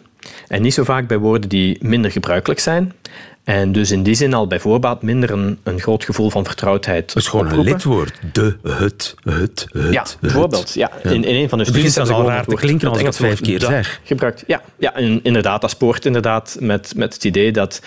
En 0.48 0.62
niet 0.62 0.74
zo 0.74 0.84
vaak 0.84 1.06
bij 1.06 1.18
woorden 1.18 1.48
die 1.48 1.78
minder 1.80 2.10
gebruikelijk 2.10 2.60
zijn. 2.60 2.92
En 3.44 3.72
dus 3.72 3.90
in 3.90 4.02
die 4.02 4.14
zin 4.14 4.34
al 4.34 4.46
bij 4.46 4.60
voorbaat 4.60 5.02
minder 5.02 5.30
een, 5.30 5.58
een 5.62 5.80
groot 5.80 6.04
gevoel 6.04 6.30
van 6.30 6.44
vertrouwdheid. 6.44 7.14
Het 7.14 7.22
is 7.22 7.28
gewoon 7.28 7.50
een 7.50 7.60
lidwoord. 7.60 8.18
De, 8.32 8.56
het, 8.62 9.14
het, 9.22 9.66
het. 9.72 9.92
Ja, 9.92 10.06
bijvoorbeeld. 10.20 10.74
Ja, 10.74 10.90
In, 11.02 11.24
in 11.24 11.34
een 11.34 11.48
van 11.48 11.58
de 11.58 11.64
studies 11.64 11.96
is 11.96 12.10
al 12.10 12.28
raar 12.28 12.44
te 12.44 12.54
klinken 12.54 12.88
als 12.88 12.98
ik 12.98 13.06
het 13.06 13.16
vijf 13.16 13.40
keer 13.40 13.60
zeg. 13.60 14.00
Gebruikt. 14.04 14.44
Ja, 14.46 14.62
ja 14.78 14.96
inderdaad. 14.96 15.60
Dat 15.60 15.70
spoort 15.70 16.04
inderdaad 16.04 16.56
met, 16.60 16.92
met 16.96 17.14
het 17.14 17.24
idee 17.24 17.52
dat 17.52 17.80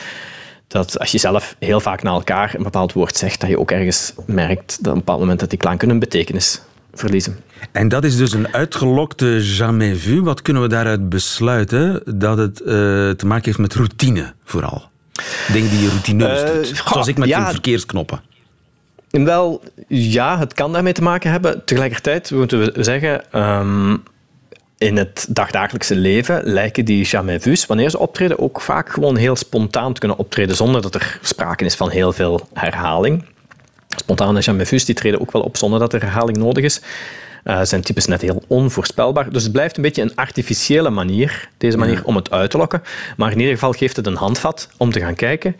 dat 0.67 0.99
als 0.99 1.11
je 1.11 1.17
zelf 1.17 1.55
heel 1.59 1.79
vaak 1.79 2.03
na 2.03 2.11
elkaar 2.11 2.55
een 2.55 2.63
bepaald 2.63 2.93
woord 2.93 3.17
zegt, 3.17 3.39
dat 3.39 3.49
je 3.49 3.59
ook 3.59 3.71
ergens 3.71 4.13
merkt 4.25 4.77
dat 4.77 4.87
op 4.87 4.91
een 4.91 4.97
bepaald 4.97 5.19
moment 5.19 5.39
dat 5.39 5.49
die 5.49 5.59
klanken 5.59 5.89
een 5.89 5.99
betekenis 5.99 6.61
verliezen. 6.97 7.39
En 7.71 7.87
dat 7.87 8.03
is 8.03 8.17
dus 8.17 8.33
een 8.33 8.53
uitgelokte 8.53 9.39
jamais 9.41 10.01
vu. 10.01 10.21
Wat 10.21 10.41
kunnen 10.41 10.61
we 10.61 10.69
daaruit 10.69 11.09
besluiten? 11.09 12.01
Dat 12.05 12.37
het 12.37 12.59
uh, 12.59 12.67
te 13.09 13.25
maken 13.25 13.45
heeft 13.45 13.57
met 13.57 13.73
routine, 13.73 14.33
vooral. 14.43 14.89
Dingen 15.51 15.69
die 15.69 15.81
je 15.81 15.89
routineus 15.89 16.43
uh, 16.43 16.53
doet. 16.53 16.81
Zoals 16.85 17.07
ik 17.07 17.17
met 17.17 17.27
ja, 17.27 17.49
verkeersknoppen. 17.51 18.21
Wel, 19.09 19.63
ja, 19.87 20.39
het 20.39 20.53
kan 20.53 20.73
daarmee 20.73 20.93
te 20.93 21.01
maken 21.01 21.31
hebben. 21.31 21.65
Tegelijkertijd 21.65 22.31
moeten 22.31 22.59
we 22.59 22.83
zeggen... 22.83 23.41
Um, 23.41 24.03
in 24.77 24.97
het 24.97 25.27
dagdagelijkse 25.29 25.95
leven 25.95 26.41
lijken 26.43 26.85
die 26.85 27.05
jamais 27.05 27.43
vus, 27.43 27.65
wanneer 27.65 27.89
ze 27.89 27.99
optreden, 27.99 28.39
ook 28.39 28.61
vaak 28.61 28.89
gewoon 28.89 29.15
heel 29.15 29.35
spontaan 29.35 29.93
te 29.93 29.99
kunnen 29.99 30.17
optreden, 30.17 30.55
zonder 30.55 30.81
dat 30.81 30.95
er 30.95 31.19
sprake 31.21 31.65
is 31.65 31.75
van 31.75 31.89
heel 31.89 32.13
veel 32.13 32.47
herhaling. 32.53 33.23
Spontane 34.07 34.65
vus 34.65 34.85
die 34.85 34.95
treden 34.95 35.21
ook 35.21 35.31
wel 35.31 35.41
op 35.41 35.57
zonder 35.57 35.79
dat 35.79 35.93
er 35.93 36.01
herhaling 36.01 36.37
nodig 36.37 36.63
is. 36.63 36.81
Uh, 37.43 37.61
zijn 37.63 37.81
types 37.81 38.05
net 38.05 38.21
heel 38.21 38.43
onvoorspelbaar. 38.47 39.31
Dus 39.31 39.43
het 39.43 39.51
blijft 39.51 39.77
een 39.77 39.83
beetje 39.83 40.01
een 40.01 40.15
artificiële 40.15 40.89
manier, 40.89 41.49
deze 41.57 41.77
manier, 41.77 42.03
om 42.03 42.15
het 42.15 42.31
uit 42.31 42.49
te 42.49 42.57
lokken. 42.57 42.81
Maar 43.17 43.31
in 43.31 43.39
ieder 43.39 43.53
geval 43.53 43.71
geeft 43.71 43.95
het 43.95 44.07
een 44.07 44.15
handvat 44.15 44.69
om 44.77 44.91
te 44.91 44.99
gaan 44.99 45.15
kijken 45.15 45.55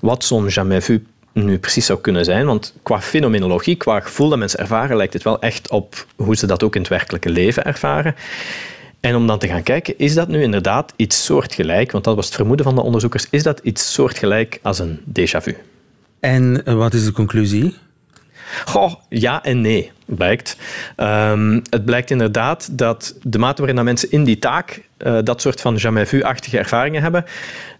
wat 0.00 0.24
zo'n 0.24 0.46
jamais 0.46 0.84
vu 0.84 1.04
nu 1.32 1.58
precies 1.58 1.86
zou 1.86 2.00
kunnen 2.00 2.24
zijn. 2.24 2.46
Want 2.46 2.74
qua 2.82 3.00
fenomenologie, 3.00 3.76
qua 3.76 4.00
gevoel 4.00 4.28
dat 4.28 4.38
mensen 4.38 4.58
ervaren, 4.58 4.96
lijkt 4.96 5.12
het 5.12 5.22
wel 5.22 5.40
echt 5.40 5.70
op 5.70 6.06
hoe 6.16 6.36
ze 6.36 6.46
dat 6.46 6.62
ook 6.62 6.74
in 6.74 6.80
het 6.80 6.90
werkelijke 6.90 7.30
leven 7.30 7.64
ervaren. 7.64 8.14
En 9.00 9.16
om 9.16 9.26
dan 9.26 9.38
te 9.38 9.48
gaan 9.48 9.62
kijken, 9.62 9.98
is 9.98 10.14
dat 10.14 10.28
nu 10.28 10.42
inderdaad 10.42 10.92
iets 10.96 11.24
soortgelijk? 11.24 11.92
Want 11.92 12.04
dat 12.04 12.14
was 12.14 12.26
het 12.26 12.34
vermoeden 12.34 12.64
van 12.64 12.74
de 12.74 12.82
onderzoekers. 12.82 13.26
Is 13.30 13.42
dat 13.42 13.60
iets 13.62 13.92
soortgelijk 13.92 14.58
als 14.62 14.78
een 14.78 15.00
déjà 15.08 15.42
vu? 15.42 15.56
En 16.20 16.64
eh, 16.64 16.74
wat 16.74 16.94
is 16.94 17.04
de 17.04 17.12
conclusie? 17.12 17.74
Goh, 18.64 18.94
ja 19.08 19.44
en 19.44 19.60
nee, 19.60 19.90
blijkt. 20.04 20.56
Um, 20.96 21.62
het 21.70 21.84
blijkt 21.84 22.10
inderdaad 22.10 22.78
dat 22.78 23.14
de 23.22 23.38
mate 23.38 23.56
waarin 23.56 23.76
dat 23.76 23.84
mensen 23.84 24.10
in 24.10 24.24
die 24.24 24.38
taak 24.38 24.82
uh, 24.98 25.18
dat 25.24 25.40
soort 25.40 25.60
van 25.60 25.76
jamais 25.76 26.08
vu-achtige 26.08 26.58
ervaringen 26.58 27.02
hebben, 27.02 27.24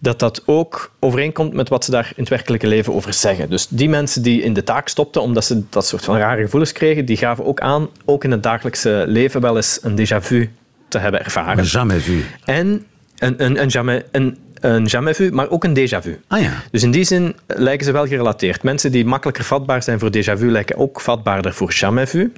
dat 0.00 0.18
dat 0.18 0.42
ook 0.46 0.92
overeenkomt 0.98 1.52
met 1.52 1.68
wat 1.68 1.85
ze 1.85 1.90
daar 1.90 2.07
in 2.14 2.22
het 2.22 2.28
werkelijke 2.28 2.66
leven 2.66 2.94
over 2.94 3.12
zeggen. 3.12 3.50
Dus 3.50 3.66
die 3.68 3.88
mensen 3.88 4.22
die 4.22 4.42
in 4.42 4.52
de 4.52 4.64
taak 4.64 4.88
stopten 4.88 5.22
omdat 5.22 5.44
ze 5.44 5.62
dat 5.68 5.87
soort 5.87 6.04
van 6.04 6.16
rare 6.16 6.42
gevoelens 6.42 6.72
kregen, 6.72 7.04
die 7.04 7.16
gaven 7.16 7.44
ook 7.44 7.61
aan, 7.61 7.88
ook 8.04 8.24
in 8.24 8.31
het 8.31 8.42
dagelijkse 8.42 9.04
leven 9.07 9.40
wel 9.40 9.57
eens 9.57 9.78
een 9.83 9.98
déjà 9.98 10.22
vu 10.22 10.50
te 10.88 10.98
hebben 10.98 11.24
ervaren. 11.24 11.59
Een 11.59 11.64
jamais 11.64 12.02
vu. 12.02 12.24
En 12.44 12.87
een, 13.18 13.44
een, 13.44 13.62
een, 13.62 13.68
jamais, 13.68 14.02
een 14.12 14.38
een 14.61 14.85
jamais 14.85 15.16
vu, 15.16 15.33
maar 15.33 15.51
ook 15.51 15.64
een 15.64 15.77
déjà 15.79 16.03
vu. 16.03 16.21
Ah, 16.27 16.40
ja. 16.40 16.62
Dus 16.71 16.83
in 16.83 16.90
die 16.90 17.05
zin 17.05 17.37
lijken 17.47 17.87
ze 17.87 17.92
wel 17.92 18.07
gerelateerd. 18.07 18.62
Mensen 18.62 18.92
die 18.92 19.05
makkelijker 19.05 19.44
vatbaar 19.44 19.83
zijn 19.83 19.99
voor 19.99 20.11
déjà 20.11 20.38
vu 20.38 20.51
lijken 20.51 20.77
ook 20.77 21.01
vatbaarder 21.01 21.55
voor 21.55 21.73
jamais 21.73 22.11
vu. 22.11 22.33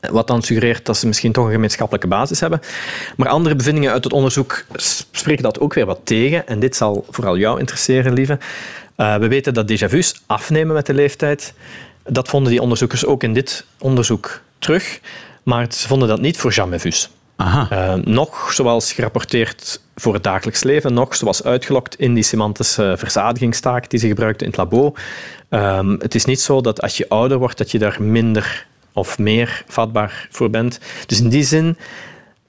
Wat 0.00 0.26
dan 0.26 0.42
suggereert 0.42 0.86
dat 0.86 0.96
ze 0.96 1.06
misschien 1.06 1.32
toch 1.32 1.44
een 1.46 1.52
gemeenschappelijke 1.52 2.08
basis 2.08 2.40
hebben. 2.40 2.60
Maar 3.16 3.28
andere 3.28 3.54
bevindingen 3.54 3.92
uit 3.92 4.04
het 4.04 4.12
onderzoek 4.12 4.64
spreken 5.10 5.42
dat 5.42 5.60
ook 5.60 5.74
weer 5.74 5.86
wat 5.86 6.00
tegen. 6.04 6.46
En 6.46 6.60
dit 6.60 6.76
zal 6.76 7.06
vooral 7.10 7.38
jou 7.38 7.58
interesseren, 7.58 8.12
lieve. 8.12 8.38
Uh, 8.96 9.16
we 9.16 9.28
weten 9.28 9.54
dat 9.54 9.72
déjà 9.72 9.88
vu's 9.88 10.22
afnemen 10.26 10.74
met 10.74 10.86
de 10.86 10.94
leeftijd. 10.94 11.54
Dat 12.04 12.28
vonden 12.28 12.50
die 12.50 12.62
onderzoekers 12.62 13.04
ook 13.04 13.22
in 13.22 13.34
dit 13.34 13.64
onderzoek 13.78 14.40
terug. 14.58 15.00
Maar 15.42 15.66
ze 15.70 15.88
vonden 15.88 16.08
dat 16.08 16.20
niet 16.20 16.36
voor 16.36 16.52
jamais 16.52 16.82
vu's. 16.82 17.10
Uh, 17.40 17.94
nog, 17.94 18.52
zoals 18.52 18.92
gerapporteerd 18.92 19.80
voor 19.96 20.14
het 20.14 20.22
dagelijks 20.22 20.62
leven, 20.62 20.94
nog 20.94 21.16
zoals 21.16 21.44
uitgelokt 21.44 21.94
in 21.94 22.14
die 22.14 22.22
semantische 22.22 22.94
verzadigingstaak 22.96 23.90
die 23.90 24.00
ze 24.00 24.06
gebruikten 24.06 24.46
in 24.46 24.52
het 24.52 24.60
labo. 24.60 24.94
Um, 25.50 25.96
het 26.00 26.14
is 26.14 26.24
niet 26.24 26.40
zo 26.40 26.60
dat 26.60 26.82
als 26.82 26.96
je 26.96 27.08
ouder 27.08 27.38
wordt, 27.38 27.58
dat 27.58 27.70
je 27.70 27.78
daar 27.78 28.02
minder 28.02 28.66
of 28.92 29.18
meer 29.18 29.64
vatbaar 29.66 30.28
voor 30.30 30.50
bent. 30.50 30.80
Dus 31.06 31.20
in 31.20 31.28
die 31.28 31.42
zin 31.42 31.76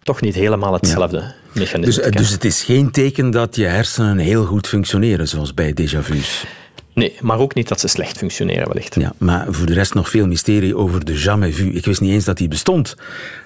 toch 0.04 0.22
niet 0.22 0.36
helemaal 0.36 0.74
hetzelfde 0.74 1.34
mechanisme. 1.54 2.04
Dus, 2.04 2.12
dus, 2.12 2.30
het 2.30 2.46
is 2.46 2.64
geen 2.64 2.92
teken 2.92 3.32
dat 3.32 3.56
je 3.56 3.66
hersenen 3.66 4.18
heel 4.18 4.46
goed 4.46 4.68
functioneren, 4.68 5.28
zoals 5.28 5.54
bij 5.54 5.74
déjà 5.82 6.00
vu's? 6.00 6.46
Nee, 6.94 7.16
maar 7.22 7.40
ook 7.40 7.54
niet 7.54 7.68
dat 7.68 7.80
ze 7.80 7.88
slecht 7.88 8.18
functioneren, 8.18 8.68
wellicht. 8.68 8.96
Ja, 8.96 9.14
maar 9.18 9.46
voor 9.50 9.66
de 9.66 9.74
rest 9.74 9.94
nog 9.94 10.10
veel 10.10 10.28
mysterie 10.28 10.78
over 10.78 11.06
de 11.06 11.14
Jamais 11.14 11.56
Vu. 11.56 11.70
Ik 11.70 11.86
wist 11.86 12.02
niet 12.02 12.12
eens 12.12 12.26
dat 12.26 12.38
die 12.38 12.48
bestond. 12.48 12.96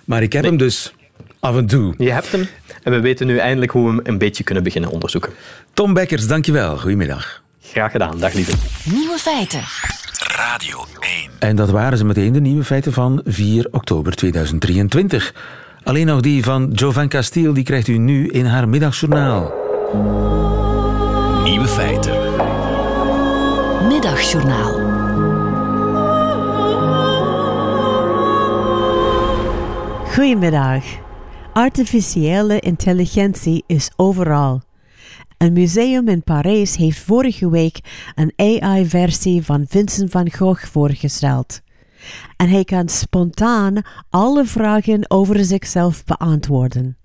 Maar 0.05 0.21
ik 0.21 0.33
heb 0.33 0.43
hem 0.43 0.57
dus 0.57 0.93
af 1.43 1.55
en 1.55 1.65
toe. 1.65 1.93
Je 1.97 2.11
hebt 2.11 2.31
hem 2.31 2.47
en 2.83 2.91
we 2.91 2.99
weten 2.99 3.27
nu 3.27 3.37
eindelijk 3.37 3.71
hoe 3.71 3.83
we 3.83 3.95
hem 3.95 3.99
een 4.03 4.17
beetje 4.17 4.43
kunnen 4.43 4.63
beginnen 4.63 4.89
onderzoeken. 4.89 5.31
Tom 5.73 5.93
Bekkers, 5.93 6.27
dankjewel. 6.27 6.77
Goedemiddag. 6.77 7.41
Graag 7.61 7.91
gedaan, 7.91 8.19
dag 8.19 8.33
lieve. 8.33 8.51
Nieuwe 8.83 9.17
feiten. 9.17 9.61
Radio 10.35 10.85
1. 10.99 11.31
En 11.39 11.55
dat 11.55 11.69
waren 11.69 11.97
ze 11.97 12.05
meteen 12.05 12.33
de 12.33 12.41
nieuwe 12.41 12.63
feiten 12.63 12.93
van 12.93 13.21
4 13.25 13.67
oktober 13.71 14.15
2023. 14.15 15.33
Alleen 15.83 16.05
nog 16.05 16.21
die 16.21 16.43
van 16.43 16.71
Jovan 16.73 17.07
Castile, 17.07 17.53
die 17.53 17.63
krijgt 17.63 17.87
u 17.87 17.97
nu 17.97 18.27
in 18.27 18.45
haar 18.45 18.69
middagjournaal. 18.69 19.53
Nieuwe 21.43 21.67
feiten. 21.67 22.13
Middagjournaal. 23.87 24.91
Goedemiddag. 30.13 31.02
Artificiële 31.53 32.59
intelligentie 32.59 33.63
is 33.67 33.91
overal. 33.95 34.61
Een 35.37 35.53
museum 35.53 36.07
in 36.07 36.23
Parijs 36.23 36.75
heeft 36.75 36.99
vorige 36.99 37.49
week 37.49 37.79
een 38.15 38.33
AI-versie 38.35 39.43
van 39.43 39.65
Vincent 39.69 40.11
van 40.11 40.31
Gogh 40.31 40.65
voorgesteld. 40.65 41.61
En 42.37 42.49
hij 42.49 42.63
kan 42.63 42.89
spontaan 42.89 43.81
alle 44.09 44.45
vragen 44.45 45.11
over 45.11 45.45
zichzelf 45.45 46.03
beantwoorden. 46.03 46.97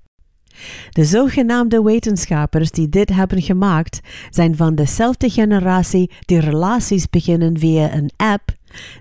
De 0.90 1.04
zogenaamde 1.04 1.82
wetenschappers 1.82 2.70
die 2.70 2.88
dit 2.88 3.08
hebben 3.08 3.42
gemaakt 3.42 4.00
zijn 4.30 4.56
van 4.56 4.74
dezelfde 4.74 5.30
generatie 5.30 6.10
die 6.20 6.40
relaties 6.40 7.08
beginnen 7.08 7.58
via 7.58 7.94
een 7.94 8.10
app, 8.16 8.52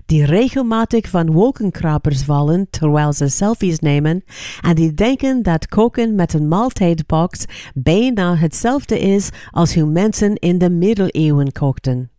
die 0.06 0.24
regelmatig 0.24 1.08
van 1.08 1.32
wolkenkrabers 1.32 2.22
vallen 2.22 2.66
terwijl 2.70 3.12
ze 3.12 3.28
selfies 3.28 3.78
nemen 3.78 4.24
en 4.60 4.74
die 4.74 4.94
denken 4.94 5.42
dat 5.42 5.68
koken 5.68 6.14
met 6.14 6.32
een 6.32 6.48
maaltijdbox 6.48 7.44
bijna 7.74 8.36
hetzelfde 8.36 8.98
is 8.98 9.28
als 9.50 9.74
hoe 9.74 9.86
mensen 9.86 10.34
in 10.34 10.58
de 10.58 10.70
middeleeuwen 10.70 11.52
kookten. 11.52 12.10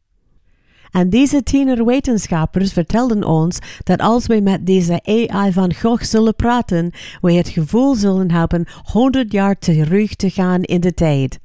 En 0.92 1.10
deze 1.10 1.44
tienerwetenschappers 1.44 2.74
vertelden 2.74 3.24
ons 3.24 3.60
dat 3.84 4.00
als 4.00 4.28
wij 4.28 4.42
met 4.42 4.66
deze 4.66 5.02
AI 5.04 5.52
van 5.52 5.74
Gogh 5.74 6.04
zullen 6.04 6.36
praten, 6.36 6.92
wij 7.22 7.34
het 7.34 7.50
gevoel 7.50 7.96
zullen 7.96 8.32
hebben 8.32 8.68
100 8.84 9.32
jaar 9.32 9.60
terug 9.60 10.16
te 10.16 10.30
gaan 10.30 10.62
in 10.62 10.80
de 10.80 10.94
tijd. 10.94 11.40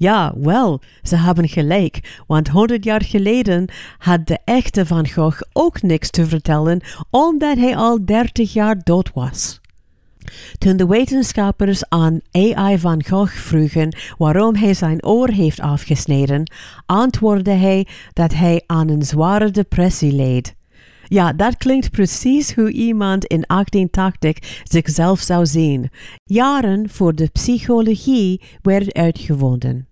Ja, 0.00 0.32
wel, 0.36 0.80
ze 1.02 1.16
hebben 1.16 1.48
gelijk, 1.48 2.22
want 2.26 2.48
100 2.48 2.84
jaar 2.84 3.04
geleden 3.04 3.68
had 3.98 4.26
de 4.26 4.38
echte 4.44 4.86
Van 4.86 5.08
Gogh 5.08 5.42
ook 5.52 5.82
niks 5.82 6.10
te 6.10 6.26
vertellen, 6.26 6.80
omdat 7.10 7.56
hij 7.56 7.76
al 7.76 8.04
30 8.04 8.52
jaar 8.52 8.82
dood 8.84 9.12
was. 9.12 9.60
Toen 10.58 10.76
de 10.76 10.86
wetenschappers 10.86 11.88
aan 11.88 12.20
AI 12.30 12.78
van 12.78 13.04
Gogh 13.04 13.32
vroegen 13.32 13.96
waarom 14.18 14.54
hij 14.54 14.74
zijn 14.74 15.04
oor 15.04 15.28
heeft 15.28 15.60
afgesneden, 15.60 16.52
antwoordde 16.86 17.52
hij 17.52 17.86
dat 18.12 18.34
hij 18.34 18.62
aan 18.66 18.88
een 18.88 19.02
zware 19.02 19.50
depressie 19.50 20.12
leed. 20.12 20.54
Ja, 21.04 21.32
dat 21.32 21.56
klinkt 21.56 21.90
precies 21.90 22.54
hoe 22.54 22.72
iemand 22.72 23.24
in 23.24 23.44
1880 23.46 24.62
zichzelf 24.64 25.20
zou 25.20 25.46
zien, 25.46 25.90
jaren 26.24 26.88
voor 26.88 27.14
de 27.14 27.28
psychologie 27.32 28.40
werd 28.62 28.92
uitgevonden. 28.92 29.89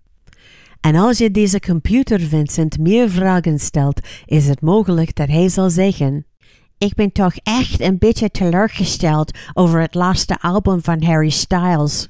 En 0.81 0.95
als 0.95 1.17
je 1.17 1.31
deze 1.31 1.59
computer 1.59 2.19
Vincent 2.19 2.79
meer 2.79 3.09
vragen 3.09 3.59
stelt, 3.59 3.99
is 4.25 4.47
het 4.47 4.61
mogelijk 4.61 5.15
dat 5.15 5.27
hij 5.27 5.49
zal 5.49 5.69
zeggen: 5.69 6.25
ik 6.77 6.93
ben 6.93 7.11
toch 7.11 7.35
echt 7.43 7.81
een 7.81 7.97
beetje 7.97 8.29
teleurgesteld 8.29 9.37
over 9.53 9.81
het 9.81 9.93
laatste 9.93 10.39
album 10.39 10.83
van 10.83 11.03
Harry 11.03 11.29
Styles. 11.29 12.07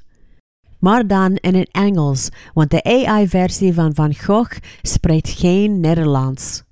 Maar 0.78 1.06
dan 1.06 1.36
in 1.36 1.54
het 1.54 1.68
Engels, 1.70 2.28
want 2.54 2.70
de 2.70 2.82
AI-versie 2.82 3.74
van 3.74 3.94
Van 3.94 4.14
Gogh 4.14 4.56
spreekt 4.82 5.28
geen 5.28 5.80
Nederlands. 5.80 6.62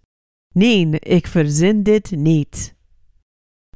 Nee, 0.53 0.91
ik 0.91 1.27
verzin 1.27 1.83
dit 1.83 2.11
niet. 2.11 2.77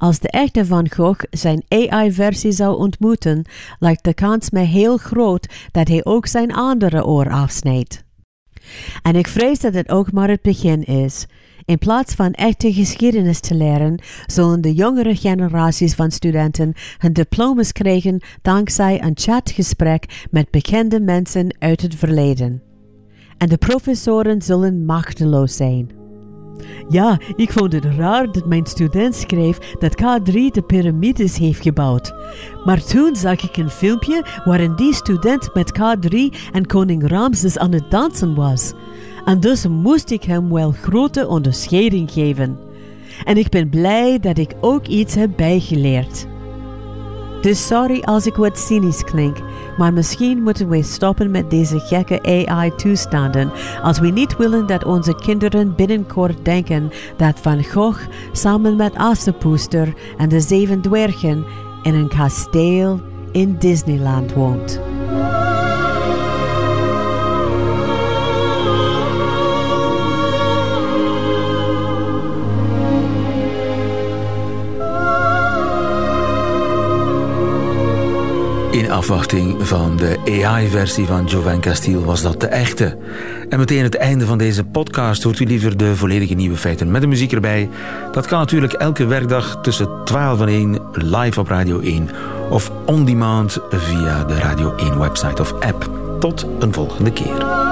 Als 0.01 0.19
de 0.19 0.29
echte 0.29 0.65
Van 0.65 0.91
Gogh 0.91 1.23
zijn 1.29 1.63
AI-versie 1.67 2.51
zou 2.51 2.77
ontmoeten, 2.77 3.45
lijkt 3.79 4.03
de 4.03 4.13
kans 4.13 4.49
mij 4.49 4.65
heel 4.65 4.97
groot 4.97 5.47
dat 5.71 5.87
hij 5.87 6.05
ook 6.05 6.27
zijn 6.27 6.53
andere 6.53 7.05
oor 7.05 7.29
afsnijdt. 7.29 8.03
En 9.01 9.15
ik 9.15 9.27
vrees 9.27 9.59
dat 9.59 9.73
het 9.73 9.89
ook 9.89 10.11
maar 10.11 10.29
het 10.29 10.41
begin 10.41 10.83
is. 10.83 11.25
In 11.65 11.77
plaats 11.77 12.13
van 12.13 12.31
echte 12.31 12.73
geschiedenis 12.73 13.39
te 13.39 13.55
leren, 13.55 14.01
zullen 14.25 14.61
de 14.61 14.73
jongere 14.73 15.15
generaties 15.15 15.93
van 15.93 16.11
studenten 16.11 16.73
hun 16.97 17.13
diploma's 17.13 17.71
krijgen 17.71 18.21
dankzij 18.41 19.03
een 19.03 19.17
chatgesprek 19.17 20.27
met 20.31 20.51
bekende 20.51 20.99
mensen 20.99 21.55
uit 21.59 21.81
het 21.81 21.95
verleden. 21.95 22.61
En 23.37 23.49
de 23.49 23.57
professoren 23.57 24.41
zullen 24.41 24.85
machteloos 24.85 25.55
zijn. 25.55 26.02
Ja, 26.89 27.19
ik 27.35 27.51
vond 27.51 27.73
het 27.73 27.85
raar 27.85 28.31
dat 28.31 28.45
mijn 28.45 28.65
student 28.65 29.15
schreef 29.15 29.57
dat 29.79 30.01
K3 30.01 30.33
de 30.51 30.63
piramides 30.67 31.37
heeft 31.37 31.61
gebouwd. 31.61 32.13
Maar 32.65 32.83
toen 32.83 33.15
zag 33.15 33.43
ik 33.43 33.57
een 33.57 33.69
filmpje 33.69 34.25
waarin 34.45 34.75
die 34.75 34.93
student 34.93 35.53
met 35.53 35.79
K3 35.79 36.17
en 36.51 36.65
koning 36.65 37.07
Ramses 37.07 37.57
aan 37.57 37.71
het 37.71 37.91
dansen 37.91 38.35
was. 38.35 38.73
En 39.25 39.39
dus 39.39 39.67
moest 39.67 40.11
ik 40.11 40.23
hem 40.23 40.53
wel 40.53 40.71
grote 40.71 41.27
onderscheiding 41.27 42.11
geven. 42.11 42.59
En 43.23 43.37
ik 43.37 43.49
ben 43.49 43.69
blij 43.69 44.19
dat 44.19 44.37
ik 44.37 44.55
ook 44.61 44.87
iets 44.87 45.15
heb 45.15 45.29
bijgeleerd. 45.35 46.27
Dus 47.41 47.67
sorry 47.67 47.99
als 48.01 48.25
ik 48.25 48.35
wat 48.35 48.59
cynisch 48.59 49.03
klink, 49.03 49.37
maar 49.77 49.93
misschien 49.93 50.43
moeten 50.43 50.69
we 50.69 50.83
stoppen 50.83 51.31
met 51.31 51.49
deze 51.49 51.79
gekke 51.79 52.47
AI-toestanden 52.47 53.51
als 53.81 53.99
we 53.99 54.07
niet 54.07 54.37
willen 54.37 54.67
dat 54.67 54.85
onze 54.85 55.15
kinderen 55.15 55.75
binnenkort 55.75 56.45
denken 56.45 56.91
dat 57.17 57.39
Van 57.39 57.63
Gogh 57.63 58.01
samen 58.31 58.75
met 58.75 58.95
Assepoester 58.95 59.93
en 60.17 60.29
de 60.29 60.39
Zeven 60.39 60.81
Dwergen 60.81 61.45
in 61.83 61.93
een 61.93 62.07
kasteel 62.07 63.01
in 63.31 63.55
Disneyland 63.59 64.33
woont. 64.33 64.92
In 78.83 78.91
afwachting 78.91 79.67
van 79.67 79.97
de 79.97 80.43
AI-versie 80.45 81.05
van 81.05 81.25
Jovan 81.25 81.61
Castile 81.61 82.03
was 82.03 82.21
dat 82.21 82.39
de 82.39 82.47
echte. 82.47 82.97
En 83.49 83.59
meteen 83.59 83.83
het 83.83 83.95
einde 83.95 84.25
van 84.25 84.37
deze 84.37 84.63
podcast 84.63 85.23
hoort 85.23 85.39
u 85.39 85.45
liever 85.45 85.77
de 85.77 85.95
volledige 85.95 86.33
nieuwe 86.33 86.57
feiten 86.57 86.91
met 86.91 87.01
de 87.01 87.07
muziek 87.07 87.31
erbij. 87.31 87.69
Dat 88.11 88.25
kan 88.25 88.39
natuurlijk 88.39 88.73
elke 88.73 89.05
werkdag 89.05 89.59
tussen 89.61 89.89
12 90.03 90.41
en 90.41 90.47
1 90.47 90.79
live 90.91 91.39
op 91.39 91.47
Radio 91.47 91.79
1 91.79 92.09
of 92.49 92.71
on 92.85 93.05
demand 93.05 93.59
via 93.69 94.23
de 94.23 94.35
Radio 94.35 94.75
1 94.75 94.99
website 94.99 95.41
of 95.41 95.53
app. 95.59 95.89
Tot 96.19 96.47
een 96.59 96.73
volgende 96.73 97.11
keer. 97.11 97.62